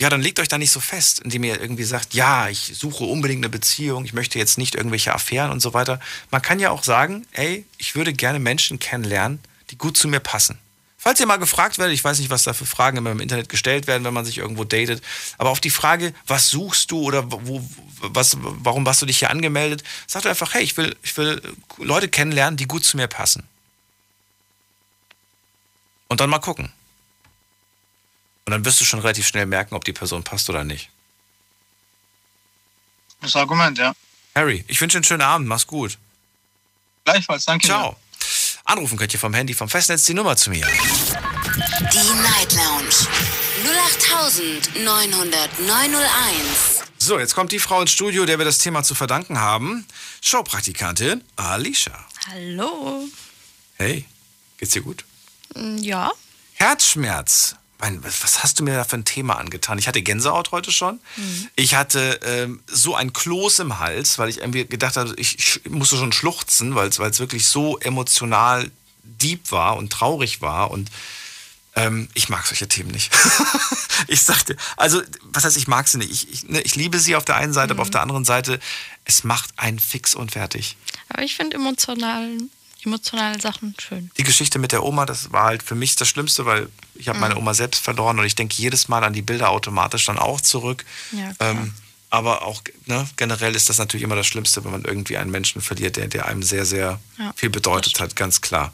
[0.01, 3.05] ja, dann legt euch da nicht so fest, indem ihr irgendwie sagt, ja, ich suche
[3.05, 6.01] unbedingt eine Beziehung, ich möchte jetzt nicht irgendwelche Affären und so weiter.
[6.30, 10.20] Man kann ja auch sagen, ey, ich würde gerne Menschen kennenlernen, die gut zu mir
[10.20, 10.59] passen.
[10.96, 13.51] Falls ihr mal gefragt werdet, ich weiß nicht, was da für Fragen immer im Internet
[13.51, 15.03] gestellt werden, wenn man sich irgendwo datet,
[15.36, 17.62] aber auf die Frage, was suchst du oder wo,
[18.01, 21.42] was, warum hast du dich hier angemeldet, sagt einfach, hey, ich will, ich will
[21.76, 23.42] Leute kennenlernen, die gut zu mir passen.
[26.09, 26.72] Und dann mal gucken.
[28.51, 30.90] Und dann wirst du schon relativ schnell merken, ob die Person passt oder nicht.
[33.20, 33.92] Das Argument, ja.
[34.34, 35.98] Harry, ich wünsche dir einen schönen Abend, mach's gut.
[37.05, 37.68] Gleichfalls, danke.
[37.68, 37.94] Ciao.
[38.64, 40.66] Anrufen könnt ihr vom Handy, vom Festnetz die Nummer zu mir.
[40.66, 42.90] Die Night Lounge
[44.74, 46.82] 0890901.
[46.98, 49.86] So, jetzt kommt die Frau ins Studio, der wir das Thema zu verdanken haben.
[50.22, 52.05] Showpraktikantin Alicia.
[52.26, 53.05] Hallo.
[53.76, 54.07] Hey,
[54.59, 55.05] geht's dir gut?
[55.55, 56.11] Mm, Ja.
[56.55, 57.55] Herzschmerz.
[57.80, 59.78] Mein, was hast du mir da für ein Thema angetan?
[59.78, 61.00] Ich hatte Gänsehaut heute schon.
[61.56, 65.70] Ich hatte ähm, so ein Kloß im Hals, weil ich irgendwie gedacht habe, ich, ich
[65.70, 68.70] musste schon schluchzen, weil es wirklich so emotional
[69.02, 70.70] deep war und traurig war.
[70.70, 70.90] Und
[71.74, 73.12] ähm, ich mag solche Themen nicht.
[74.08, 76.10] ich sagte, also, was heißt, ich mag sie nicht.
[76.10, 78.60] Ich, ich, ne, ich liebe sie auf der einen Seite, aber auf der anderen Seite,
[79.04, 80.76] es macht einen fix und fertig.
[81.08, 82.38] Aber ich finde emotional,
[82.86, 84.10] emotionale Sachen schön.
[84.16, 87.18] Die Geschichte mit der Oma, das war halt für mich das Schlimmste, weil ich habe
[87.18, 90.40] meine Oma selbst verloren und ich denke jedes Mal an die Bilder automatisch dann auch
[90.40, 90.84] zurück.
[91.12, 91.32] Ja.
[91.40, 91.74] Ähm,
[92.10, 95.62] aber auch ne, generell ist das natürlich immer das Schlimmste, wenn man irgendwie einen Menschen
[95.62, 98.72] verliert, der, der einem sehr, sehr Ja, viel bedeutet hat, ganz klar.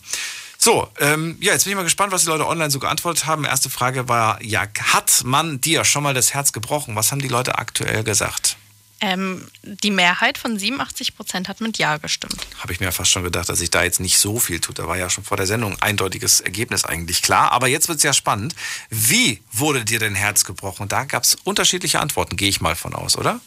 [0.58, 3.44] So, ähm, ja, jetzt bin ich mal gespannt, was die Leute online so geantwortet haben.
[3.44, 6.96] Erste Frage war, ja, hat man dir schon mal das Herz gebrochen?
[6.96, 8.55] Was haben die Leute aktuell gesagt?
[8.98, 12.46] Ähm, die Mehrheit von 87 Prozent hat mit Ja gestimmt.
[12.58, 14.78] Habe ich mir fast schon gedacht, dass sich da jetzt nicht so viel tut.
[14.78, 17.52] Da war ja schon vor der Sendung ein eindeutiges Ergebnis eigentlich klar.
[17.52, 18.54] Aber jetzt wird es ja spannend.
[18.88, 20.84] Wie wurde dir dein Herz gebrochen?
[20.84, 23.40] Und da gab es unterschiedliche Antworten, gehe ich mal von aus, oder?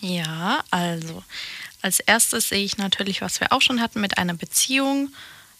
[0.00, 1.22] Ja, also
[1.82, 5.12] als erstes sehe ich natürlich, was wir auch schon hatten, mit einer Beziehung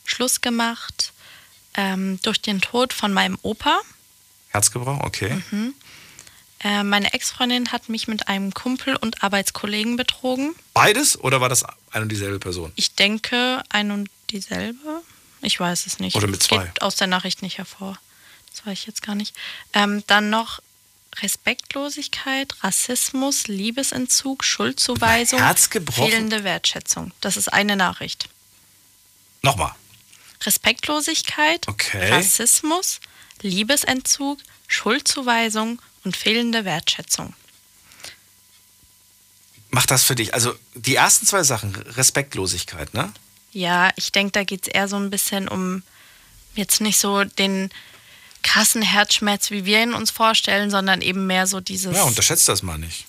[0.05, 1.13] Schluss gemacht
[1.75, 3.81] ähm, durch den Tod von meinem Opa.
[4.49, 5.43] Herz gebrochen, okay.
[6.67, 10.57] Äh, meine Ex-Freundin hat mich mit einem Kumpel und Arbeitskollegen betrogen.
[10.75, 12.73] Beides oder war das eine und dieselbe Person?
[12.75, 15.03] Ich denke, ein und dieselbe.
[15.43, 16.17] Ich weiß es nicht.
[16.17, 16.65] Oder mit Es zwei.
[16.65, 17.97] Geht aus der Nachricht nicht hervor.
[18.51, 19.37] Das weiß ich jetzt gar nicht.
[19.75, 20.61] Ähm, dann noch
[21.23, 25.41] Respektlosigkeit, Rassismus, Liebesentzug, Schuldzuweisung,
[25.93, 27.13] fehlende Wertschätzung.
[27.21, 28.29] Das ist eine Nachricht.
[29.43, 29.73] Nochmal.
[30.43, 32.11] Respektlosigkeit, Okay.
[32.11, 32.99] Rassismus,
[33.41, 37.35] Liebesentzug, Schuldzuweisung und fehlende Wertschätzung.
[39.71, 40.33] Mach das für dich.
[40.33, 43.13] Also die ersten zwei Sachen, Respektlosigkeit, ne?
[43.53, 45.83] Ja, ich denke, da geht es eher so ein bisschen um
[46.55, 47.71] jetzt nicht so den
[48.43, 51.95] krassen Herzschmerz, wie wir ihn uns vorstellen, sondern eben mehr so dieses.
[51.97, 53.07] Ja, unterschätzt das mal nicht.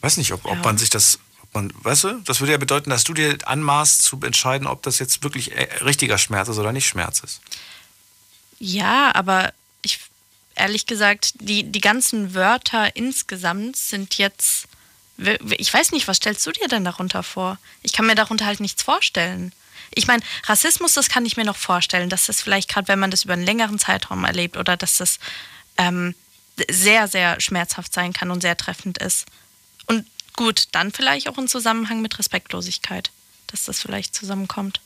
[0.00, 0.62] Weiß nicht, ob, ob Ja.
[0.62, 4.02] man sich das, ob man, weißt du, das würde ja bedeuten, dass du dir anmaßt
[4.02, 7.40] zu entscheiden, ob das jetzt wirklich äh, richtiger Schmerz ist oder nicht Schmerz ist.
[8.58, 9.52] Ja, aber
[10.56, 14.66] ehrlich gesagt, die, die ganzen Wörter insgesamt sind jetzt.
[15.58, 17.58] Ich weiß nicht, was stellst du dir denn darunter vor?
[17.82, 19.52] Ich kann mir darunter halt nichts vorstellen.
[19.94, 23.10] Ich meine, Rassismus, das kann ich mir noch vorstellen, dass das vielleicht gerade, wenn man
[23.10, 25.18] das über einen längeren Zeitraum erlebt oder dass das
[25.78, 26.14] ähm,
[26.68, 29.26] sehr, sehr schmerzhaft sein kann und sehr treffend ist.
[29.86, 33.10] Und gut, dann vielleicht auch im Zusammenhang mit Respektlosigkeit,
[33.46, 34.80] dass das vielleicht zusammenkommt.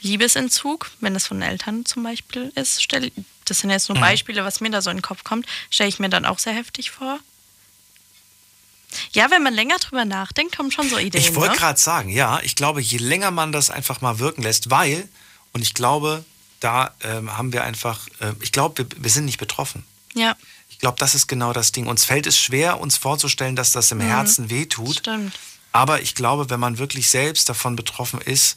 [0.00, 3.10] Liebesentzug, wenn das von Eltern zum Beispiel ist, stell,
[3.50, 4.02] das sind jetzt nur Mhm.
[4.02, 6.52] Beispiele, was mir da so in den Kopf kommt, stelle ich mir dann auch sehr
[6.54, 7.18] heftig vor.
[9.12, 11.22] Ja, wenn man länger drüber nachdenkt, kommen schon so Ideen.
[11.22, 11.58] Ich wollte ne?
[11.58, 15.08] gerade sagen, ja, ich glaube, je länger man das einfach mal wirken lässt, weil,
[15.52, 16.24] und ich glaube,
[16.60, 19.84] da ähm, haben wir einfach, äh, ich glaube, wir, wir sind nicht betroffen.
[20.14, 20.36] Ja,
[20.70, 21.86] Ich glaube, das ist genau das Ding.
[21.86, 24.96] Uns fällt es schwer, uns vorzustellen, dass das im Herzen wehtut.
[24.96, 25.38] stimmt.
[25.72, 28.56] Aber ich glaube, wenn man wirklich selbst davon betroffen ist,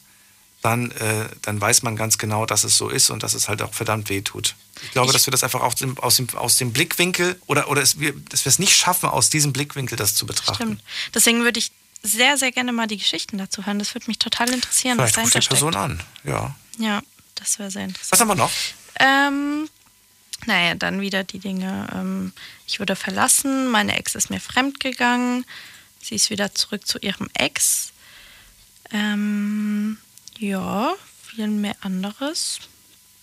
[0.62, 3.60] dann, äh, dann weiß man ganz genau, dass es so ist und dass es halt
[3.60, 4.54] auch verdammt wehtut.
[4.82, 7.68] Ich glaube, Ich- dass wir das einfach aus dem, aus dem, aus dem Blickwinkel oder,
[7.68, 10.54] oder es, wir, dass wir es nicht schaffen, aus diesem Blickwinkel das zu betrachten.
[10.54, 10.82] Stimmt.
[11.14, 13.78] Deswegen würde ich sehr, sehr gerne mal die Geschichten dazu hören.
[13.78, 15.84] Das würde mich total interessieren, Vielleicht was ruft die dahinter Person steckt.
[15.84, 16.00] an.
[16.24, 16.56] Ja.
[16.78, 17.02] Ja,
[17.36, 18.12] das wäre sehr interessant.
[18.12, 18.50] Was haben wir noch?
[18.98, 19.68] Ähm,
[20.46, 21.88] naja, dann wieder die Dinge.
[21.94, 22.32] Ähm,
[22.66, 25.44] ich wurde verlassen, meine Ex ist mir fremdgegangen,
[26.00, 27.92] sie ist wieder zurück zu ihrem Ex.
[28.90, 29.98] Ähm,
[30.38, 30.92] ja,
[31.24, 32.58] viel mehr anderes.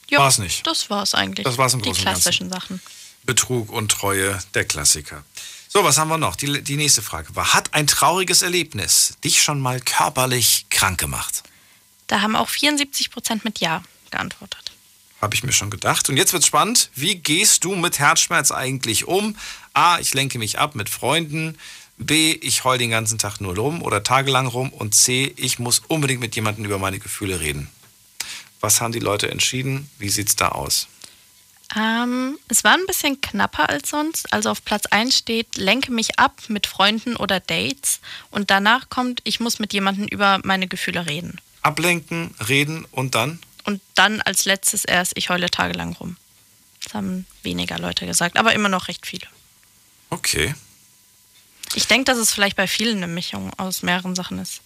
[0.10, 0.66] Ja, War's nicht.
[0.66, 1.43] Das war's eigentlich.
[1.45, 2.22] Das war's im Die Großen und Ganzen.
[2.22, 2.82] klassischen Sachen.
[3.24, 5.24] Betrug und Treue, der Klassiker.
[5.68, 6.36] So, was haben wir noch?
[6.36, 11.43] Die, die nächste Frage war, hat ein trauriges Erlebnis dich schon mal körperlich krank gemacht?
[12.07, 14.72] Da haben auch 74 Prozent mit Ja geantwortet.
[15.22, 16.10] Habe ich mir schon gedacht.
[16.10, 16.89] Und jetzt wird's spannend.
[16.95, 19.36] Wie gehst du mit Herzschmerz eigentlich um?
[19.74, 21.57] A, ich lenke mich ab mit Freunden.
[21.97, 24.70] B, ich heul den ganzen Tag nur rum oder tagelang rum.
[24.72, 27.70] Und C, ich muss unbedingt mit jemandem über meine Gefühle reden.
[28.60, 29.89] Was haben die Leute entschieden?
[29.97, 30.88] Wie sieht's da aus?
[31.76, 34.34] Ähm, es war ein bisschen knapper als sonst.
[34.34, 37.99] Also auf Platz 1 steht, lenke mich ab mit Freunden oder Dates.
[38.32, 41.39] Und danach kommt, ich muss mit jemandem über meine Gefühle reden.
[41.62, 43.39] Ablenken, reden und dann?
[43.66, 46.18] Und dann als letztes erst, ich heule tagelang rum.
[46.84, 49.28] Das haben weniger Leute gesagt, aber immer noch recht viele.
[50.10, 50.55] Okay.
[51.76, 54.62] Ich denke, dass es vielleicht bei vielen eine Mischung aus mehreren Sachen ist.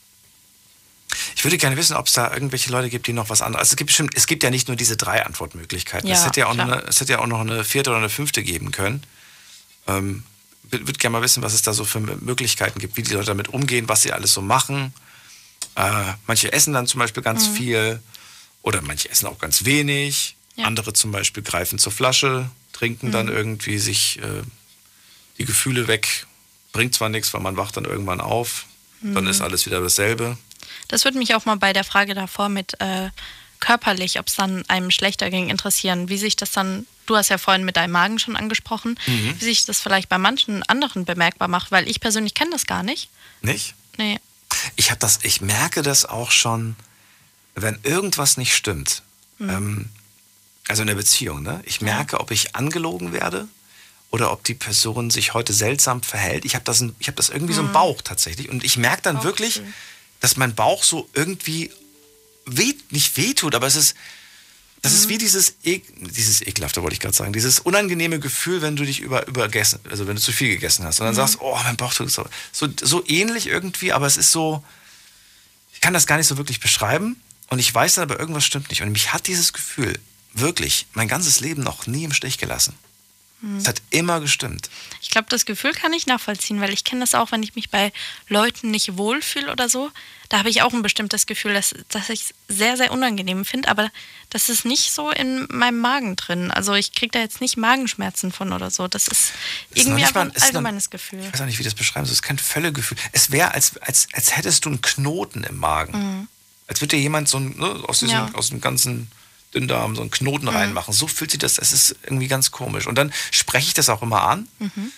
[1.35, 3.61] Ich würde gerne wissen, ob es da irgendwelche Leute gibt, die noch was anderes.
[3.63, 6.07] Also es gibt bestimmt, es gibt ja nicht nur diese drei Antwortmöglichkeiten.
[6.09, 8.09] Ja, es, hätte ja auch eine, es hätte ja auch noch eine vierte oder eine
[8.09, 9.03] fünfte geben können.
[9.87, 10.23] Ähm,
[10.69, 13.47] würde gerne mal wissen, was es da so für Möglichkeiten gibt, wie die Leute damit
[13.49, 14.93] umgehen, was sie alles so machen.
[15.75, 17.53] Äh, manche essen dann zum Beispiel ganz Mhm.
[17.55, 17.99] viel
[18.61, 20.35] oder manche essen auch ganz wenig.
[20.55, 20.65] Ja.
[20.65, 23.33] Andere zum Beispiel greifen zur Flasche, trinken dann Mhm.
[23.33, 24.41] irgendwie sich äh,
[25.37, 26.27] die Gefühle weg.
[26.71, 28.65] Bringt zwar nichts, weil man wacht dann irgendwann auf.
[29.01, 29.29] Dann Mhm.
[29.29, 30.37] ist alles wieder dasselbe.
[30.87, 33.09] Das würde mich auch mal bei der Frage davor mit äh,
[33.59, 36.09] körperlich, ob es dann einem schlechter ging, interessieren.
[36.09, 39.35] Wie sich das dann, du hast ja vorhin mit deinem Magen schon angesprochen, Mhm.
[39.39, 42.83] wie sich das vielleicht bei manchen anderen bemerkbar macht, weil ich persönlich kenne das gar
[42.83, 43.09] nicht.
[43.41, 43.73] Nicht?
[43.97, 44.19] Nee.
[44.75, 46.75] Ich habe das, ich merke das auch schon,
[47.55, 49.01] wenn irgendwas nicht stimmt.
[49.39, 49.49] Mhm.
[49.49, 49.89] Ähm,
[50.67, 51.61] also in der Beziehung, ne?
[51.65, 53.47] Ich merke, ob ich angelogen werde
[54.11, 56.45] oder ob die Person sich heute seltsam verhält.
[56.45, 57.73] Ich habe das, ich hab das irgendwie so im Mhm.
[57.73, 58.49] Bauch tatsächlich.
[58.49, 59.73] Und ich merke dann wirklich, Bauchgefühl.
[60.23, 61.69] Dass mein Bauch so irgendwie
[62.45, 63.93] weh, nicht wehtut, aber es ist,
[64.81, 64.97] das Mhm.
[64.99, 68.85] ist wie dieses, e dieses ekelhafte, wollte ich gerade sagen, dieses unangenehme Gefühl, wenn du
[68.85, 71.17] dich über, übergessen, also wenn du zu viel gegessen hast und dann Mhm.
[71.17, 74.63] sagst, oh, mein Bauch tut so, so, so ähnlich irgendwie, aber es ist so,
[75.73, 77.17] ich kann das gar nicht so wirklich beschreiben
[77.49, 79.99] und ich weiß dann aber, irgendwas stimmt nicht und mich hat dieses Gefühl
[80.33, 82.73] wirklich mein ganzes Leben noch nie im Stich gelassen.
[83.43, 83.57] Mhm.
[83.57, 84.69] Es hat immer gestimmt.
[85.01, 87.69] Ich glaube, das Gefühl kann ich nachvollziehen, weil ich kenne das auch, wenn ich mich
[87.69, 87.91] bei
[88.29, 89.91] Leuten nicht wohlfühle oder so.
[90.29, 93.67] Da habe ich auch ein bestimmtes Gefühl, dass, dass ich es sehr, sehr unangenehm finde,
[93.67, 93.91] aber
[94.29, 96.51] das ist nicht so in meinem Magen drin.
[96.51, 98.87] Also ich kriege da jetzt nicht Magenschmerzen von oder so.
[98.87, 99.33] Das ist
[99.71, 101.19] ist irgendwie mal- ein noch- allgemeines Gefühl.
[101.19, 102.13] Ich weiß auch nicht, wie das beschreiben soll.
[102.13, 102.97] Es ist kein Völlegefühl.
[103.11, 105.97] Es wäre, als, als, als hättest du einen Knoten im Magen.
[106.21, 106.27] Mhm.
[106.67, 108.29] Als würde dir jemand so ein, ne, aus, diesem, Ja.
[108.33, 109.11] aus dem ganzen
[109.53, 110.55] Dünndarm so einen Knoten Mhm.
[110.55, 110.93] reinmachen.
[110.93, 112.87] So fühlt sich das, es ist irgendwie ganz komisch.
[112.87, 114.91] Und dann spreche ich das auch immer an Mhm.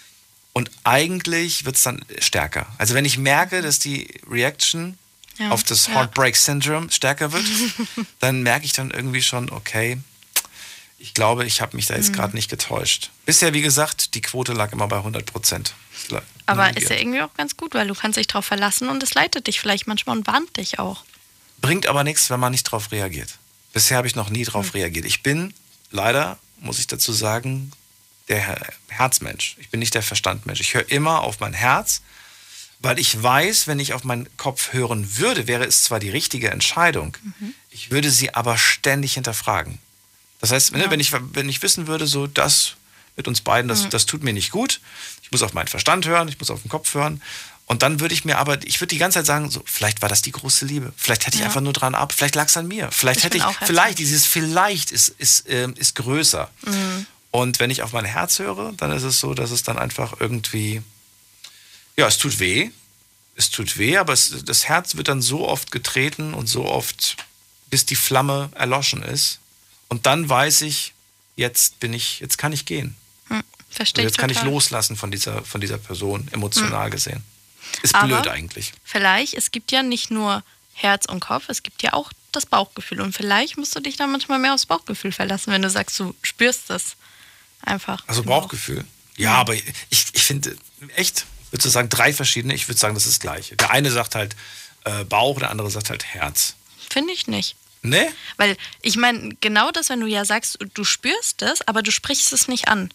[0.53, 2.67] und eigentlich wird es dann stärker.
[2.77, 4.97] Also wenn ich merke, dass die Reaction
[5.37, 5.49] Ja.
[5.49, 5.89] auf das.
[5.89, 7.43] Heartbreak Syndrome stärker wird,
[8.19, 9.97] dann merke ich dann irgendwie schon, okay,
[10.97, 12.13] ich glaube, ich habe mich da jetzt Mhm.
[12.13, 13.09] gerade nicht getäuscht.
[13.25, 15.73] Bisher, wie gesagt, die Quote lag immer bei 100 Prozent.
[16.45, 19.13] Aber ist ja irgendwie auch ganz gut, weil du kannst dich darauf verlassen und es
[19.13, 21.03] leitet dich vielleicht manchmal und warnt dich auch.
[21.59, 23.37] Bringt aber nichts, wenn man nicht drauf reagiert.
[23.75, 25.03] Bisher habe ich noch nie drauf reagiert.
[25.05, 25.53] Ich bin
[25.91, 27.73] leider, muss ich dazu sagen,
[28.29, 29.57] der Her- Herzmensch.
[29.59, 30.61] Ich bin nicht der Verstandmensch.
[30.61, 32.01] Ich höre immer auf mein Herz,
[32.79, 36.51] weil ich weiß, wenn ich auf meinen Kopf hören würde, wäre es zwar die richtige
[36.51, 37.17] Entscheidung,
[37.69, 39.77] ich würde sie aber ständig hinterfragen.
[40.39, 42.75] Das heißt, ne, wenn, ich, wenn ich wissen würde, so das
[43.17, 43.89] mit uns beiden, das, Mhm.
[43.89, 44.79] das tut mir nicht gut,
[45.21, 47.21] ich muss auf meinen Verstand hören, ich muss auf den Kopf hören.
[47.67, 50.09] Und dann würde ich mir aber, ich würde die ganze Zeit sagen, so, vielleicht war
[50.09, 50.93] das die große Liebe.
[50.97, 51.47] Vielleicht hätte ich Ja.
[51.47, 52.91] einfach nur dran ab, vielleicht lag es an mir.
[52.91, 56.49] Vielleicht Ich hätte ich, vielleicht, dieses vielleicht ist, ist, ähm, ist größer.
[56.63, 57.07] Mhm.
[57.31, 60.13] Und wenn ich auf mein Herz höre, dann ist es so, dass es dann einfach
[60.19, 60.81] irgendwie,
[61.97, 62.69] ja, es tut weh.
[63.35, 67.17] Es tut weh, aber es, das Herz wird dann so oft getreten und so oft,
[67.69, 69.39] bis die Flamme erloschen ist.
[69.89, 70.93] Und dann weiß ich,
[71.35, 72.95] jetzt bin ich, jetzt kann ich gehen.
[73.27, 73.43] Hm, Und
[73.75, 76.91] verstehe jetzt kann ich loslassen von dieser, von dieser Person, emotional Hm.
[76.91, 77.23] gesehen.
[77.83, 78.73] Ist Aber blöd eigentlich.
[78.83, 80.43] Vielleicht, es gibt ja nicht nur
[80.73, 83.01] Herz und Kopf, es gibt ja auch das Bauchgefühl.
[83.01, 86.13] Und vielleicht musst du dich dann manchmal mehr aufs Bauchgefühl verlassen, wenn du sagst, du
[86.21, 86.95] spürst es
[87.61, 88.03] einfach.
[88.07, 88.85] Also Bauchgefühl.
[89.17, 90.57] Ja, aber ich, ich finde,
[90.95, 92.53] echt, würdest du sagen, drei verschiedene?
[92.53, 93.55] Ich würde sagen, das ist das Gleiche.
[93.55, 94.35] Der eine sagt halt
[94.83, 96.55] äh, Bauch, der andere sagt halt Herz.
[96.89, 97.55] Finde ich nicht.
[97.81, 98.11] Ne?
[98.37, 102.33] Weil ich meine, genau das, wenn du ja sagst, du spürst es, aber du sprichst
[102.33, 102.89] es nicht an.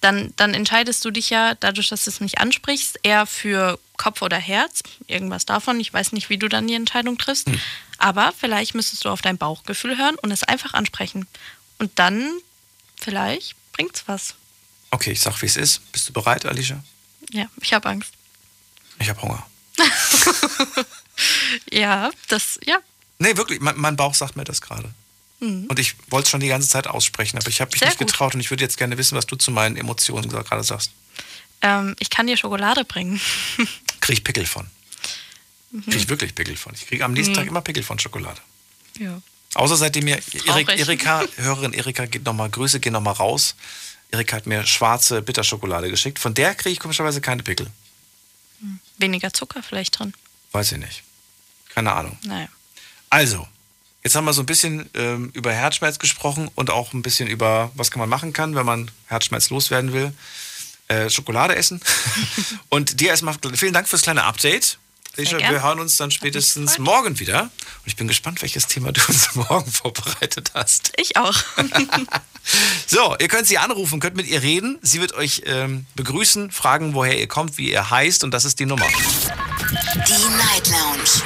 [0.00, 4.22] Dann, dann entscheidest du dich ja, dadurch, dass du es nicht ansprichst, eher für Kopf
[4.22, 4.82] oder Herz.
[5.06, 5.78] Irgendwas davon.
[5.78, 7.48] Ich weiß nicht, wie du dann die Entscheidung triffst.
[7.48, 7.60] Hm.
[7.98, 11.26] Aber vielleicht müsstest du auf dein Bauchgefühl hören und es einfach ansprechen.
[11.78, 12.30] Und dann,
[12.96, 14.34] vielleicht, bringt's was.
[14.90, 15.92] Okay, ich sag, wie es ist.
[15.92, 16.82] Bist du bereit, Alicia?
[17.30, 18.14] Ja, ich habe Angst.
[18.98, 19.46] Ich habe Hunger.
[21.70, 22.78] Ja, das, ja.
[23.18, 24.90] Nee, wirklich, mein, mein Bauch sagt mir das gerade.
[25.40, 25.66] Mhm.
[25.68, 27.98] Und ich wollte es schon die ganze Zeit aussprechen, aber ich habe mich Sehr nicht
[27.98, 28.08] gut.
[28.08, 30.92] getraut und ich würde jetzt gerne wissen, was du zu meinen Emotionen gerade sagst.
[31.62, 33.20] Ähm, ich kann dir Schokolade bringen.
[34.00, 34.66] Kriege ich Pickel von.
[35.84, 36.74] Kriege ich wirklich Pickel von.
[36.74, 37.36] Ich kriege am nächsten Mhm.
[37.38, 38.40] Tag immer Pickel von Schokolade.
[38.98, 39.20] Ja.
[39.54, 40.68] Außer seitdem mir Erik.
[40.68, 43.54] Erika, Hörerin Erika, geht noch mal, Grüße gehen nochmal raus.
[44.10, 46.18] Erika hat mir schwarze Bitterschokolade geschickt.
[46.18, 47.68] Von der kriege ich komischerweise keine Pickel.
[48.98, 50.12] Weniger Zucker vielleicht drin.
[50.52, 51.02] Weiß ich nicht.
[51.74, 52.18] Keine Ahnung.
[52.24, 52.48] Naja.
[53.08, 53.46] Also,
[54.02, 57.70] jetzt haben wir so ein bisschen ähm, über Herzschmerz gesprochen und auch ein bisschen über,
[57.74, 60.12] was kann man machen kann, wenn man Herzschmerz loswerden will.
[60.88, 61.80] Äh, Schokolade essen.
[62.68, 64.78] und dir erstmal vielen Dank fürs kleine Update.
[65.16, 65.40] Gern.
[65.40, 67.42] wir hören uns dann spätestens morgen wieder.
[67.42, 67.50] Und
[67.86, 70.92] ich bin gespannt, welches Thema du uns morgen vorbereitet hast.
[70.96, 71.36] Ich auch.
[72.86, 74.78] So, ihr könnt sie anrufen, könnt mit ihr reden.
[74.80, 78.58] Sie wird euch ähm, begrüßen, fragen, woher ihr kommt, wie ihr heißt und das ist
[78.58, 78.86] die Nummer.
[78.88, 81.22] Die Night Lounge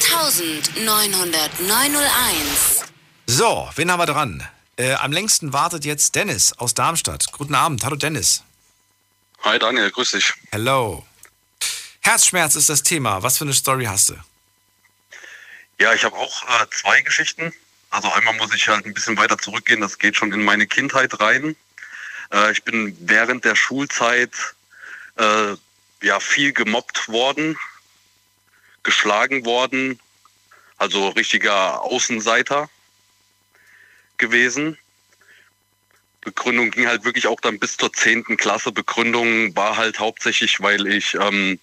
[0.00, 2.84] 0890901.
[3.26, 4.46] So, wen haben wir dran?
[4.76, 7.26] Äh, am längsten wartet jetzt Dennis aus Darmstadt.
[7.32, 7.84] Guten Abend.
[7.84, 8.42] Hallo Dennis.
[9.42, 10.32] Hi Daniel, grüß dich.
[10.52, 11.04] Hello.
[12.00, 13.22] Herzschmerz ist das Thema.
[13.22, 14.14] Was für eine Story hast du?
[15.80, 17.52] Ja, ich habe auch äh, zwei Geschichten.
[17.90, 21.18] Also einmal muss ich halt ein bisschen weiter zurückgehen, das geht schon in meine Kindheit
[21.20, 21.56] rein.
[22.32, 24.32] Äh, ich bin während der Schulzeit
[25.16, 25.54] äh,
[26.02, 27.56] ja viel gemobbt worden,
[28.86, 30.00] geschlagen worden,
[30.78, 32.70] also richtiger Außenseiter
[34.16, 34.78] gewesen.
[36.20, 38.36] Begründung ging halt wirklich auch dann bis zur 10.
[38.36, 38.72] Klasse.
[38.72, 41.58] Begründung war halt hauptsächlich, weil ich ähm,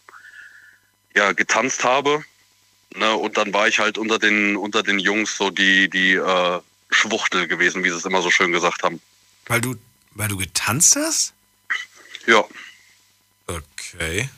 [1.15, 2.23] ja getanzt habe.
[2.95, 6.59] Ne, und dann war ich halt unter den unter den Jungs so die die äh,
[6.91, 9.01] Schwuchtel gewesen, wie sie es immer so schön gesagt haben.
[9.47, 9.75] Weil du,
[10.11, 11.33] weil du getanzt hast?
[12.27, 12.43] Ja.
[13.47, 14.29] Okay.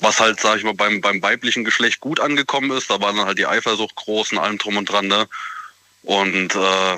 [0.00, 3.26] Was halt, sag ich mal, beim, beim weiblichen Geschlecht gut angekommen ist, da war dann
[3.26, 5.28] halt die Eifersucht groß und allem drum und dran, ne?
[6.02, 6.96] Und äh,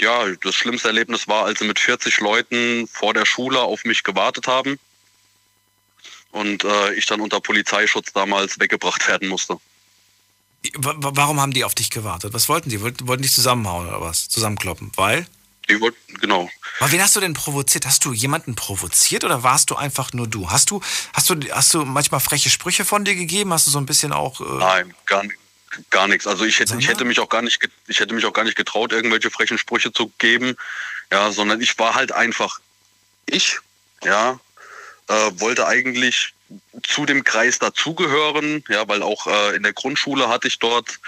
[0.00, 4.02] ja, das schlimmste Erlebnis war, als sie mit 40 Leuten vor der Schule auf mich
[4.02, 4.78] gewartet haben
[6.32, 9.58] und äh, ich dann unter Polizeischutz damals weggebracht werden musste.
[10.74, 12.32] Wa- wa- Warum haben die auf dich gewartet?
[12.34, 12.80] Was wollten die?
[12.80, 14.28] Wollten, dich zusammenhauen oder was?
[14.28, 14.90] Zusammenkloppen?
[14.96, 15.26] Weil?
[15.68, 16.50] Die wollten, genau.
[16.80, 17.86] Aber wen hast du denn provoziert?
[17.86, 20.50] Hast du jemanden provoziert oder warst du einfach nur du?
[20.50, 20.80] Hast du,
[21.12, 23.52] hast du, hast du manchmal freche Sprüche von dir gegeben?
[23.52, 24.40] Hast du so ein bisschen auch.
[24.40, 25.34] Äh, Nein, gar, ni-
[25.90, 26.26] gar nichts.
[26.26, 28.56] Also ich hätte, ich hätte mich auch gar nicht, ich hätte mich auch gar nicht
[28.56, 30.56] getraut, irgendwelche frechen Sprüche zu geben,
[31.12, 32.60] ja, sondern ich war halt einfach
[33.26, 33.58] ich,
[34.02, 34.40] ja,
[35.08, 36.34] äh, wollte eigentlich
[36.82, 40.98] zu dem Kreis dazugehören, ja, weil auch äh, in der Grundschule hatte ich dort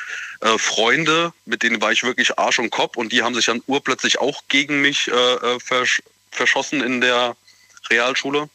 [0.43, 3.62] äh, Freunde, mit denen war ich wirklich Arsch und Kopf und die haben sich dann
[3.66, 7.36] urplötzlich auch gegen mich äh, äh, versch verschossen in der
[7.90, 8.48] Realschule.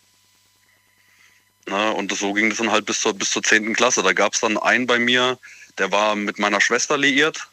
[1.67, 3.73] Na, und so ging das dann halt bis zur, bis zur 10.
[3.75, 4.01] Klasse.
[4.01, 5.37] Da gab es dann einen bei mir,
[5.77, 7.47] der war mit meiner Schwester liiert.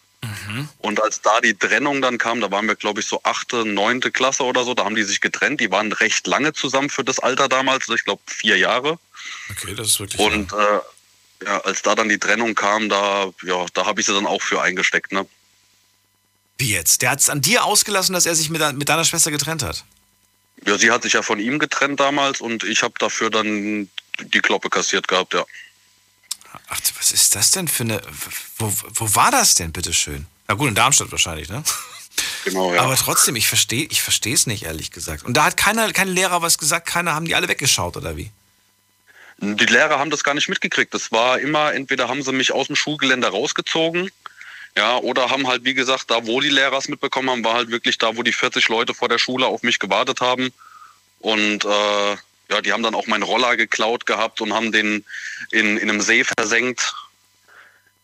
[0.79, 4.11] Und als da die Trennung dann kam, da waren wir, glaube ich, so achte, neunte
[4.11, 5.61] Klasse oder so, da haben die sich getrennt.
[5.61, 8.99] Die waren recht lange zusammen für das Alter damals, also ich glaube vier Jahre.
[9.51, 10.21] Okay, das ist wirklich.
[10.21, 10.81] Und äh,
[11.43, 14.43] ja, als da dann die Trennung kam, da, ja, da habe ich sie dann auch
[14.43, 15.13] für eingesteckt.
[15.13, 15.27] Ne?
[16.59, 17.03] Wie jetzt?
[17.03, 19.85] Der hat es an dir ausgelassen, dass er sich mit, mit deiner Schwester getrennt hat.
[20.67, 23.91] Ja, sie hat sich ja von ihm getrennt damals und ich habe dafür dann
[24.21, 25.45] die Kloppe kassiert gehabt, ja.
[26.69, 28.01] Ach, was ist das denn für eine.
[28.59, 30.27] Wo, wo war das denn, bitteschön?
[30.47, 31.65] Na gut, in Darmstadt wahrscheinlich, ne?
[32.45, 32.83] Genau, ja.
[32.83, 35.25] Aber trotzdem, ich verstehe ich verstehe es nicht, ehrlich gesagt.
[35.25, 38.31] Und da hat keiner, kein Lehrer was gesagt, keiner, haben die alle weggeschaut, oder wie?
[39.39, 40.95] Die Lehrer haben das gar nicht mitgekriegt.
[40.95, 44.11] Das war immer, entweder haben sie mich aus dem Schulgelände rausgezogen,
[44.77, 47.71] ja, oder haben halt, wie gesagt, da, wo die Lehrer es mitbekommen haben, war halt
[47.71, 50.53] wirklich da, wo die 40 Leute vor der Schule auf mich gewartet haben.
[51.21, 52.17] Und äh,
[52.51, 55.05] ja, die haben dann auch meinen Roller geklaut gehabt und haben den
[55.53, 56.95] in, in einem See versenkt.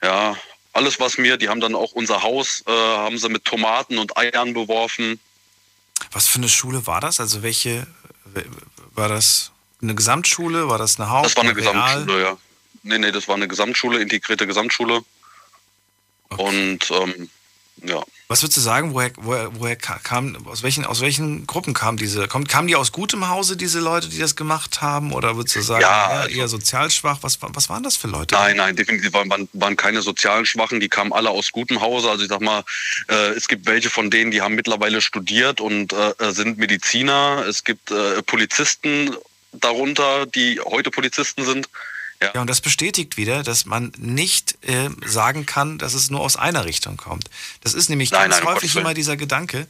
[0.00, 0.36] Ja,
[0.72, 4.16] alles was mir, die haben dann auch unser Haus, äh, haben sie mit Tomaten und
[4.16, 5.18] Eiern beworfen.
[6.12, 7.18] Was für eine Schule war das?
[7.18, 7.86] Also welche
[8.94, 9.50] war das?
[9.82, 10.68] Eine Gesamtschule?
[10.68, 11.26] War das eine Haupt?
[11.26, 11.72] Das war eine Real?
[11.72, 12.36] Gesamtschule, ja.
[12.82, 15.00] Nee, nee, das war eine Gesamtschule, integrierte Gesamtschule.
[16.36, 17.28] Und ähm,
[17.82, 18.02] ja.
[18.28, 21.96] Was würdest du sagen, woher, woher, woher ka- kam, aus welchen, aus welchen Gruppen kamen
[21.98, 25.12] diese, kommt, kamen die aus gutem Hause, diese Leute, die das gemacht haben?
[25.12, 27.18] Oder würdest du sagen, Ja, eher, also- eher sozial schwach?
[27.22, 28.34] Was, wa- was waren das für Leute?
[28.36, 32.08] Nein, nein, definitiv waren, waren, waren keine sozialen Schwachen, die kamen alle aus gutem Hause.
[32.10, 32.62] Also ich sag mal,
[33.08, 37.44] äh, es gibt welche von denen, die haben mittlerweile studiert und äh, sind Mediziner.
[37.48, 39.10] Es gibt äh, Polizisten
[39.52, 41.68] darunter, die heute Polizisten sind.
[42.22, 42.32] Ja.
[42.34, 46.36] Ja, und das bestätigt wieder, dass man nicht äh, sagen kann, dass es nur aus
[46.36, 47.30] einer Richtung kommt.
[47.62, 49.66] Das ist nämlich Nein, ganz nein, häufig immer dieser Gedanke,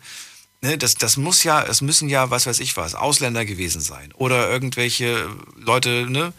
[0.61, 4.13] ne, das, das muss ja, es müssen ja, was weiß ich was, Ausländer gewesen sein.
[4.17, 6.33] Oder irgendwelche Leute, ne,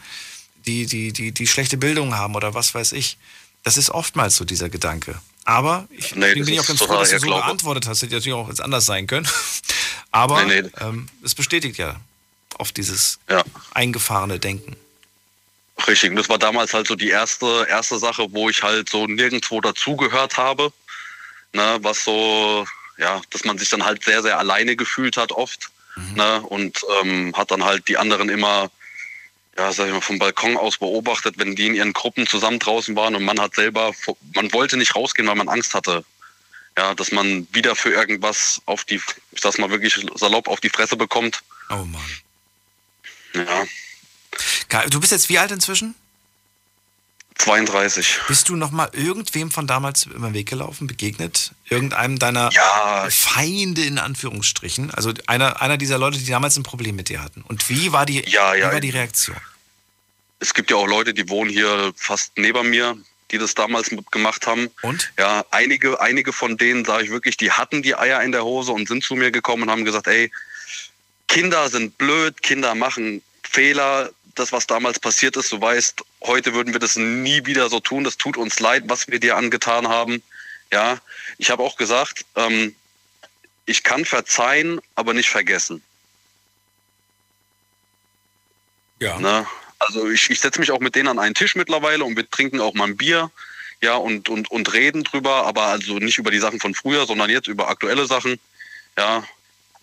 [0.65, 3.18] die, die, die, die schlechte Bildung haben oder was weiß ich.
[3.63, 5.22] Das ist oftmals so dieser Gedanke.
[5.45, 8.01] Aber ich Nee, bin ich auch ganz froh, dass du so geantwortet hast.
[8.01, 9.27] Hätte natürlich auch jetzt anders sein können.
[10.11, 10.69] Aber Nee, nee.
[10.80, 11.99] Ähm, es bestätigt ja
[12.60, 13.44] oft dieses Ja.
[13.73, 14.76] eingefahrene Denken.
[15.88, 19.61] Richtig, das war damals halt so die erste, erste Sache, wo ich halt so nirgendwo
[19.61, 20.72] dazugehört habe.
[21.53, 22.65] Ne, was so,
[22.98, 25.69] ja, dass man sich dann halt sehr, sehr alleine gefühlt hat oft.
[26.15, 28.72] Ne, und ähm, hat dann halt die anderen immer,
[29.57, 32.95] ja, sag ich mal, vom Balkon aus beobachtet, wenn die in ihren Gruppen zusammen draußen
[32.95, 33.91] waren und man hat selber,
[34.34, 36.06] man wollte nicht rausgehen, weil man Angst hatte.
[36.78, 39.02] Ja, dass man wieder für irgendwas auf die,
[39.32, 41.41] ich sag's mal wirklich salopp, auf die Fresse bekommt.
[41.69, 42.02] Oh Mann.
[43.34, 45.95] Ja, Du bist jetzt wie alt inzwischen?
[47.38, 48.20] 32.
[48.28, 51.52] Bist du noch mal irgendwem von damals über den Weg gelaufen, begegnet?
[51.70, 53.08] Irgendeinem deiner Ja.
[53.10, 54.91] Feinde in Anführungsstrichen?
[54.91, 57.41] Also einer, einer dieser Leute, die damals ein Problem mit dir hatten.
[57.48, 58.70] Und wie war die, Ja, ja.
[58.70, 59.38] wie war die Reaktion?
[60.44, 62.98] es gibt ja auch Leute, die wohnen hier fast neben mir,
[63.30, 64.70] die das damals gemacht haben.
[64.82, 65.12] Und?
[65.20, 68.72] Ja, einige, einige von denen, sage ich wirklich, die hatten die Eier in der Hose
[68.72, 70.32] und sind zu mir gekommen und haben gesagt, ey,
[71.32, 74.12] Kinder sind blöd, Kinder machen Fehler.
[74.36, 78.03] Das, was damals passiert ist, du weißt, heute würden wir das nie wieder so tun.
[78.03, 80.22] Das tut uns leid, was wir dir angetan haben.
[80.74, 80.99] Ja,
[81.38, 82.76] ich habe auch gesagt, ähm,
[83.66, 85.82] ich kann verzeihen, aber nicht vergessen.
[88.99, 89.18] Ja.
[89.18, 89.48] Ne?
[89.80, 92.60] Also ich, ich setze mich auch mit denen an einen Tisch mittlerweile und wir trinken
[92.60, 93.32] auch mal ein Bier,
[93.82, 97.30] ja, und, und, und reden drüber, aber also nicht über die Sachen von früher, sondern
[97.30, 98.38] jetzt über aktuelle Sachen.
[98.98, 99.24] Ja.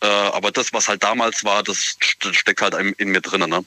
[0.01, 3.65] Äh, aber das, was halt damals war, das st- steckt halt in, mir drin, ne?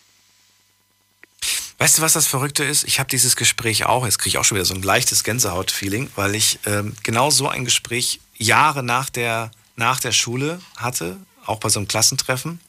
[1.77, 2.83] Weißt du, was das Verrückte ist?
[2.83, 6.11] Ich habe dieses Gespräch auch, jetzt kriege ich auch schon wieder so ein leichtes Gänsehaut-Feeling,
[6.15, 11.59] weil ich ähm, genau so ein Gespräch Jahre nach der, nach der Schule hatte, auch
[11.59, 12.59] bei so einem Klassentreffen.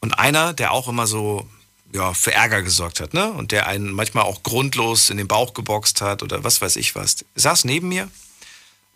[0.00, 1.48] Und einer, der auch immer so
[1.92, 3.30] ja, für Ärger gesorgt hat, ne?
[3.32, 6.94] Und der einen manchmal auch grundlos in den Bauch geboxt hat oder was weiß ich
[6.94, 8.08] was, saß neben mir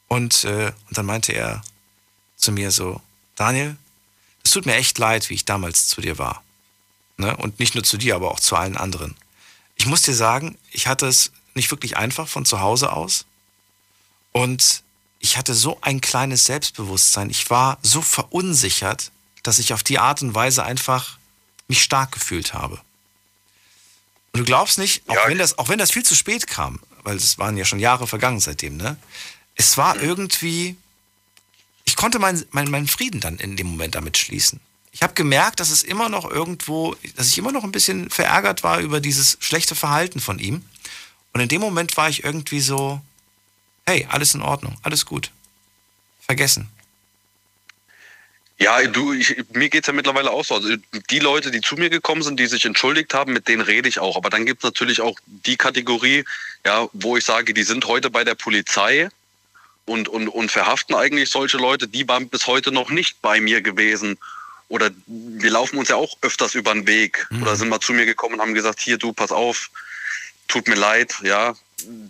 [0.08, 1.62] und, äh, und dann meinte er
[2.36, 3.00] zu mir so,
[3.36, 3.76] Daniel,
[4.42, 6.42] es tut mir echt leid, wie ich damals zu dir war.
[7.16, 7.36] Ne?
[7.36, 9.16] Und nicht nur zu dir, aber auch zu allen anderen.
[9.76, 13.26] Ich muss dir sagen, ich hatte es nicht wirklich einfach von zu Hause aus.
[14.32, 14.82] Und
[15.18, 17.30] ich hatte so ein kleines Selbstbewusstsein.
[17.30, 19.10] Ich war so verunsichert,
[19.42, 21.18] dass ich auf die Art und Weise einfach
[21.68, 22.80] mich stark gefühlt habe.
[24.32, 27.16] Und du glaubst nicht, auch, wenn, das, auch wenn das viel zu spät kam, weil
[27.16, 28.96] es waren ja schon Jahre vergangen seitdem, ne?
[29.56, 30.76] Es war irgendwie,
[32.00, 34.58] konnte meinen mein, meinen Frieden dann in dem Moment damit schließen.
[34.90, 38.62] Ich habe gemerkt, dass es immer noch irgendwo, dass ich immer noch ein bisschen verärgert
[38.62, 40.64] war über dieses schlechte Verhalten von ihm.
[41.34, 43.02] Und in dem Moment war ich irgendwie so,
[43.86, 45.30] hey, alles in Ordnung, alles gut.
[46.22, 46.70] Vergessen.
[48.58, 50.54] Ja, du, ich, mir geht's ja mittlerweile auch so.
[50.54, 50.74] Also
[51.10, 53.98] die Leute, die zu mir gekommen sind, die sich entschuldigt haben, mit denen rede ich
[53.98, 54.16] auch.
[54.16, 56.24] Aber dann gibt's natürlich auch die Kategorie,
[56.64, 59.10] ja, wo ich sage, die sind heute bei der Polizei
[59.90, 63.60] und, und, und verhaften eigentlich solche Leute, die waren bis heute noch nicht bei mir
[63.60, 64.18] gewesen.
[64.68, 67.26] Oder wir laufen uns ja auch öfters über den Weg.
[67.42, 69.68] Oder sind mal zu mir gekommen und haben gesagt, hier, du, pass auf,
[70.46, 71.56] tut mir leid, ja.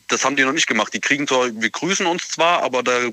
[0.08, 0.92] Das haben die noch nicht gemacht.
[0.92, 3.08] Die kriegen zwar, wir grüßen uns zwar, aber da,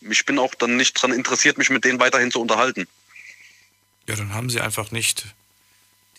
[0.00, 2.86] ich bin auch dann nicht dran interessiert, mich mit denen weiterhin zu unterhalten.
[4.06, 5.24] Ja, dann haben sie einfach nicht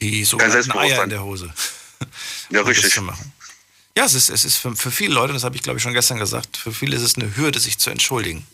[0.02, 1.54] die sogenannten Eier in der Hose.
[2.50, 3.00] Ja, richtig.
[3.98, 5.94] Ja, es ist, es ist für, für viele Leute, das habe ich glaube ich schon
[5.94, 8.46] gestern gesagt, für viele ist es eine Hürde, sich zu entschuldigen.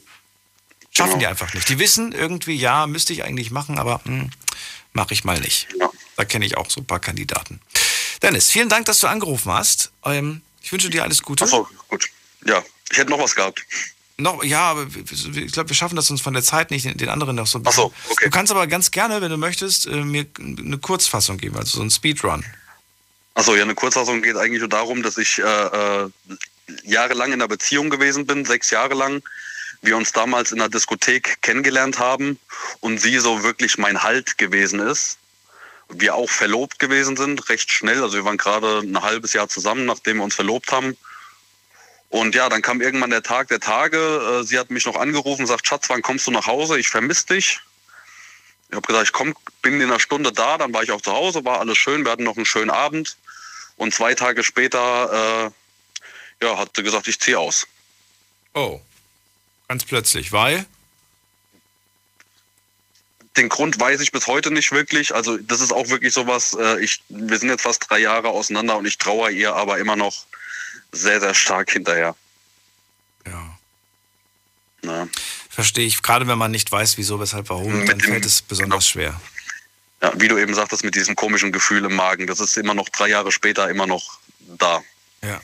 [0.92, 1.20] Schaffen Genau.
[1.22, 1.68] die einfach nicht.
[1.70, 4.30] Die wissen irgendwie, ja, müsste ich eigentlich machen, aber hm,
[4.94, 5.68] mache ich mal nicht.
[6.18, 7.60] Da kenne ich auch so ein paar Kandidaten.
[8.22, 9.92] Dennis, vielen Dank, dass du angerufen hast.
[10.06, 11.46] Ähm, ich wünsche dir alles Gute.
[11.46, 12.08] Achso, gut.
[12.46, 12.62] Ja,
[12.92, 13.66] ich hätte noch was gehabt.
[14.18, 17.36] Noch, ja, aber ich glaube, wir schaffen das uns von der Zeit nicht, den anderen
[17.36, 17.92] noch so ein Ach so,
[18.22, 21.82] Du kannst aber ganz gerne, wenn du möchtest, äh, mir eine Kurzfassung geben, also so
[21.84, 22.46] ein Speedrun.
[23.34, 26.10] Achso, ja, eine Kurzfassung geht eigentlich nur darum, dass ich äh, äh,
[26.84, 29.24] jahrelang in einer Beziehung gewesen bin, sechs Jahre lang.
[29.82, 32.40] Wir uns damals in einer Diskothek kennengelernt haben
[32.82, 35.18] und sie so wirklich mein Halt gewesen ist.
[35.94, 38.02] wir auch verlobt gewesen sind, recht schnell.
[38.02, 40.98] Also wir waren gerade ein halbes Jahr zusammen, nachdem wir uns verlobt haben.
[42.10, 43.98] Und ja, dann kam irgendwann der Tag der Tage.
[43.98, 46.80] Äh, sie hat mich noch angerufen, sagt, Schatz, wann kommst du nach Hause?
[46.80, 47.60] Ich vermisse dich.
[48.70, 50.58] Ich habe gesagt, ich komm, bin in einer Stunde da.
[50.58, 52.06] Dann war ich auch zu Hause, war alles schön.
[52.06, 53.18] Wir hatten noch einen schönen Abend.
[53.82, 55.50] Und zwei Tage später
[56.40, 57.66] äh, ja, hat sie gesagt, ich ziehe aus.
[58.54, 58.80] Oh,
[59.68, 60.68] ganz plötzlich, weil?
[63.38, 65.16] Den Grund weiß ich bis heute nicht wirklich.
[65.16, 68.78] Also das ist auch wirklich sowas, äh, ich, wir sind jetzt fast drei Jahre auseinander
[68.78, 70.28] und ich traue ihr aber immer noch
[70.92, 72.16] sehr, sehr stark hinterher.
[73.26, 73.58] Ja.
[74.84, 75.08] Ja.
[75.50, 76.04] Verstehe ich.
[76.04, 79.20] Gerade wenn man nicht weiß, wieso, weshalb, warum, dann fällt es besonders schwer.
[80.02, 82.90] Ja, wie du eben sagtest, mit diesem komischen Gefühl im Magen, das ist immer noch
[82.90, 84.20] drei Jahre später immer noch
[84.58, 84.82] da.
[85.22, 85.40] Ja.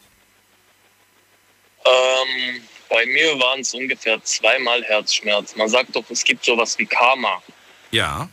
[1.84, 5.54] Ähm, bei mir waren es ungefähr zweimal Herzschmerz.
[5.54, 7.42] Man sagt doch, es gibt sowas wie Karma.
[7.90, 8.30] Ja.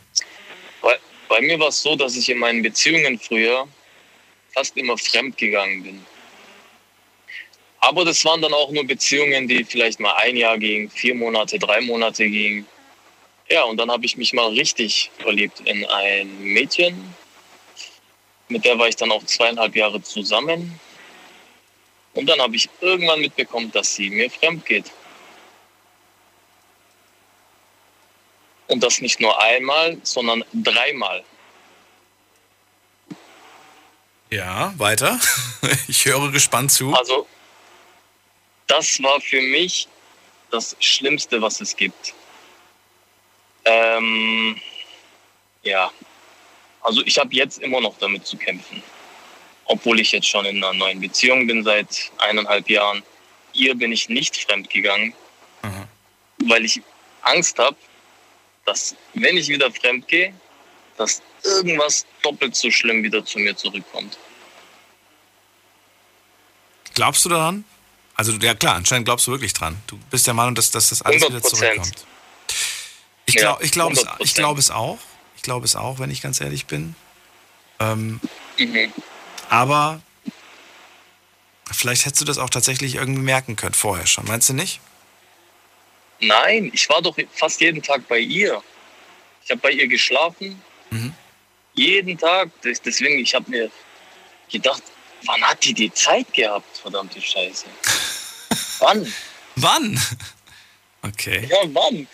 [0.80, 0.98] Bei,
[1.28, 3.68] bei mir war es so, dass ich in meinen Beziehungen früher
[4.54, 6.06] fast immer fremd gegangen bin.
[7.80, 11.58] Aber das waren dann auch nur Beziehungen, die vielleicht mal ein Jahr gingen, vier Monate,
[11.58, 12.66] drei Monate gingen.
[13.50, 17.14] Ja, und dann habe ich mich mal richtig verliebt in ein Mädchen.
[18.48, 20.78] Mit der war ich dann auch zweieinhalb Jahre zusammen.
[22.14, 24.90] Und dann habe ich irgendwann mitbekommen, dass sie mir fremd geht.
[28.68, 31.24] Und das nicht nur einmal, sondern dreimal.
[34.30, 35.18] Ja, weiter.
[35.88, 36.94] Ich höre gespannt zu.
[36.94, 37.26] Also,
[38.68, 39.88] das war für mich
[40.50, 42.14] das Schlimmste, was es gibt.
[43.64, 44.60] Ähm,
[45.62, 45.90] ja,
[46.86, 48.80] also ich habe jetzt immer noch damit zu kämpfen.
[49.64, 53.02] Obwohl ich jetzt schon in einer neuen Beziehung bin seit eineinhalb Jahren.
[53.52, 55.12] Ihr bin ich nicht fremd gegangen,
[56.44, 56.80] weil ich
[57.22, 57.76] Angst habe,
[58.66, 60.32] dass wenn ich wieder fremd gehe,
[60.96, 64.16] dass irgendwas doppelt so schlimm wieder zu mir zurückkommt.
[66.94, 67.64] Glaubst du daran?
[68.14, 69.76] Also, ja klar, anscheinend glaubst du wirklich dran.
[69.88, 71.42] Du bist der Meinung, dass, dass das alles wieder 100%.
[71.42, 72.06] zurückkommt.
[73.26, 74.14] Ich Ja, glaube ich glaub es, 100%.
[74.20, 74.98] ich glaub es auch.
[75.36, 76.94] Ich glaube es auch, wenn ich ganz ehrlich bin.
[77.78, 78.20] Ähm,
[78.58, 78.92] Mhm.
[79.50, 80.00] aber
[81.70, 84.24] vielleicht hättest du das auch tatsächlich irgendwie merken können vorher schon.
[84.26, 84.80] Meinst du nicht?
[86.20, 88.62] Nein, ich war doch fast jeden Tag bei ihr.
[89.44, 90.60] Ich habe bei ihr geschlafen.
[90.90, 91.12] Mhm.
[91.74, 92.48] Jeden Tag.
[92.64, 93.70] Deswegen, ich habe mir
[94.50, 94.82] gedacht,
[95.26, 97.66] wann hat die die Zeit gehabt, verdammte Scheiße.
[98.80, 99.12] wann?
[99.56, 100.00] Wann?
[101.02, 101.46] Okay.
[101.48, 102.08] Ja, wann?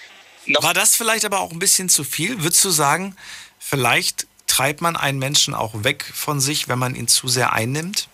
[0.46, 2.42] War das vielleicht aber auch ein bisschen zu viel?
[2.42, 3.16] Würdest du sagen,
[3.58, 8.08] vielleicht treibt man einen Menschen auch weg von sich, wenn man ihn zu sehr einnimmt?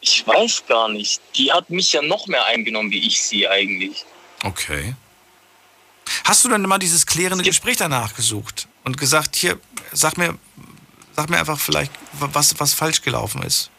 [0.00, 1.20] Ich weiß gar nicht.
[1.34, 4.04] Die hat mich ja noch mehr eingenommen, wie ich sie eigentlich.
[4.44, 4.94] Okay.
[6.24, 9.60] Hast du dann immer dieses klärende Gespräch danach gesucht und gesagt, hier,
[9.92, 10.38] sag mir,
[11.16, 13.70] sag mir einfach vielleicht, was, was falsch gelaufen ist?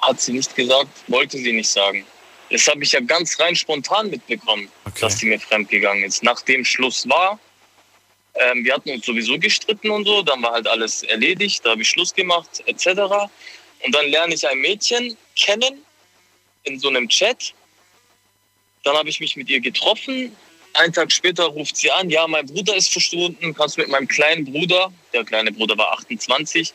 [0.00, 2.06] Hat sie nicht gesagt, wollte sie nicht sagen.
[2.50, 4.70] Das habe ich ja ganz rein spontan mitbekommen,
[5.00, 6.22] dass sie mir fremdgegangen ist.
[6.22, 7.38] Nachdem Schluss war,
[8.34, 11.82] ähm, wir hatten uns sowieso gestritten und so, dann war halt alles erledigt, da habe
[11.82, 12.86] ich Schluss gemacht, etc.
[13.84, 15.82] Und dann lerne ich ein Mädchen kennen
[16.64, 17.52] in so einem Chat.
[18.84, 20.34] Dann habe ich mich mit ihr getroffen.
[20.74, 24.06] Einen Tag später ruft sie an, ja, mein Bruder ist verschwunden, kannst du mit meinem
[24.06, 26.72] kleinen Bruder, der kleine Bruder war 28,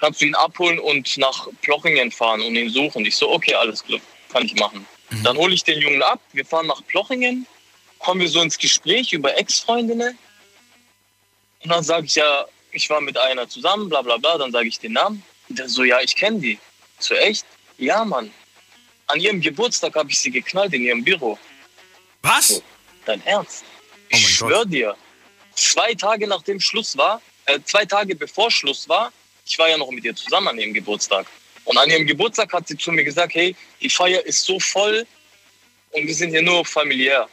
[0.00, 3.06] kannst du ihn abholen und nach Plochingen fahren und ihn suchen.
[3.06, 4.00] Ich so, okay, alles klar,
[4.34, 4.84] kann ich machen.
[5.22, 7.46] Dann hole ich den Jungen ab, wir fahren nach Plochingen,
[8.00, 10.18] kommen wir so ins Gespräch über Ex-Freundinnen.
[11.62, 14.66] Und dann sage ich ja, ich war mit einer zusammen, bla bla bla, dann sage
[14.66, 15.22] ich den Namen.
[15.48, 16.58] Und der so, ja, ich kenne die.
[16.98, 17.46] So, echt?
[17.78, 18.32] Ja, Mann.
[19.06, 21.38] An ihrem Geburtstag habe ich sie geknallt in ihrem Büro.
[22.22, 22.60] Was?
[23.04, 23.64] Dein Ernst?
[24.08, 24.96] Ich schwör dir,
[25.54, 29.12] zwei Tage nachdem Schluss war, äh, zwei Tage bevor Schluss war,
[29.46, 31.26] ich war ja noch mit ihr zusammen an ihrem Geburtstag.
[31.64, 35.06] Und an ihrem Geburtstag hat sie zu mir gesagt, hey, die Feier ist so voll
[35.92, 37.28] und wir sind hier nur familiär.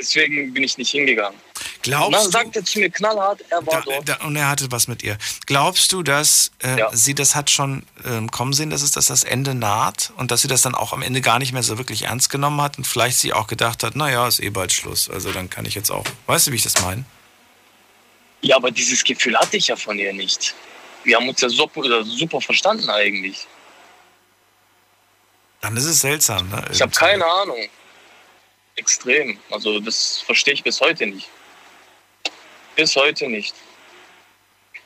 [0.00, 1.36] Deswegen bin ich nicht hingegangen.
[1.82, 4.08] Glaubst und dann du- sagt er zu mir knallhart, er war dort.
[4.08, 5.18] Da, und er hatte was mit ihr.
[5.46, 6.90] Glaubst du, dass äh, Ja.
[6.94, 10.42] sie das hat schon ähm, kommen sehen, dass es dass das Ende naht und dass
[10.42, 12.86] sie das dann auch am Ende gar nicht mehr so wirklich ernst genommen hat und
[12.86, 15.10] vielleicht sie auch gedacht hat, naja, ist eh bald Schluss.
[15.10, 16.04] Also dann kann ich jetzt auch.
[16.26, 17.04] Weißt du, wie ich das meine?
[18.40, 20.54] Ja, aber dieses Gefühl hatte ich ja von ihr nicht.
[21.08, 23.46] Wir haben uns ja super, äh, super verstanden eigentlich.
[25.62, 26.62] Dann ist es seltsam, ne?
[26.70, 27.66] Ich habe keine Ahnung.
[28.76, 29.38] Extrem.
[29.50, 31.26] Also das verstehe ich bis heute nicht.
[32.76, 33.54] Bis heute nicht.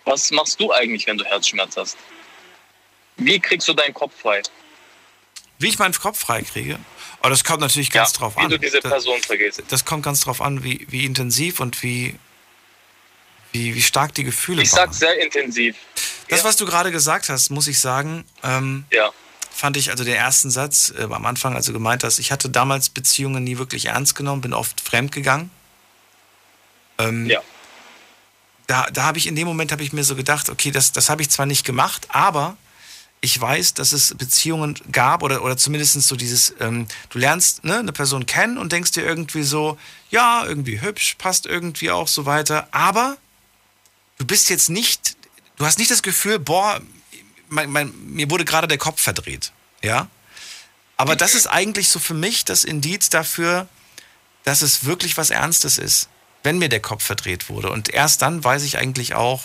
[0.05, 1.97] Was machst du eigentlich, wenn du Herzschmerz hast?
[3.17, 4.43] Wie kriegst du deinen Kopf frei?
[5.59, 6.79] Wie ich meinen Kopf frei kriege?
[7.19, 8.51] Aber das kommt natürlich ganz drauf Wie an.
[8.51, 9.61] du diese Person vergisst.
[9.71, 12.17] Das kommt ganz drauf an, wie, wie intensiv und wie,
[13.53, 14.91] wie, wie stark die Gefühle Ich waren.
[14.91, 15.77] sag sehr intensiv.
[16.29, 19.11] Das, was du gerade gesagt hast, muss ich sagen, ähm, Ja.
[19.51, 22.89] fand ich also den ersten Satz äh, am Anfang, also gemeint hast, ich hatte damals
[22.89, 25.51] Beziehungen nie wirklich ernst genommen, bin oft fremd gegangen.
[26.99, 27.41] Ähm, ja.
[28.67, 31.11] Da, da habe ich in dem Moment habe ich mir so gedacht, okay, das, das
[31.11, 32.57] habe ich zwar nicht gemacht, aber
[33.21, 37.79] ich weiß, dass es Beziehungen gab oder, oder zumindest so dieses, ähm, du lernst ne,
[37.79, 39.79] eine Person kennen und denkst dir irgendwie so,
[40.11, 43.17] ja, irgendwie hübsch, passt irgendwie auch so weiter, aber
[44.23, 45.17] du bist jetzt nicht,
[45.57, 46.81] du hast nicht das Gefühl, boah,
[47.49, 50.09] mein, mein, mir wurde gerade der Kopf verdreht, ja.
[50.97, 53.67] Aber das ist eigentlich so für mich das Indiz dafür,
[54.45, 56.09] dass es wirklich was Ernstes ist,
[56.45, 57.71] wenn mir der Kopf verdreht wurde.
[57.71, 59.43] Und erst dann weiß ich eigentlich auch,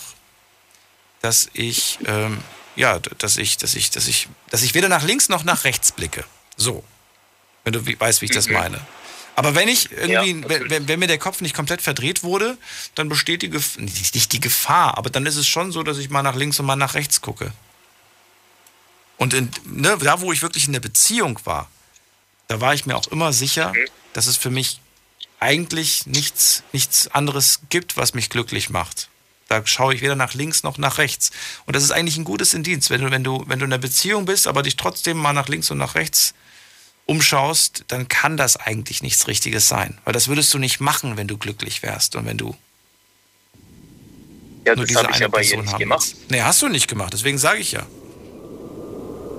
[1.21, 2.37] dass ich, ähm,
[2.75, 5.91] ja, dass ich, dass ich, dass ich, dass ich weder nach links noch nach rechts
[5.91, 6.23] blicke.
[6.55, 6.83] So.
[7.63, 8.53] Wenn du weißt, wie ich das Mhm.
[8.53, 8.87] meine.
[9.37, 12.57] Aber wenn ich irgendwie, Ja, wenn, wenn, mir der Kopf nicht komplett verdreht wurde,
[12.95, 16.09] dann besteht die Gefahr, nicht, die Gefahr, aber dann ist es schon so, dass ich
[16.09, 17.53] mal nach links und mal nach rechts gucke.
[19.17, 21.69] Und in, ne, da, wo ich wirklich in der Beziehung war,
[22.47, 23.73] da war ich mir auch immer sicher,
[24.13, 24.81] dass es für mich
[25.39, 29.07] eigentlich nichts, nichts anderes gibt, was mich glücklich macht.
[29.49, 31.29] Da schaue ich weder nach links noch nach rechts.
[31.67, 32.89] Und das ist eigentlich ein gutes Indiz.
[32.89, 35.47] Wenn du, wenn du, wenn du in einer Beziehung bist, aber dich trotzdem mal nach
[35.47, 36.33] links und nach rechts
[37.07, 39.97] umschaust, dann kann das eigentlich nichts Richtiges sein.
[40.05, 42.55] Weil das würdest du nicht machen, wenn du glücklich wärst und wenn du
[44.65, 46.07] Ja, nur das diese habe ich eine ja Person nicht haben gemacht.
[46.07, 46.31] willst.
[46.31, 47.83] Nee, hast du nicht gemacht, deswegen sage ich ja.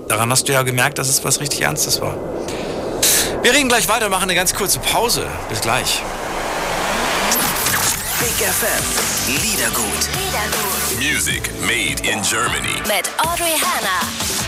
[0.09, 2.17] Daran hast du ja gemerkt, dass es was richtig Ernstes war.
[3.43, 5.29] Wir reden gleich weiter, machen eine ganz kurze Pause.
[5.51, 6.03] Bis gleich.
[8.19, 9.43] Big FM.
[9.43, 10.09] Liedergut.
[10.99, 12.75] Music made in Germany.
[12.87, 14.48] Mit Audrey Hanna.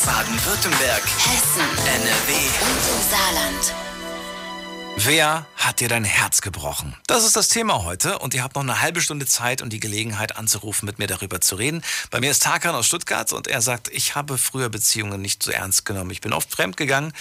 [0.00, 1.02] Baden-Württemberg.
[1.04, 1.68] Hessen.
[1.86, 2.32] NRW.
[2.32, 3.74] Und im Saarland.
[4.96, 6.96] Wer hat dir dein Herz gebrochen?
[7.06, 9.80] Das ist das Thema heute und ihr habt noch eine halbe Stunde Zeit und die
[9.80, 11.82] Gelegenheit anzurufen, mit mir darüber zu reden.
[12.10, 15.50] Bei mir ist Tarkan aus Stuttgart und er sagt, ich habe früher Beziehungen nicht so
[15.50, 16.10] ernst genommen.
[16.10, 17.12] Ich bin oft fremd gegangen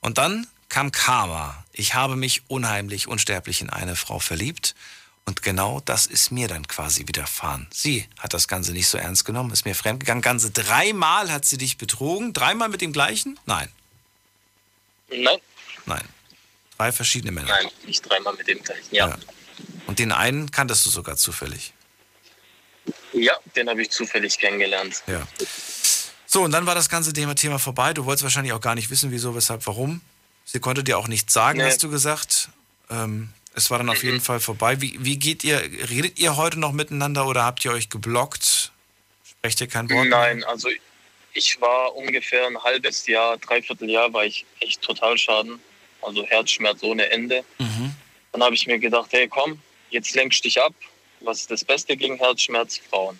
[0.00, 1.64] und dann kam Karma.
[1.72, 4.74] Ich habe mich unheimlich, unsterblich in eine Frau verliebt
[5.24, 7.68] und genau das ist mir dann quasi widerfahren.
[7.72, 10.20] Sie hat das Ganze nicht so ernst genommen, ist mir fremd gegangen.
[10.20, 12.32] Ganze dreimal hat sie dich betrogen.
[12.32, 13.38] Dreimal mit dem gleichen?
[13.46, 13.68] Nein,
[15.10, 15.38] Nein,
[15.86, 16.02] nein.
[16.78, 17.48] Drei verschiedene Männer.
[17.48, 18.94] nein, nicht dreimal mit dem gleichen.
[18.94, 19.16] Ja,
[19.86, 21.72] Und den einen kanntest du sogar zufällig.
[23.12, 25.02] ja den habe ich zufällig kennengelernt.
[25.06, 25.26] Ja.
[26.26, 27.92] So, und dann war das ganze Thema, Thema vorbei.
[27.92, 30.00] Du wolltest wahrscheinlich auch gar nicht wissen, wieso, weshalb, warum.
[30.46, 31.64] Sie konnte dir auch nichts sagen, Nee.
[31.66, 32.48] hast du gesagt.
[32.90, 34.80] Ähm, es war dann auf jeden Fall vorbei.
[34.80, 35.60] Wie, wie geht ihr,
[35.90, 38.72] redet ihr heute noch miteinander oder habt ihr euch geblockt?
[39.24, 40.08] Sprecht ihr kein Wort?
[40.08, 40.68] Nein, also
[41.34, 45.60] ich war ungefähr ein halbes Jahr, dreiviertel Jahr war ich echt total schaden.
[46.00, 47.44] Also Herzschmerz ohne Ende.
[47.58, 47.94] Mhm.
[48.32, 49.60] Dann habe ich mir gedacht, hey komm,
[49.90, 50.74] jetzt lenkst dich ab.
[51.20, 52.80] Was ist das Beste gegen Herzschmerz?
[52.90, 53.18] Frauen.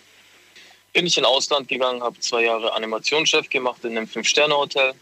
[0.91, 4.93] Bin ich in Ausland gegangen, habe zwei Jahre Animationschef gemacht in einem Fünf-Sterne-Hotel.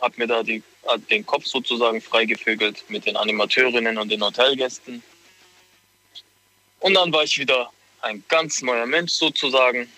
[0.00, 0.62] Habe mir da die,
[1.10, 5.02] den Kopf sozusagen freigevögelt mit den Animateurinnen und den Hotelgästen.
[6.80, 7.70] Und dann war ich wieder
[8.00, 9.90] ein ganz neuer Mensch sozusagen.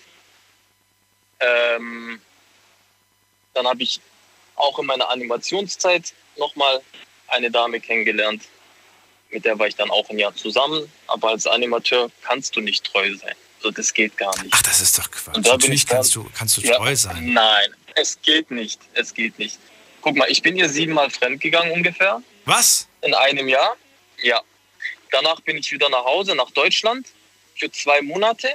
[1.39, 2.19] Ähm,
[3.53, 4.01] dann habe ich
[4.55, 6.81] auch in meiner Animationszeit nochmal
[7.27, 8.43] eine Dame kennengelernt.
[9.29, 10.91] Mit der war ich dann auch ein Jahr zusammen.
[11.07, 13.35] Aber als Animateur kannst du nicht treu sein.
[13.61, 14.53] So, das geht gar nicht.
[14.53, 15.37] Ach, das ist doch Quatsch.
[15.37, 17.33] Natürlich kannst du, kannst du Ja, treu sein.
[17.33, 18.79] Nein, es geht nicht.
[18.93, 19.57] Es geht nicht.
[20.03, 22.21] Guck mal, ich bin ihr siebenmal fremdgegangen ungefähr.
[22.43, 22.89] Was?
[23.01, 23.77] In einem Jahr.
[24.21, 24.41] Ja.
[25.11, 27.07] Danach bin ich wieder nach Hause, nach Deutschland,
[27.55, 28.49] für zwei Monate.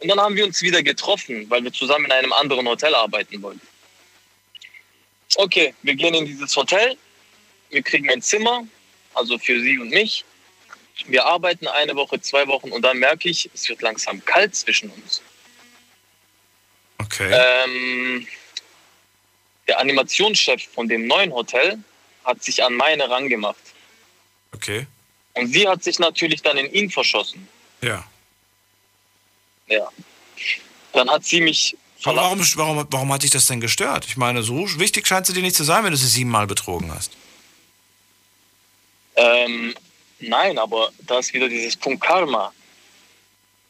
[0.00, 3.40] Und dann haben wir uns wieder getroffen, weil wir zusammen in einem anderen Hotel arbeiten
[3.40, 3.66] wollten.
[5.36, 6.96] Okay, wir gehen in dieses Hotel.
[7.70, 8.66] Wir kriegen ein Zimmer,
[9.14, 10.24] also für sie und mich.
[11.06, 14.90] Wir arbeiten eine Woche, zwei Wochen und dann merke ich, es wird langsam kalt zwischen
[14.90, 15.22] uns.
[16.98, 17.30] Okay.
[17.32, 18.26] Ähm,
[19.68, 21.78] der Animationschef von dem neuen Hotel
[22.24, 23.56] hat sich an meine rangemacht.
[24.52, 24.86] Okay.
[25.34, 27.46] Und sie hat sich natürlich dann in ihn verschossen.
[27.82, 28.04] Ja.
[29.68, 29.88] Ja.
[30.92, 34.06] Dann hat sie mich warum, warum, warum hat dich das denn gestört?
[34.06, 36.90] Ich meine, so wichtig scheint sie dir nicht zu sein, wenn du sie siebenmal betrogen
[36.92, 37.12] hast.
[39.16, 39.74] Ähm,
[40.20, 42.52] nein, aber da ist wieder dieses Punkt Karma,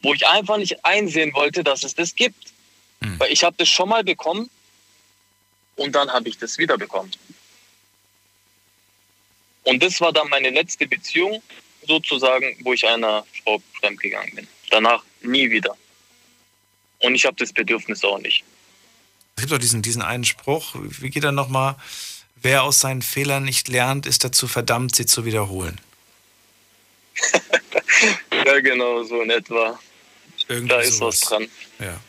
[0.01, 2.53] wo ich einfach nicht einsehen wollte, dass es das gibt.
[3.17, 4.49] Weil ich habe das schon mal bekommen
[5.79, 7.11] und dann habe ich das wieder bekommen.
[9.63, 11.41] Und das war dann meine letzte Beziehung,
[11.87, 14.47] sozusagen, wo ich einer Frau fremdgegangen bin.
[14.69, 15.75] Danach nie wieder.
[16.99, 18.43] Und ich habe das Bedürfnis auch nicht.
[19.35, 21.75] Es gibt doch diesen, diesen einen Spruch, wie geht er nochmal?
[22.35, 25.79] Wer aus seinen Fehlern nicht lernt, ist dazu verdammt, sie zu wiederholen.
[28.45, 29.77] Ja, genau, so in etwa.
[30.47, 31.21] Irgendwie da ist sowas.
[31.21, 31.47] was dran.
[31.79, 31.99] Ja.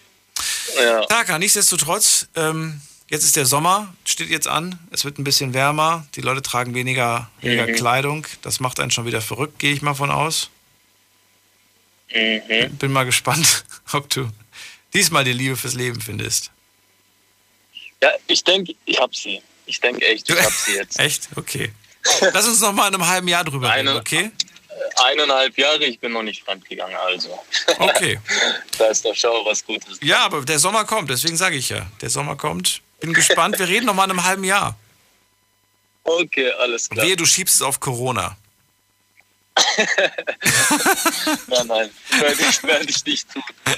[0.81, 1.05] Ja.
[1.07, 2.81] Taka, nichtsdestotrotz, ähm,
[3.11, 6.75] jetzt ist der Sommer, steht jetzt an, es wird ein bisschen wärmer, die Leute tragen
[6.75, 7.75] weniger, weniger Mhm.
[7.75, 10.49] Kleidung, das macht einen schon wieder verrückt, gehe ich mal von aus.
[12.15, 12.77] Mhm.
[12.79, 14.29] Bin mal gespannt, ob du
[14.95, 16.51] diesmal die Liebe fürs Leben findest.
[18.03, 19.43] Ja, ich denke, ich habe sie.
[19.67, 20.99] Ich denke echt, ich habe sie jetzt.
[20.99, 21.29] Echt?
[21.37, 21.71] Okay.
[22.33, 24.33] Lass uns noch mal in einem halben Jahr drüber reden, okay?
[24.97, 27.39] Eineinhalb Jahre, ich bin noch nicht fremdgegangen, also.
[27.79, 28.19] Okay.
[28.79, 29.99] da ist doch schon was Gutes.
[30.03, 31.87] Ja, aber der Sommer kommt, deswegen sage ich ja.
[32.01, 32.81] Der Sommer kommt.
[33.01, 34.77] Bin gespannt, wir reden noch mal in einem halben Jahr.
[36.05, 37.07] Okay, alles klar.
[37.07, 38.37] Wehe, du schiebst es auf Corona.
[41.49, 43.43] Nein, nein, werde ich, werde ich nicht tun.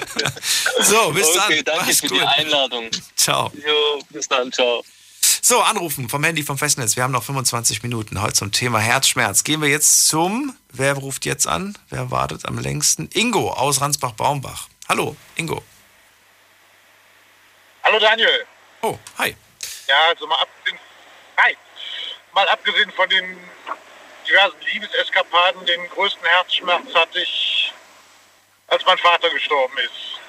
[0.80, 1.44] So, bis dann.
[1.44, 2.28] Okay, danke Mach's für die gut.
[2.36, 2.90] Einladung.
[3.16, 3.50] Ciao.
[3.54, 4.84] Jo, bis dann, ciao.
[5.40, 6.94] So, anrufen vom Handy vom Festnetz.
[6.96, 9.44] Wir haben noch 25 Minuten heute zum Thema Herzschmerz.
[9.44, 11.76] Gehen wir jetzt zum, wer ruft jetzt an?
[11.90, 13.08] Wer wartet am längsten?
[13.12, 14.68] Ingo aus Ransbach-Baumbach.
[14.88, 15.62] Hallo, Ingo.
[17.82, 18.46] Hallo Daniel.
[18.84, 19.36] Oh, hi.
[19.86, 20.76] Ja, also mal abgesehen,
[21.36, 21.56] hi.
[22.32, 23.38] Mal abgesehen von den
[24.26, 27.72] diversen Liebeseskapaden, den größten Herzschmerz hatte ich,
[28.66, 30.20] als mein Vater gestorben ist.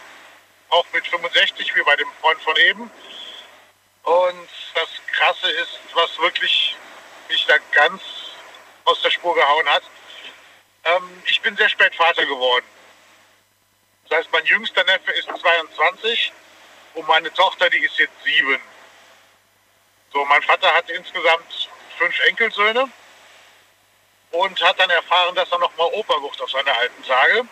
[0.70, 2.92] Auch mit 65, wie bei dem Freund von eben.
[4.04, 6.76] Und das Krasse ist, was wirklich
[7.30, 8.04] mich da ganz
[8.86, 9.84] aus der Spur gehauen hat.
[10.84, 12.66] Ähm, ich bin sehr spät Vater geworden.
[14.10, 16.32] Das heißt, mein jüngster Neffe ist 22
[16.94, 18.62] und meine Tochter, die ist jetzt sieben.
[20.12, 22.90] So, mein Vater hat insgesamt fünf Enkelsöhne
[24.32, 27.46] und hat dann erfahren, dass er nochmal Opa wird auf seine alten Tage.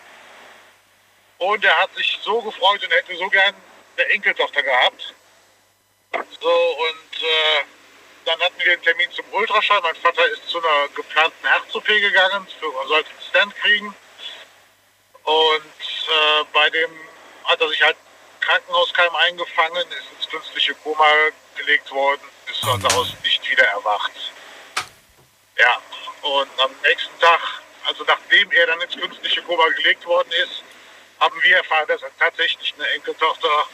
[1.37, 3.55] Und er hat sich so gefreut und hätte so gern
[3.97, 5.13] eine Enkeltochter gehabt.
[6.39, 7.65] So, und äh,
[8.25, 9.81] dann hatten wir den Termin zum Ultraschall.
[9.81, 13.95] Mein Vater ist zu einer geplanten Herz-OP gegangen, für, er sollte einen Stand kriegen.
[15.23, 16.91] Und äh, bei dem
[17.45, 17.97] hat er sich halt
[18.41, 21.05] Krankenhauskeim eingefangen, ist ins künstliche Koma
[21.55, 24.11] gelegt worden, ist von daraus nicht wieder erwacht.
[25.57, 25.81] Ja,
[26.21, 27.39] und am nächsten Tag,
[27.85, 30.63] also nachdem er dann ins künstliche Koma gelegt worden ist,
[31.19, 33.67] haben wir erfahren, dass er tatsächlich eine Enkeltochter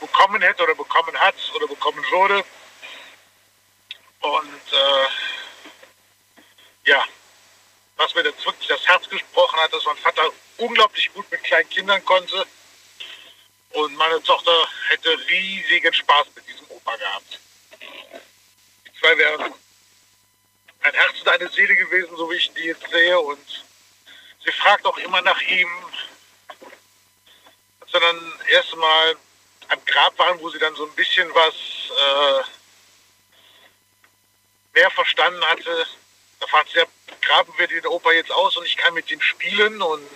[0.00, 2.44] bekommen hätte oder bekommen hat oder bekommen würde.
[4.20, 5.06] Und äh,
[6.84, 7.04] ja,
[7.96, 10.30] was mir jetzt wirklich das Herz gesprochen hat, dass mein Vater
[10.60, 12.46] unglaublich gut mit kleinen Kindern konnte.
[13.70, 17.38] Und meine Tochter hätte riesigen Spaß mit diesem Opa gehabt.
[18.86, 19.54] Die zwei wären
[20.82, 23.18] ein Herz und eine Seele gewesen, so wie ich die jetzt sehe.
[23.18, 23.64] Und
[24.44, 25.68] sie fragt auch immer nach ihm.
[27.80, 29.16] Als wir dann erst mal
[29.68, 32.42] am Grab waren, wo sie dann so ein bisschen was äh,
[34.74, 35.86] mehr verstanden hatte,
[36.40, 36.86] da fragt sie, ja,
[37.20, 40.08] graben wir den Opa jetzt aus und ich kann mit ihm spielen und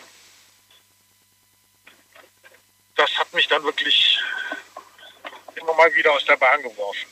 [2.97, 4.19] das hat mich dann wirklich
[5.57, 7.07] immer mal wieder aus der Bahn geworfen.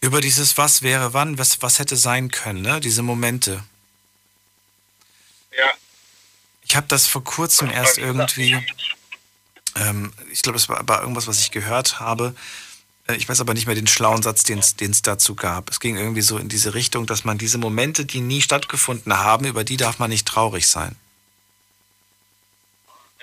[0.00, 2.80] Über dieses Was wäre wann, was, was hätte sein können, ne?
[2.80, 3.64] diese Momente.
[5.56, 5.72] Ja.
[6.62, 8.54] Ich habe das vor kurzem erst irgendwie,
[9.76, 12.34] ähm, ich glaube, es war, war irgendwas, was ich gehört habe.
[13.06, 15.70] Äh, Ich weiß aber nicht mehr den schlauen Satz, den es dazu gab.
[15.70, 19.46] Es ging irgendwie so in diese Richtung, dass man diese Momente, die nie stattgefunden haben,
[19.46, 20.96] über die darf man nicht traurig sein.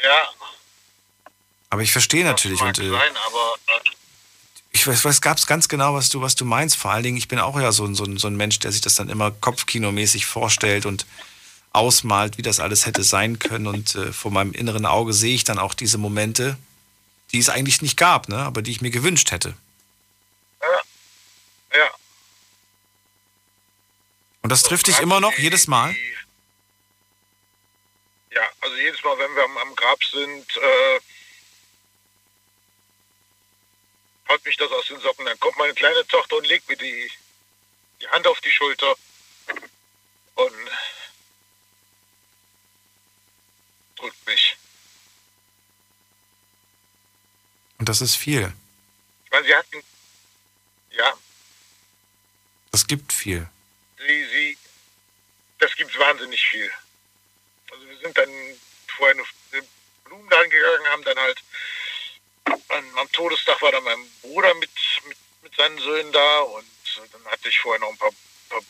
[0.03, 0.29] Ja,
[1.71, 3.89] Aber ich verstehe natürlich und äh, sein, aber äh,
[4.73, 6.75] ich weiß, weiß gab's ganz genau, was du, was du meinst.
[6.77, 8.81] Vor allen Dingen, ich bin auch ja so, ein- so, so ein Mensch, der sich
[8.81, 11.05] das dann immer kopfkinomäßig vorstellt und
[11.73, 13.67] ausmalt, wie das alles hätte sein können.
[13.67, 16.57] Und äh, vor meinem inneren Auge sehe ich dann auch diese Momente,
[17.31, 18.37] die es eigentlich nicht gab, ne?
[18.39, 19.55] aber die ich mir gewünscht hätte.
[21.73, 21.89] ja.
[24.41, 25.95] Und das trifft dich immer noch, jedes Mal?
[28.31, 30.99] Ja, also jedes Mal, wenn wir am, am Grab sind, äh,
[34.31, 35.25] haut mich das aus den Socken.
[35.25, 37.11] Dann kommt meine kleine Tochter und legt mir die,
[38.01, 38.95] die Hand auf die Schulter
[40.35, 40.53] und
[43.97, 44.57] drückt mich.
[47.77, 48.53] Und das ist viel.
[49.25, 49.83] Ich meine, sie hatten,
[50.91, 51.13] ja,
[52.71, 53.47] Das gibt viel.
[53.97, 54.57] sie, sie,
[55.59, 56.71] das gibt wahnsinnig viel.
[57.71, 58.29] Also wir sind dann
[58.87, 59.67] vorher in den
[60.03, 61.41] Blumenladen gegangen, haben dann halt
[62.71, 64.71] am, am Todestag war dann mein Bruder mit,
[65.07, 66.65] mit, mit seinen Söhnen da und
[67.11, 68.11] dann hatte ich vorher noch ein paar,
[68.49, 68.61] paar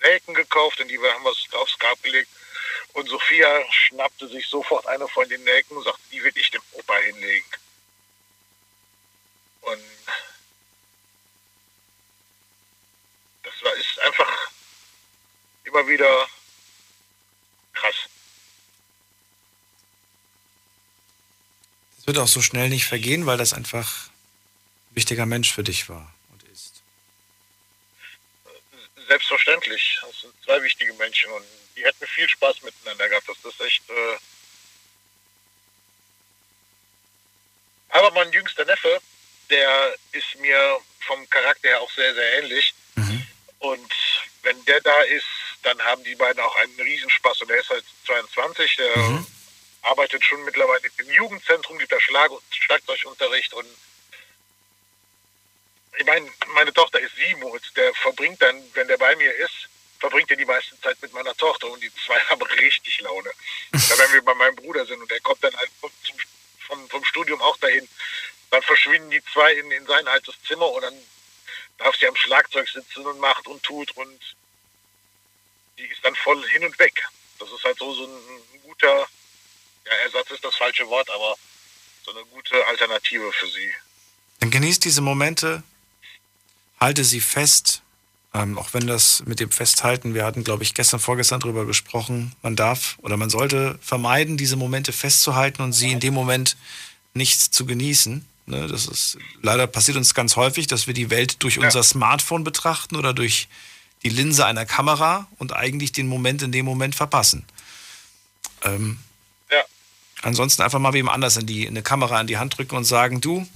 [0.00, 2.28] Nelken gekauft und die haben wir aufs Grab gelegt.
[2.92, 6.62] Und Sophia schnappte sich sofort eine von den Nelken und sagte, die will ich dem
[6.72, 7.50] Opa hinlegen.
[9.62, 9.82] Und
[13.42, 14.50] das war, ist einfach
[15.64, 16.28] immer wieder
[17.72, 17.96] krass.
[22.04, 24.08] Das wird auch so schnell nicht vergehen, weil das einfach
[24.90, 26.12] ein wichtiger Mensch für dich war.
[29.08, 30.00] Selbstverständlich.
[30.02, 31.44] Das sind zwei wichtige Menschen und
[31.74, 33.26] die hätten viel Spaß miteinander gehabt.
[33.26, 33.88] Das ist echt.
[33.88, 34.16] Äh
[37.88, 39.00] Aber mein jüngster Neffe,
[39.48, 42.74] der ist mir vom Charakter her auch sehr, sehr ähnlich.
[43.60, 43.92] Und
[44.42, 45.24] wenn der da ist,
[45.62, 47.40] dann haben die beiden auch einen Riesenspaß.
[47.40, 48.94] Und der ist halt 22, der
[49.84, 53.66] arbeitet schon mittlerweile im Jugendzentrum, gibt da Schlag Schlagzeugunterricht und
[55.96, 59.68] ich meine, meine Tochter ist sieben und der verbringt dann, wenn der bei mir ist,
[60.00, 63.30] verbringt er die meiste Zeit mit meiner Tochter und die zwei haben richtig Laune.
[63.72, 66.16] Oder wenn wir bei meinem Bruder sind und der kommt dann halt zum,
[66.66, 67.88] vom, vom Studium auch dahin,
[68.50, 70.94] dann verschwinden die zwei in, in sein altes Zimmer und dann
[71.78, 74.20] darf sie am Schlagzeug sitzen und macht und tut und
[75.78, 77.02] die ist dann voll hin und weg.
[77.38, 79.08] Das ist halt so, so ein guter,
[79.86, 81.36] ja, Ersatz ist das falsche Wort, aber
[82.04, 83.70] so eine gute Alternative für sie.
[84.40, 85.62] Dann genießt diese Momente,
[86.80, 87.82] halte sie fest,
[88.34, 92.34] ähm, auch wenn das mit dem Festhalten, wir hatten, glaube ich, gestern, vorgestern drüber gesprochen,
[92.42, 96.56] man darf oder man sollte vermeiden, diese Momente festzuhalten und sie in dem Moment
[97.14, 98.26] nicht zu genießen.
[98.46, 102.44] Ne, das ist leider passiert uns ganz häufig, dass wir die Welt durch unser Smartphone
[102.44, 103.48] betrachten oder durch
[104.02, 107.46] die Linse einer Kamera und eigentlich den Moment in dem Moment verpassen.
[108.62, 109.13] Ähm, Ja.
[110.24, 113.20] Ansonsten einfach mal wem anders in die, eine Kamera in die Hand drücken und sagen,
[113.20, 113.46] du,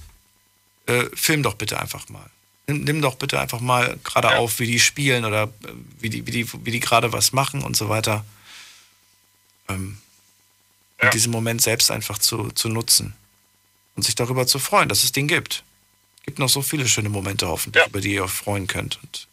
[0.85, 2.29] äh, film doch bitte einfach mal.
[2.67, 6.27] Nimm, nimm doch bitte einfach mal gerade auf, wie die spielen oder äh, wie die,
[6.27, 8.23] wie die, wie die gerade was machen und so weiter.
[9.67, 9.97] Ähm,
[11.01, 13.15] Und diesen Moment selbst einfach zu, zu nutzen
[13.95, 15.63] und sich darüber zu freuen, dass es den gibt.
[16.19, 19.27] Es gibt noch so viele schöne Momente hoffentlich, über die ihr euch freuen könnt und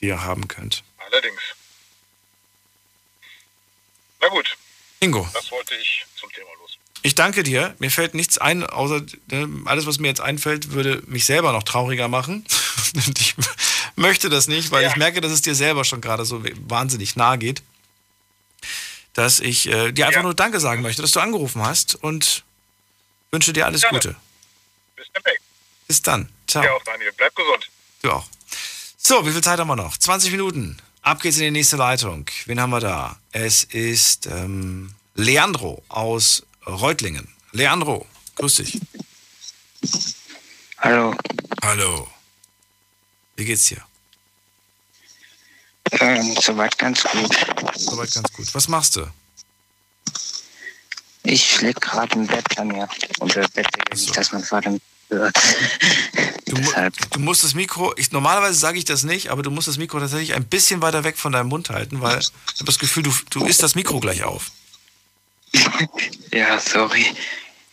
[0.00, 0.82] die ihr haben könnt.
[0.98, 1.40] Allerdings.
[4.22, 4.56] Na gut.
[5.00, 5.28] Ingo.
[5.34, 6.78] Das wollte ich zum Thema los.
[7.02, 7.74] Ich danke dir.
[7.80, 11.64] Mir fällt nichts ein, außer äh, alles, was mir jetzt einfällt, würde mich selber noch
[11.64, 12.46] trauriger machen.
[12.94, 13.34] Und ich
[13.96, 17.36] möchte das nicht, weil ich merke, dass es dir selber schon gerade so wahnsinnig nahe
[17.38, 17.62] geht,
[19.14, 22.44] dass ich äh, dir einfach nur Danke sagen möchte, dass du angerufen hast und
[23.32, 24.14] wünsche dir alles Gute.
[24.94, 25.44] Bis demnächst.
[25.88, 26.28] Bis dann.
[26.46, 26.64] Ciao.
[26.64, 27.12] Ja, auch Daniel.
[27.16, 27.68] Bleib gesund.
[28.02, 28.26] Du auch.
[28.96, 29.96] So, wie viel Zeit haben wir noch?
[29.96, 30.78] 20 Minuten.
[31.02, 32.26] Ab geht's in die nächste Leitung.
[32.46, 33.18] Wen haben wir da?
[33.32, 37.26] Es ist ähm, Leandro aus Reutlingen.
[37.50, 38.06] Leandro,
[38.36, 38.80] grüß dich.
[40.78, 41.16] Hallo.
[41.60, 42.08] Hallo.
[43.34, 43.82] Wie geht's dir?
[45.90, 47.36] Ähm, soweit ganz gut.
[47.74, 48.54] Soweit ganz gut.
[48.54, 49.06] Was machst du?
[51.24, 52.88] Ich lieg gerade im Bett bei mir.
[53.18, 54.82] Unter Bettdecke, nicht, dass mein Vater mich
[55.12, 55.36] hört.
[56.46, 56.56] Du,
[57.10, 60.00] du musst das Mikro, ich, normalerweise sage ich das nicht, aber du musst das Mikro
[60.00, 63.12] tatsächlich ein bisschen weiter weg von deinem Mund halten, weil ich habe das Gefühl, du,
[63.30, 64.50] du isst das Mikro gleich auf.
[66.32, 67.04] Ja, sorry.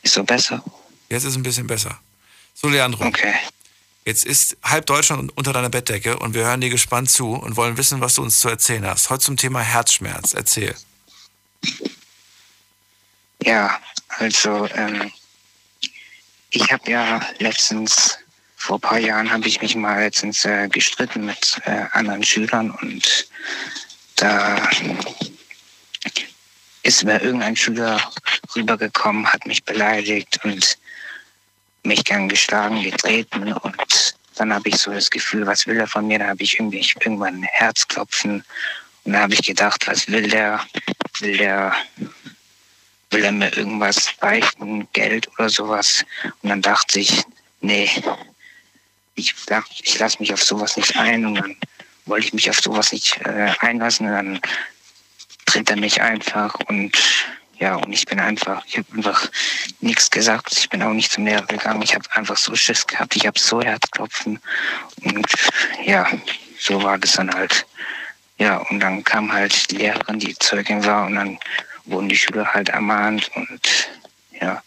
[0.03, 0.61] Ist so besser?
[1.07, 1.98] Jetzt ist es ein bisschen besser.
[2.53, 3.06] So, Leandro.
[3.06, 3.34] Okay.
[4.03, 7.78] Jetzt ist halb Deutschland unter deiner Bettdecke und wir hören dir gespannt zu und wollen
[7.78, 9.10] wissen, was du uns zu erzählen hast.
[9.10, 10.34] Heute zum Thema Herzschmerz.
[10.34, 10.76] Erzähl.
[13.44, 13.80] Ja,
[14.10, 15.11] also ähm,
[16.52, 18.18] ich habe ja letztens,
[18.56, 22.72] vor ein paar Jahren habe ich mich mal letztens äh, gestritten mit äh, anderen Schülern
[22.72, 23.28] und
[24.16, 24.70] da
[26.84, 28.02] ist mir irgendein Schüler
[28.56, 30.78] rübergekommen, hat mich beleidigt und
[31.84, 36.08] mich gern geschlagen, getreten und dann habe ich so das Gefühl, was will er von
[36.08, 36.20] mir?
[36.20, 38.44] Da habe ich irgendwie irgendwann ein Herzklopfen
[39.04, 40.62] und da habe ich gedacht, was will der?
[41.20, 41.76] Will der
[43.11, 46.06] will er mir irgendwas beichten, Geld oder sowas?
[46.41, 47.23] Und dann dachte ich,
[47.61, 47.90] nee,
[49.15, 49.36] ich,
[49.84, 51.56] ich lasse mich auf sowas nicht ein und dann
[52.06, 54.41] wollte ich mich auf sowas nicht äh, einlassen und dann
[55.45, 56.98] tritt er mich einfach und
[57.60, 59.30] ja, und ich bin einfach, ich habe einfach
[59.81, 60.53] nichts gesagt.
[60.57, 61.81] Ich bin auch nicht zum Lehrer gegangen.
[61.81, 63.18] Ich habe einfach so Schiss gehabt.
[63.18, 64.40] Ich habe so Herzklopfen.
[65.03, 65.27] Und
[65.84, 66.07] ja,
[66.57, 67.65] so war das dann halt.
[68.38, 71.38] Ja, und dann kam halt die Lehrerin, die Zeugin war, und dann
[71.85, 73.30] wurden die Schüler halt ermahnt.
[73.35, 73.89] Und
[74.39, 74.61] ja,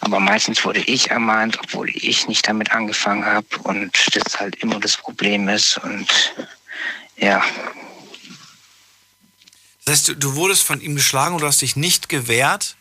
[0.00, 3.46] aber meistens wurde ich ermahnt, obwohl ich nicht damit angefangen habe.
[3.62, 5.78] Und das halt immer das Problem ist.
[5.78, 6.34] Und
[7.16, 7.42] ja,
[9.84, 12.76] das heißt, du, du wurdest von ihm geschlagen und du hast dich nicht gewehrt.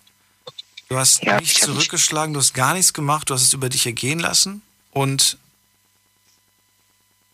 [0.89, 3.85] Du hast Ja, nicht zurückgeschlagen, du hast gar nichts gemacht, du hast es über dich
[3.85, 4.61] ergehen lassen.
[4.91, 5.37] Und,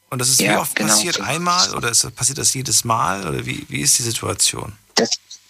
[0.10, 1.20] und das ist wie Ja, oft genau passiert?
[1.20, 3.28] Einmal oder ist, passiert das jedes Mal?
[3.28, 4.74] Oder wie, wie ist die Situation?
[4.96, 5.10] Das,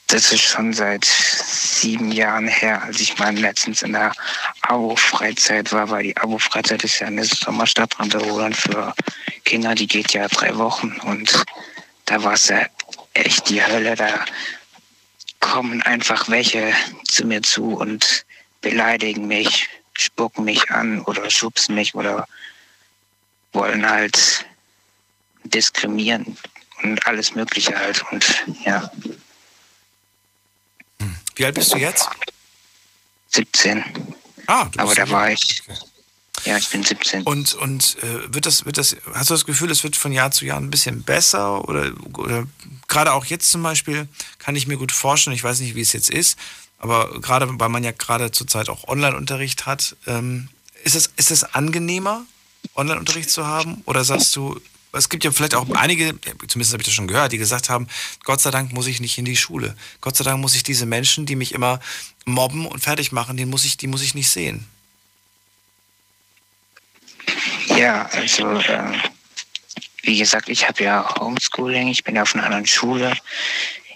[0.09, 4.11] das ist schon seit sieben Jahren her, als ich mal letztens in der
[4.61, 8.93] Abo-Freizeit war, weil die Abo-Freizeit ist ja eine Sommerstadtwanderung für
[9.45, 11.43] Kinder, die geht ja drei Wochen und
[12.05, 12.65] da war es ja
[13.13, 13.95] echt die Hölle.
[13.95, 14.25] Da
[15.39, 16.73] kommen einfach welche
[17.07, 18.25] zu mir zu und
[18.61, 22.27] beleidigen mich, spucken mich an oder schubsen mich oder
[23.53, 24.45] wollen halt
[25.43, 26.35] diskriminieren
[26.81, 28.03] und alles Mögliche halt.
[28.11, 28.25] Und
[28.65, 28.91] ja,
[31.39, 32.09] Wie alt bist du jetzt?
[33.29, 33.81] 17.
[34.47, 35.63] Ah, du Aber da war ich.
[36.43, 37.23] Ja, ich bin 17.
[37.23, 40.31] Und, und äh, wird das, wird das, hast du das Gefühl, es wird von Jahr
[40.31, 41.65] zu Jahr ein bisschen besser?
[41.69, 42.45] Oder, oder
[42.89, 45.93] gerade auch jetzt zum Beispiel kann ich mir gut vorstellen, ich weiß nicht, wie es
[45.93, 46.37] jetzt ist,
[46.77, 50.49] aber gerade weil man ja gerade zurzeit auch Online-Unterricht hat, ähm,
[50.83, 52.25] ist, es, ist es angenehmer,
[52.75, 53.81] Online-Unterricht zu haben?
[53.85, 54.59] Oder sagst du,
[54.91, 56.15] es gibt ja vielleicht auch einige,
[56.47, 57.87] zumindest habe ich das schon gehört, die gesagt haben,
[58.23, 59.75] Gott sei Dank muss ich nicht in die Schule.
[60.01, 61.79] Gott sei Dank muss ich diese Menschen, die mich immer
[62.25, 64.65] mobben und fertig machen, die muss ich, die muss ich nicht sehen.
[67.67, 68.93] Ja, also äh,
[70.01, 73.13] wie gesagt, ich habe ja Homeschooling, ich bin auf einer anderen Schule.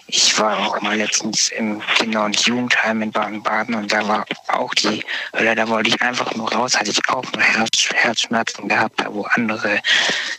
[0.06, 4.74] Ich war auch mal letztens im Kinder- und Jugendheim in Baden-Baden und da war auch
[4.74, 5.02] die
[5.32, 9.22] Hölle, da wollte ich einfach nur raus, hatte ich auch nur Herz, Herzschmerzen gehabt, wo
[9.22, 9.80] andere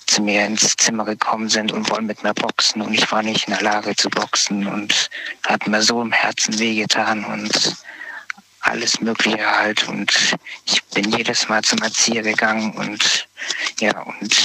[0.06, 3.48] zu mir ins Zimmer gekommen sind und wollen mit mir boxen und ich war nicht
[3.48, 5.10] in der Lage zu boxen und
[5.48, 7.76] hat mir so im Herzen wehgetan und
[8.66, 9.88] alles Mögliche halt.
[9.88, 13.28] Und ich bin jedes Mal zum Erzieher gegangen und
[13.80, 14.36] ja, und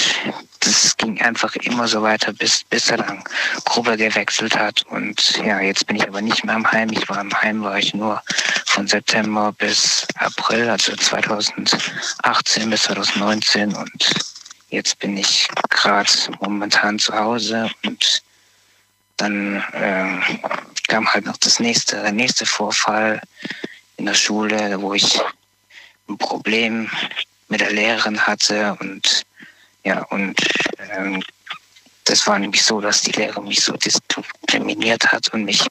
[0.60, 3.24] das ging einfach immer so weiter, bis, bis er dann
[3.64, 4.82] Gruppe gewechselt hat.
[4.90, 6.90] Und ja, jetzt bin ich aber nicht mehr im Heim.
[6.92, 8.22] Ich war im Heim, war ich nur
[8.66, 14.10] von September bis April, also 2018 bis 2019 und
[14.68, 16.10] jetzt bin ich gerade
[16.40, 18.22] momentan zu Hause und
[19.16, 20.22] dann ähm,
[20.88, 23.20] kam halt noch das nächste, der nächste Vorfall
[24.00, 25.20] in der Schule, wo ich
[26.08, 26.90] ein Problem
[27.48, 29.26] mit der Lehrerin hatte und
[29.84, 30.34] ja und
[30.90, 31.22] ähm,
[32.04, 35.66] das war nämlich so, dass die Lehrerin mich so diskriminiert hat und mich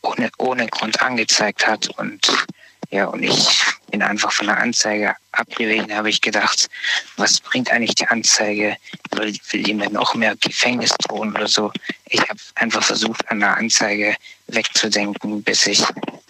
[0.00, 2.46] ohne, ohne Grund angezeigt hat und
[2.90, 6.68] ja und ich bin einfach von der Anzeige abgewichen, habe ich gedacht,
[7.16, 8.76] was bringt eigentlich die Anzeige?
[9.12, 11.72] Will, will mir noch mehr Gefängnis drohen oder so?
[12.06, 14.16] Ich habe einfach versucht, an der Anzeige
[14.48, 15.84] wegzudenken, bis ich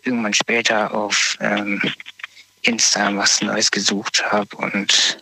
[0.04, 1.80] irgendwann später auf ähm,
[2.62, 5.18] Insta was Neues gesucht habe und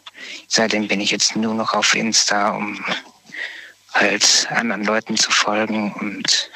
[0.49, 2.85] seitdem bin ich jetzt nur noch auf Insta, um
[3.93, 6.51] halt anderen Leuten zu folgen und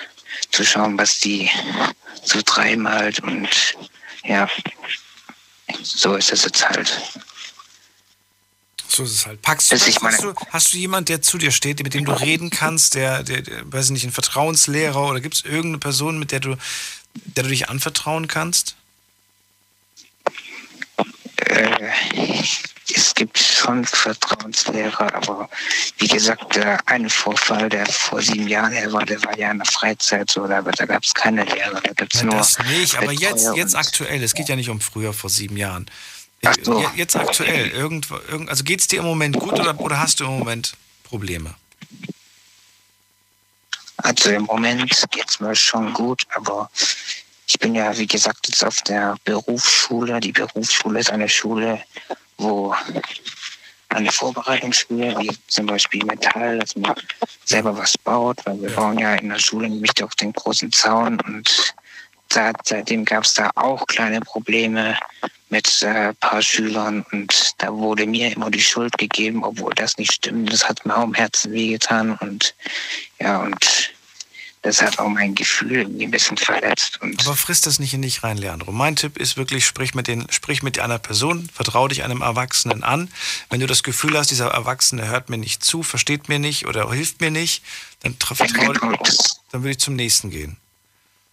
[0.50, 1.50] zu schauen, was die
[2.22, 3.48] so treiben halt und
[4.28, 4.48] ja,
[5.82, 7.00] so ist es jetzt halt.
[8.88, 9.42] So ist es halt.
[9.42, 12.50] Packst du, hast, du, hast du jemand, der zu dir steht, mit dem du reden
[12.50, 16.32] kannst, der, der, der weiß ich nicht, ein Vertrauenslehrer oder gibt es irgendeine Person, mit
[16.32, 16.56] der du,
[17.14, 18.76] der du dich anvertrauen kannst?
[21.36, 21.90] Äh,
[22.94, 25.48] es gibt schon Vertrauenslehrer, aber
[25.98, 29.58] wie gesagt, der eine Vorfall, der vor sieben Jahren her war, der war ja in
[29.58, 32.38] der Freizeit so, da, da gab es keine Lehrer, da gibt es Nein, nur.
[32.38, 34.22] das nicht, aber jetzt, jetzt aktuell.
[34.22, 35.86] Es geht ja nicht um früher, vor sieben Jahren.
[36.62, 36.80] So.
[36.80, 37.68] Je- Jetzt aktuell.
[37.68, 40.74] Irgendwo, irgend, also geht es dir im Moment gut oder, oder hast du im Moment
[41.04, 41.54] Probleme?
[43.98, 46.70] Also im Moment geht's mir schon gut, aber
[47.48, 50.20] ich bin ja, wie gesagt, jetzt auf der Berufsschule.
[50.20, 51.82] Die Berufsschule ist eine Schule,
[52.38, 52.74] wo
[53.90, 56.94] eine Vorbereitungsschule, wie zum Beispiel Metall, dass man
[57.44, 61.20] selber was baut, weil wir bauen ja in der Schule nämlich auf den großen Zaun
[61.22, 61.74] und
[62.28, 64.98] da, seitdem gab es da auch kleine Probleme
[65.48, 69.96] mit ein äh, paar Schülern und da wurde mir immer die Schuld gegeben, obwohl das
[69.96, 70.52] nicht stimmt.
[70.52, 72.54] Das hat mir auch im Herzen wehgetan und
[73.18, 73.90] ja, und
[74.68, 77.00] das hat auch mein Gefühl irgendwie ein bisschen verletzt.
[77.00, 78.70] Und Aber frisst das nicht in dich rein, Leandro.
[78.70, 82.82] Mein Tipp ist wirklich, sprich mit, den, sprich mit einer Person, vertraue dich einem Erwachsenen
[82.82, 83.10] an.
[83.48, 86.90] Wenn du das Gefühl hast, dieser Erwachsene hört mir nicht zu, versteht mir nicht oder
[86.90, 87.62] hilft mir nicht,
[88.00, 88.98] dann vertraue genau,
[89.52, 90.58] dann würde ich zum nächsten gehen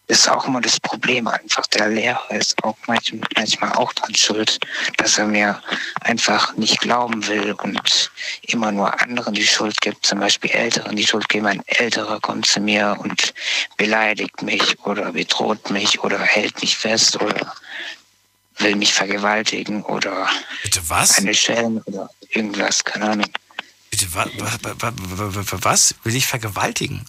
[0.08, 1.66] ist auch immer das Problem einfach.
[1.68, 4.60] Der Lehrer ist auch manchmal, auch dran schuld,
[4.98, 5.62] dass er mir
[6.02, 8.12] einfach nicht glauben will und
[8.44, 11.48] immer nur anderen die Schuld gibt, zum Beispiel Älteren die Schuld geben.
[11.48, 13.34] Ein Älterer kommt zu mir und
[13.78, 17.54] beleidigt mich oder bedroht mich oder hält mich fest oder
[18.58, 20.30] will mich vergewaltigen oder
[20.64, 21.18] Bitte was?
[21.18, 23.30] eine Schellen oder irgendwas, keine Ahnung.
[23.90, 24.08] Bitte?
[24.14, 25.96] Was?
[26.04, 27.06] Will ich vergewaltigen?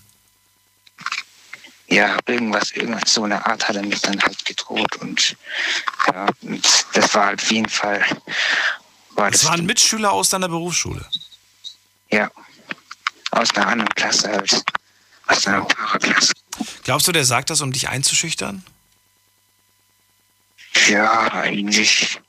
[1.89, 5.37] Ja, irgendwas, irgendwas, so eine Art hat er mich dann halt gedroht und
[6.09, 6.27] ja,
[6.93, 8.05] das war halt auf jeden Fall.
[9.11, 11.05] War das, das waren Mitschüler aus deiner Berufsschule?
[12.11, 12.31] Ja,
[13.31, 14.65] aus einer anderen Klasse halt,
[15.27, 16.33] aus einer Paraklasse.
[16.85, 18.65] Glaubst du, der sagt das, um dich einzuschüchtern?
[20.89, 22.21] Ja, eigentlich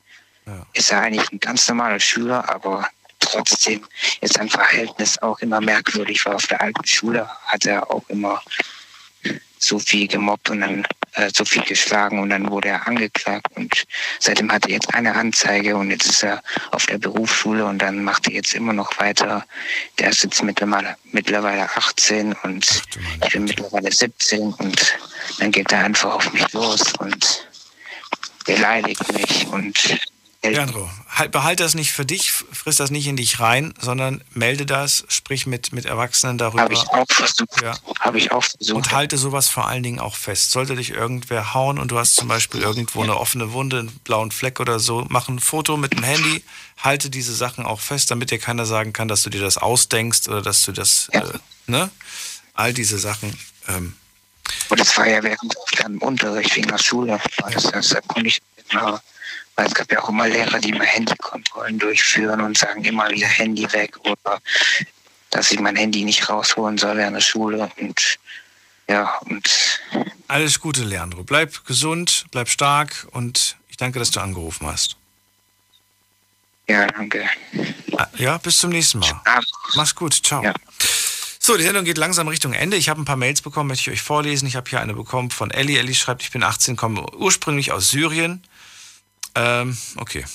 [0.46, 0.66] ja.
[0.74, 2.88] ist er eigentlich ein ganz normaler Schüler, aber
[3.20, 3.86] trotzdem
[4.22, 8.42] ist sein Verhältnis auch immer merkwürdig, weil auf der alten Schule hat er auch immer
[9.60, 13.86] so viel gemobbt und dann äh, so viel geschlagen und dann wurde er angeklagt und
[14.20, 18.04] seitdem hat er jetzt eine Anzeige und jetzt ist er auf der Berufsschule und dann
[18.04, 19.46] macht er jetzt immer noch weiter.
[20.00, 22.84] Der ist jetzt mittlerweile, mittlerweile 18 und
[23.24, 24.98] ich bin mittlerweile 17 und
[25.40, 27.48] dann geht er einfach auf mich los und
[28.46, 30.00] beleidigt mich und
[30.43, 34.65] Leandro, halt, behalte das nicht für dich, friss das nicht in dich rein, sondern melde
[34.65, 36.61] das, sprich mit, mit Erwachsenen darüber.
[36.61, 37.61] Habe ich auch versucht.
[37.61, 37.76] Ja.
[37.99, 38.76] Habe ich auch versucht.
[38.76, 40.51] Und halte sowas vor allen Dingen auch fest.
[40.51, 44.31] Sollte dich irgendwer hauen und du hast zum Beispiel irgendwo eine offene Wunde, einen blauen
[44.31, 46.43] Fleck oder so, mach ein Foto mit dem Handy,
[46.77, 50.27] halte diese Sachen auch fest, damit dir keiner sagen kann, dass du dir das ausdenkst
[50.27, 51.22] oder dass du das, ja.
[51.22, 51.89] äh, ne?
[52.53, 53.38] All diese Sachen.
[53.68, 53.95] Ähm.
[54.69, 55.53] Und das war ja während
[55.84, 57.19] dem Unterricht wegen der Schule.
[57.38, 58.39] Das, das, das konnte ich
[58.69, 59.01] immer
[59.58, 63.28] weil es gab ja auch immer Lehrer, die immer Handykontrollen durchführen und sagen immer wieder
[63.28, 64.40] Handy weg oder
[65.32, 68.18] dass ich mein Handy nicht rausholen soll während der Schule und
[68.88, 69.50] ja und
[70.30, 71.24] alles Gute, Leandro.
[71.24, 74.98] Bleib gesund, bleib stark und ich danke, dass du angerufen hast.
[76.68, 77.30] Ja, danke.
[77.98, 79.22] Ah, ja, bis zum nächsten Mal.
[79.76, 80.44] Mach's gut, ciao.
[80.44, 80.54] Ja.
[81.40, 82.76] So, die Sendung geht langsam Richtung Ende.
[82.76, 84.48] Ich habe ein paar Mails bekommen, möchte ich euch vorlesen.
[84.48, 85.80] Ich habe hier eine bekommen von Ellie.
[85.80, 88.44] Ellie schreibt, ich bin 18, komme ursprünglich aus Syrien.
[89.38, 90.26] Ähm, okay.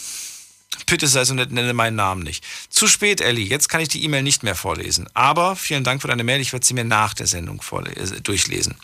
[0.86, 2.44] Bitte sei so nett, nenne meinen Namen nicht.
[2.70, 3.46] Zu spät, Ellie.
[3.46, 5.06] Jetzt kann ich die E-Mail nicht mehr vorlesen.
[5.14, 6.40] Aber vielen Dank für deine Mail.
[6.40, 8.76] Ich werde sie mir nach der Sendung äh, durchlesen.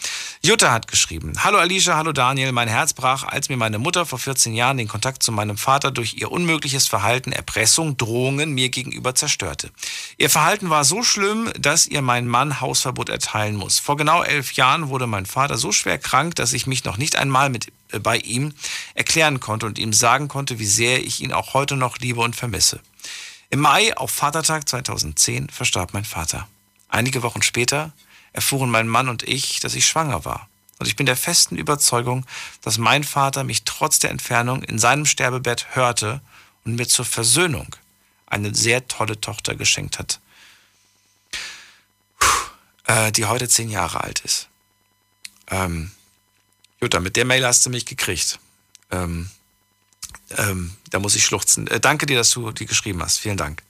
[0.43, 1.45] Jutta hat geschrieben.
[1.45, 2.53] Hallo Alicia, hallo Daniel.
[2.53, 5.91] Mein Herz brach, als mir meine Mutter vor 14 Jahren den Kontakt zu meinem Vater
[5.91, 9.71] durch ihr unmögliches Verhalten, Erpressung, Drohungen mir gegenüber zerstörte.
[10.19, 13.79] Ihr Verhalten war so schlimm, dass ihr mein Mann Hausverbot erteilen muss.
[13.79, 17.17] Vor genau elf Jahren wurde mein Vater so schwer krank, dass ich mich noch nicht
[17.17, 17.67] einmal mit
[18.03, 18.53] bei ihm
[18.95, 22.37] erklären konnte und ihm sagen konnte, wie sehr ich ihn auch heute noch liebe und
[22.37, 22.81] vermisse.
[23.51, 26.47] Im Mai auf Vatertag 2010 verstarb mein Vater.
[26.89, 27.93] Einige Wochen später
[28.33, 30.49] erfuhren mein Mann und ich, dass ich schwanger war.
[30.79, 32.25] Und ich bin der festen Überzeugung,
[32.63, 36.21] dass mein Vater mich trotz der Entfernung in seinem Sterbebett hörte
[36.65, 37.75] und mir zur Versöhnung
[38.27, 40.21] eine sehr tolle Tochter geschenkt hat,
[42.87, 44.49] äh, die heute zehn Jahre alt ist.
[45.51, 45.91] Ähm,
[46.81, 48.39] Jutta, mit der Mail hast du mich gekriegt.
[48.91, 49.29] Ähm,
[50.37, 51.67] ähm, da muss ich schluchzen.
[51.67, 53.19] Äh, danke dir, dass du die geschrieben hast.
[53.19, 53.63] Vielen Dank.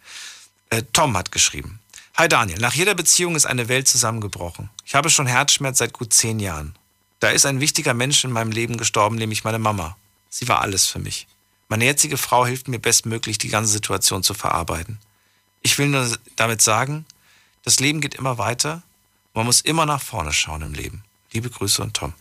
[0.71, 1.81] Äh, Tom hat geschrieben.
[2.17, 4.71] Hi Daniel, nach jeder Beziehung ist eine Welt zusammengebrochen.
[4.85, 6.75] Ich habe schon Herzschmerz seit gut zehn Jahren.
[7.21, 9.97] Da ist ein wichtiger Mensch in meinem Leben gestorben, nämlich meine Mama.
[10.29, 11.27] Sie war alles für mich.
[11.69, 14.99] Meine jetzige Frau hilft mir bestmöglich, die ganze Situation zu verarbeiten.
[15.63, 17.07] Ich will nur damit sagen,
[17.63, 18.83] das Leben geht immer weiter.
[19.35, 21.05] Man muss immer nach vorne schauen im Leben.
[21.33, 22.15] Liebe Grüße und Tom.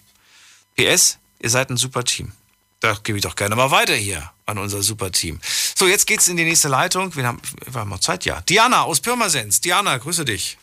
[0.78, 2.32] PS, ihr seid ein super Team.
[2.80, 5.40] Da gebe ich doch gerne mal weiter hier an unser super Team.
[5.42, 7.16] So, jetzt geht's in die nächste Leitung.
[7.16, 8.42] Wir haben, wir haben noch Zeit, ja.
[8.42, 9.60] Diana aus Pirmasens.
[9.62, 10.58] Diana, grüße dich.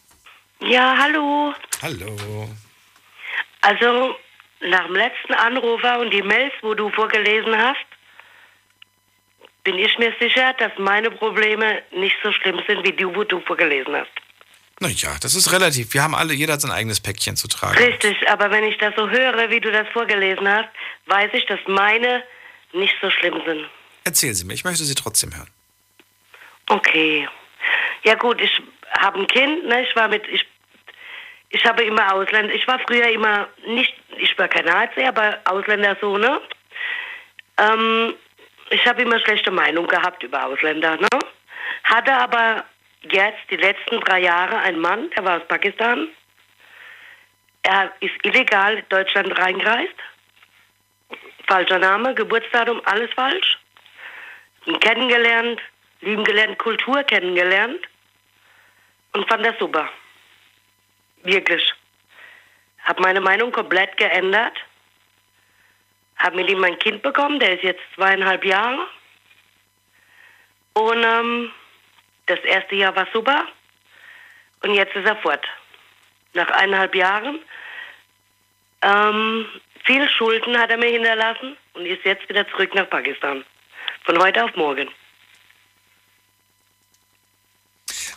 [0.61, 1.53] Ja, hallo.
[1.83, 2.49] Hallo.
[3.63, 4.17] Also,
[4.61, 7.85] nach dem letzten Anrufer und die Mails, wo du vorgelesen hast,
[9.65, 13.41] bin ich mir sicher, dass meine Probleme nicht so schlimm sind wie die, wo du
[13.41, 14.24] vorgelesen hast.
[14.85, 15.95] Naja, das ist relativ.
[15.95, 17.79] Wir haben alle, jeder hat sein eigenes Päckchen zu tragen.
[17.79, 20.69] Richtig, aber wenn ich das so höre, wie du das vorgelesen hast,
[21.07, 22.23] weiß ich, dass meine
[22.75, 23.67] nicht so schlimm sind.
[24.05, 25.49] Erzählen Sie mir, ich möchte Sie trotzdem hören.
[26.69, 27.27] Okay.
[28.03, 28.61] Ja gut, ich
[28.99, 29.89] habe ein Kind, ne?
[29.89, 30.47] Ich war mit, ich,
[31.49, 36.21] ich habe immer Ausländer, ich war früher immer nicht, ich war kein Nazi, aber Ausländersohn,
[36.21, 36.43] ne?
[37.57, 38.15] Ähm,
[38.69, 41.09] ich habe immer schlechte Meinung gehabt über Ausländer, ne?
[41.85, 42.65] Hatte aber
[43.13, 46.09] jetzt die letzten drei Jahre einen Mann, der war aus Pakistan.
[47.63, 49.95] Er ist illegal in Deutschland reingereist.
[51.47, 53.59] Falscher Name, Geburtsdatum, alles falsch.
[54.67, 55.61] Ihn kennengelernt,
[56.01, 57.81] lieben gelernt, Kultur kennengelernt
[59.13, 59.89] und fand das super.
[61.23, 61.73] Wirklich.
[62.85, 64.57] Hab meine Meinung komplett geändert.
[66.19, 68.87] Hab mit ihm mein Kind bekommen, der ist jetzt zweieinhalb Jahre.
[70.75, 71.53] Und ähm,
[72.27, 73.47] das erste Jahr war super.
[74.63, 75.45] Und jetzt ist er fort.
[76.33, 77.39] Nach eineinhalb Jahren.
[78.83, 79.47] Ähm,
[79.85, 83.45] viel Schulden hat er mir hinterlassen und ist jetzt wieder zurück nach Pakistan.
[84.05, 84.89] Von heute auf morgen.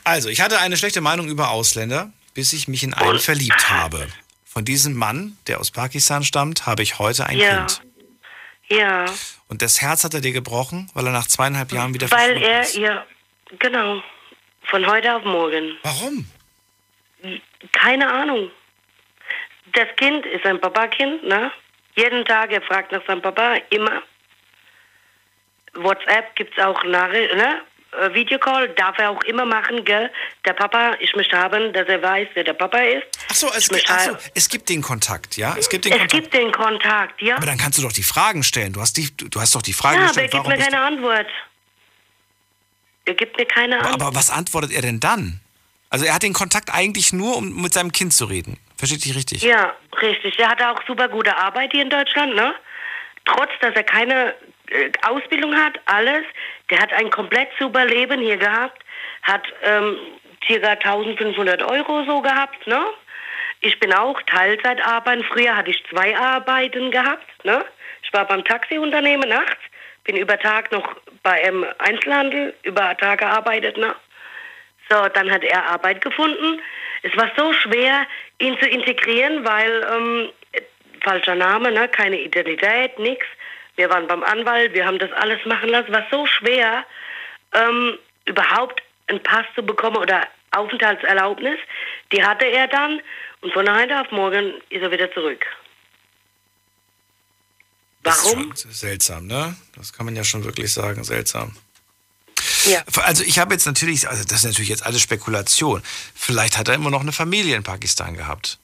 [0.04, 4.08] Also, ich hatte eine schlechte Meinung über Ausländer, bis ich mich in einen verliebt habe.
[4.46, 7.58] Von diesem Mann, der aus Pakistan stammt, habe ich heute ein ja.
[7.58, 7.82] Kind.
[8.70, 9.06] Ja.
[9.48, 12.44] Und das Herz hat er dir gebrochen, weil er nach zweieinhalb Jahren wieder Weil verschwunden
[12.44, 12.76] er, ist.
[12.76, 13.06] ja,
[13.60, 14.02] genau.
[14.64, 15.78] Von heute auf morgen.
[15.84, 16.26] Warum?
[17.72, 18.52] Keine Ahnung.
[19.74, 21.52] Das Kind ist ein Papa-Kind, ne?
[21.96, 24.04] Jeden Tag, er fragt nach seinem Papa, immer.
[25.74, 27.62] WhatsApp gibt's auch Nachricht, ne?
[28.00, 30.12] Äh, Videocall darf er auch immer machen, gell?
[30.46, 33.04] Der Papa, ich möchte haben, dass er weiß, wer der Papa ist.
[33.30, 35.56] Ach so, es, möchte ach so, es gibt den Kontakt, ja?
[35.58, 36.22] Es gibt den es Kontakt.
[36.22, 37.38] gibt den Kontakt, ja?
[37.38, 38.74] Aber dann kannst du doch die Fragen stellen.
[38.74, 40.82] Du hast, die, du hast doch die Frage ja, aber er gestellt, gibt mir keine
[40.82, 41.28] Antwort.
[43.08, 44.02] Er gibt mir keine Antwort.
[44.02, 45.40] Aber was antwortet er denn dann?
[45.90, 48.58] Also er hat den Kontakt eigentlich nur, um mit seinem Kind zu reden.
[48.76, 49.42] Versteht dich richtig?
[49.42, 50.38] Ja, richtig.
[50.38, 52.54] Er hatte auch super gute Arbeit hier in Deutschland, ne?
[53.24, 54.36] Trotz, dass er keine
[54.70, 56.26] äh, Ausbildung hat, alles.
[56.70, 58.84] Der hat ein komplett super Leben hier gehabt,
[59.24, 59.96] hat ähm,
[60.46, 60.54] ca.
[60.54, 62.86] 1500 Euro so gehabt, ne?
[63.62, 65.24] Ich bin auch Teilzeit arbeiten.
[65.24, 67.64] Früher hatte ich zwei Arbeiten gehabt, ne?
[68.04, 69.62] Ich war beim Taxiunternehmen nachts,
[70.04, 70.96] bin über Tag noch
[71.28, 73.94] bei einem Einzelhandel über Tag gearbeitet, ne?
[74.90, 76.62] So, dann hat er Arbeit gefunden.
[77.04, 78.08] Es war so schwer,
[78.40, 80.30] ihn zu integrieren, weil ähm,
[81.04, 83.26] falscher Name, ne, keine Identität, nix.
[83.76, 85.92] Wir waren beim Anwalt, wir haben das alles machen lassen.
[85.92, 86.86] War so schwer,
[87.54, 90.22] ähm, überhaupt einen Pass zu bekommen oder
[90.52, 91.60] Aufenthaltserlaubnis.
[92.14, 93.02] Die hatte er dann
[93.42, 95.46] und von heute auf morgen ist er wieder zurück.
[98.08, 98.50] Warum?
[98.50, 99.56] Das ist seltsam, ne?
[99.76, 101.56] Das kann man ja schon wirklich sagen, seltsam.
[102.66, 102.84] Ja.
[103.04, 105.82] Also ich habe jetzt natürlich, also das ist natürlich jetzt alles Spekulation.
[106.16, 108.60] Vielleicht hat er immer noch eine Familie in Pakistan gehabt.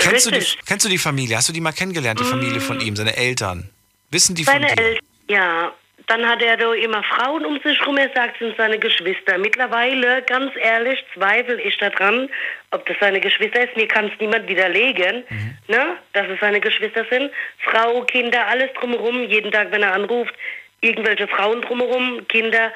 [0.00, 1.36] Kennst du, die, kennst du die Familie?
[1.36, 3.70] Hast du die mal kennengelernt, die Familie von ihm, seine Eltern?
[4.10, 4.82] Wissen die von Seine dir?
[4.82, 5.72] Eltern, ja.
[6.06, 9.38] Dann hat er da immer Frauen um sich rum, er sagt, sind seine Geschwister.
[9.38, 12.28] Mittlerweile, ganz ehrlich, zweifle ich daran,
[12.72, 13.76] ob das seine Geschwister ist.
[13.76, 15.24] Mir kann es niemand widerlegen,
[15.68, 17.30] ne, dass es seine Geschwister sind.
[17.58, 20.34] Frau, Kinder, alles drumherum, jeden Tag, wenn er anruft,
[20.82, 22.70] irgendwelche Frauen drumherum, Kinder,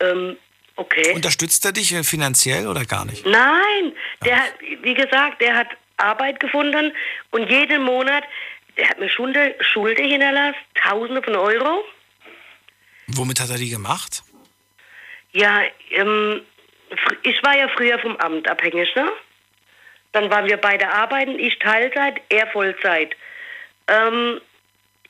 [0.00, 0.36] ähm,
[0.76, 1.12] okay.
[1.14, 3.24] Unterstützt er dich finanziell oder gar nicht?
[3.24, 3.92] Nein,
[4.24, 6.92] der hat, wie gesagt, der hat Arbeit gefunden
[7.30, 8.24] und jeden Monat,
[8.76, 11.84] der hat mir Schulde, Schulde hinterlassen, Tausende von Euro.
[13.06, 14.22] Womit hat er die gemacht?
[15.32, 16.42] Ja, ähm,
[17.22, 19.10] ich war ja früher vom Amt abhängig, ne?
[20.12, 23.16] Dann waren wir beide arbeiten, ich Teilzeit, er Vollzeit.
[23.88, 24.40] Ähm,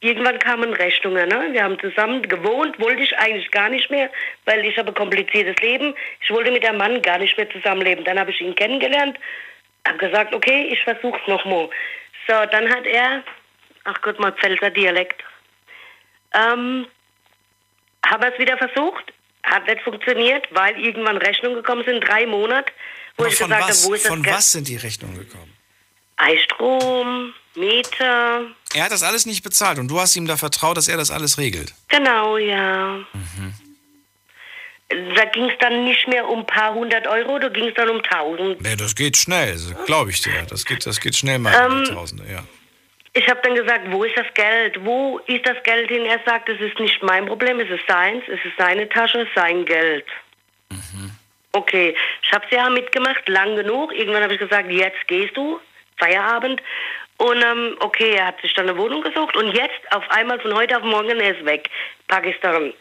[0.00, 1.48] irgendwann kamen Rechnungen, ne?
[1.52, 4.10] Wir haben zusammen gewohnt, wollte ich eigentlich gar nicht mehr,
[4.44, 5.94] weil ich habe ein kompliziertes Leben.
[6.22, 8.04] Ich wollte mit dem Mann gar nicht mehr zusammenleben.
[8.04, 9.18] Dann habe ich ihn kennengelernt,
[9.86, 11.68] habe gesagt, okay, ich versuch's nochmal.
[12.26, 13.22] So, dann hat er,
[13.84, 15.22] ach Gott, mal Pfälzer Dialekt.
[16.32, 16.86] Ähm,
[18.04, 19.12] haben wir es wieder versucht,
[19.42, 22.72] hat nicht funktioniert, weil irgendwann Rechnungen gekommen sind, drei Monate,
[23.16, 24.36] wo Aber ich von gesagt was, habe, wo ist von das Geld?
[24.36, 25.52] was sind die Rechnungen gekommen?
[26.16, 30.88] Eistrom, Miete, Er hat das alles nicht bezahlt und du hast ihm da vertraut, dass
[30.88, 31.74] er das alles regelt.
[31.88, 32.98] genau, ja.
[33.12, 33.54] Mhm.
[35.16, 37.88] Da ging es dann nicht mehr um ein paar hundert Euro, da ging es dann
[37.88, 38.60] um tausend.
[38.60, 39.56] Nee, das geht schnell,
[39.86, 40.42] glaube ich dir.
[40.48, 42.44] Das geht, das geht schnell mal Ähm, mit Tausende, ja.
[43.16, 44.84] Ich habe dann gesagt, wo ist das Geld?
[44.84, 46.04] Wo ist das Geld hin?
[46.04, 49.64] Er sagt, es ist nicht mein Problem, es ist seins, es ist seine Tasche, sein
[49.64, 50.06] Geld.
[51.52, 53.94] Okay, ich habe es ja mitgemacht, lang genug.
[53.94, 55.60] Irgendwann habe ich gesagt, jetzt gehst du,
[55.98, 56.60] Feierabend.
[57.18, 60.52] Und ähm, okay, er hat sich dann eine Wohnung gesucht und jetzt auf einmal von
[60.52, 61.70] heute auf morgen, er ist weg.
[62.08, 62.72] Pakistan.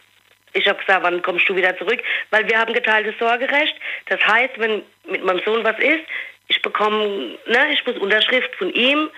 [0.54, 2.02] Ich habe gesagt, wann kommst du wieder zurück?
[2.32, 3.76] Weil wir haben geteiltes Sorgerecht.
[4.08, 6.04] Das heißt, wenn mit meinem Sohn was ist,
[6.48, 9.10] ich bekomme, ne, ich muss Unterschrift von ihm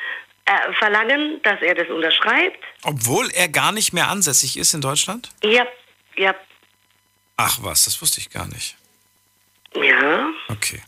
[0.45, 2.63] äh, verlangen, dass er das unterschreibt.
[2.83, 5.29] Obwohl er gar nicht mehr ansässig ist in Deutschland?
[5.43, 5.65] Ja,
[6.17, 6.33] ja,
[7.37, 8.77] Ach was, das wusste ich gar nicht.
[9.75, 10.29] Ja.
[10.47, 10.81] Okay.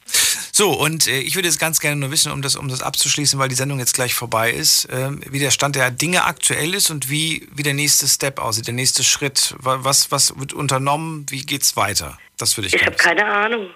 [0.54, 3.38] So, und äh, ich würde jetzt ganz gerne nur wissen, um das, um das abzuschließen,
[3.38, 6.90] weil die Sendung jetzt gleich vorbei ist, ähm, wie der Stand der Dinge aktuell ist
[6.90, 9.56] und wie, wie der nächste Step aussieht, der nächste Schritt.
[9.58, 11.26] Wa- Was, was wird unternommen?
[11.30, 12.18] Wie geht's weiter?
[12.38, 13.70] Das würde ich Ich habe keine Ahnung.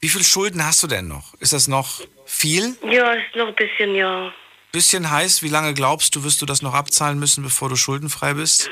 [0.00, 1.32] Wie viel Schulden hast du denn noch?
[1.40, 2.76] Ist das noch viel?
[2.88, 4.30] Ja, ist noch ein bisschen, ja.
[4.76, 5.42] Bisschen heiß?
[5.42, 8.70] Wie lange glaubst du, wirst du das noch abzahlen müssen, bevor du schuldenfrei bist?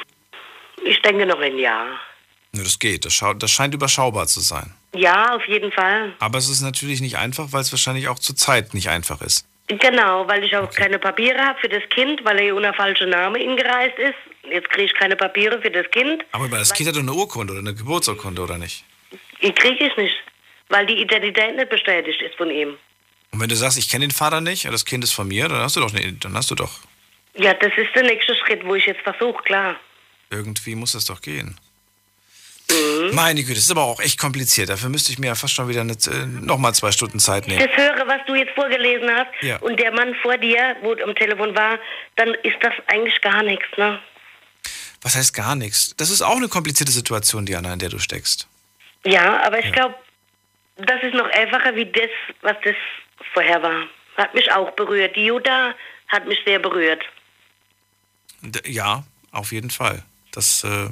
[0.84, 1.98] Ich denke noch ein Jahr.
[2.52, 3.06] Ja, das geht.
[3.06, 4.74] Das, das scheint überschaubar zu sein.
[4.94, 6.12] Ja, auf jeden Fall.
[6.18, 9.46] Aber es ist natürlich nicht einfach, weil es wahrscheinlich auch zur Zeit nicht einfach ist.
[9.68, 13.40] Genau, weil ich auch keine Papiere habe für das Kind, weil er unter falschem Namen
[13.40, 14.52] eingereist ist.
[14.52, 16.22] Jetzt kriege ich keine Papiere für das Kind.
[16.32, 18.84] Aber das Kind hat doch eine Urkunde oder eine Geburtsurkunde, oder nicht?
[19.40, 20.16] Die kriege ich nicht,
[20.68, 22.76] weil die Identität nicht bestätigt ist von ihm.
[23.34, 25.58] Und wenn du sagst, ich kenne den Vater nicht, das Kind ist von mir, dann
[25.58, 26.70] hast du doch, eine, dann hast du doch,
[27.34, 29.74] Ja, das ist der nächste Schritt, wo ich jetzt versuche, klar.
[30.30, 31.58] irgendwie muss das doch gehen.
[32.70, 33.12] Mhm.
[33.12, 34.68] Meine Güte, das ist aber auch echt kompliziert.
[34.68, 37.58] Dafür müsste ich mir ja fast schon wieder eine, äh, nochmal zwei Stunden Zeit nehmen.
[37.58, 39.56] Das höre, was du jetzt vorgelesen hast Ja.
[39.58, 41.80] und der Mann vor dir, wo am Telefon war,
[42.14, 43.98] dann ist das eigentlich gar nichts, ne?
[45.02, 45.94] Was heißt gar nichts?
[45.96, 48.46] Das ist auch eine komplizierte Situation, Diana, in der du steckst.
[49.04, 49.96] Ja, aber ich glaube,
[50.76, 52.10] das ist noch einfacher wie das,
[52.42, 52.76] was das
[53.34, 53.86] vorher war.
[54.16, 55.16] Hat mich auch berührt.
[55.16, 55.74] Die Jutta
[56.08, 57.02] hat mich sehr berührt.
[58.64, 60.02] Ja, auf jeden Fall.
[60.32, 60.88] Das äh,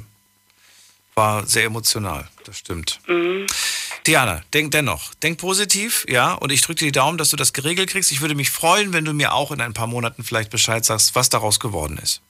[1.15, 2.99] war sehr emotional, das stimmt.
[3.07, 3.47] Mhm.
[4.05, 7.53] Diana, denk dennoch, denk positiv, ja, und ich drücke dir die Daumen, dass du das
[7.53, 8.11] geregelt kriegst.
[8.11, 11.15] Ich würde mich freuen, wenn du mir auch in ein paar Monaten vielleicht Bescheid sagst,
[11.15, 12.21] was daraus geworden ist.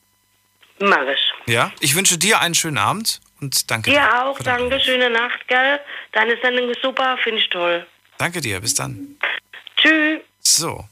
[0.80, 1.52] Mach ich.
[1.52, 4.00] Ja, ich wünsche dir einen schönen Abend und danke dir.
[4.00, 5.80] Dir auch, danke, schöne Nacht, gell?
[6.12, 7.86] Deine Sendung ist super, finde ich toll.
[8.18, 9.18] Danke dir, bis dann.
[9.84, 10.22] Tschüss.
[10.42, 10.86] So,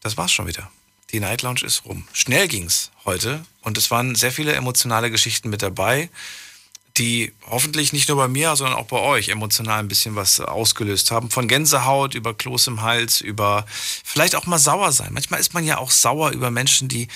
[0.00, 0.70] das war's schon wieder.
[1.12, 2.06] Die Night Lounge ist rum.
[2.14, 6.08] Schnell ging's heute und es waren sehr viele emotionale Geschichten mit dabei,
[6.96, 11.10] die hoffentlich nicht nur bei mir, sondern auch bei euch emotional ein bisschen was ausgelöst
[11.10, 11.30] haben.
[11.30, 15.12] Von Gänsehaut über Kloß im Hals, über vielleicht auch mal sauer sein.
[15.12, 17.08] Manchmal ist man ja auch sauer über Menschen, die,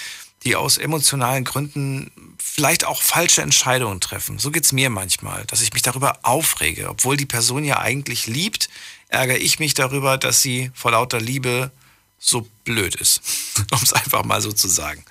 [0.44, 4.38] die aus emotionalen Gründen vielleicht auch falsche Entscheidungen treffen.
[4.38, 6.90] So geht's mir manchmal, dass ich mich darüber aufrege.
[6.90, 8.68] Obwohl die Person ja eigentlich liebt,
[9.14, 11.70] ärgere ich mich darüber, dass sie vor lauter Liebe
[12.18, 13.20] so blöd ist,
[13.70, 15.04] um es einfach mal so zu sagen.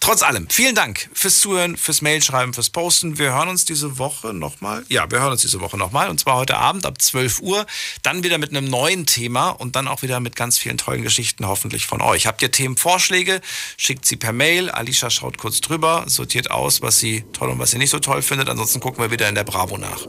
[0.00, 3.18] Trotz allem, vielen Dank fürs Zuhören, fürs Mailschreiben, fürs Posten.
[3.18, 4.84] Wir hören uns diese Woche nochmal.
[4.88, 6.10] Ja, wir hören uns diese Woche nochmal.
[6.10, 7.66] Und zwar heute Abend ab 12 Uhr.
[8.02, 11.46] Dann wieder mit einem neuen Thema und dann auch wieder mit ganz vielen tollen Geschichten
[11.46, 12.26] hoffentlich von euch.
[12.26, 13.40] Habt ihr Themenvorschläge?
[13.76, 14.70] Schickt sie per Mail.
[14.70, 18.22] Alicia schaut kurz drüber, sortiert aus, was sie toll und was sie nicht so toll
[18.22, 18.48] findet.
[18.48, 20.06] Ansonsten gucken wir wieder in der Bravo nach.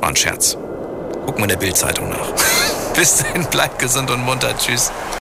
[0.00, 0.56] War ein Scherz.
[1.24, 2.32] Gucken wir in der Bildzeitung nach.
[2.94, 4.56] Bis dahin, bleibt gesund und munter.
[4.58, 4.92] Tschüss.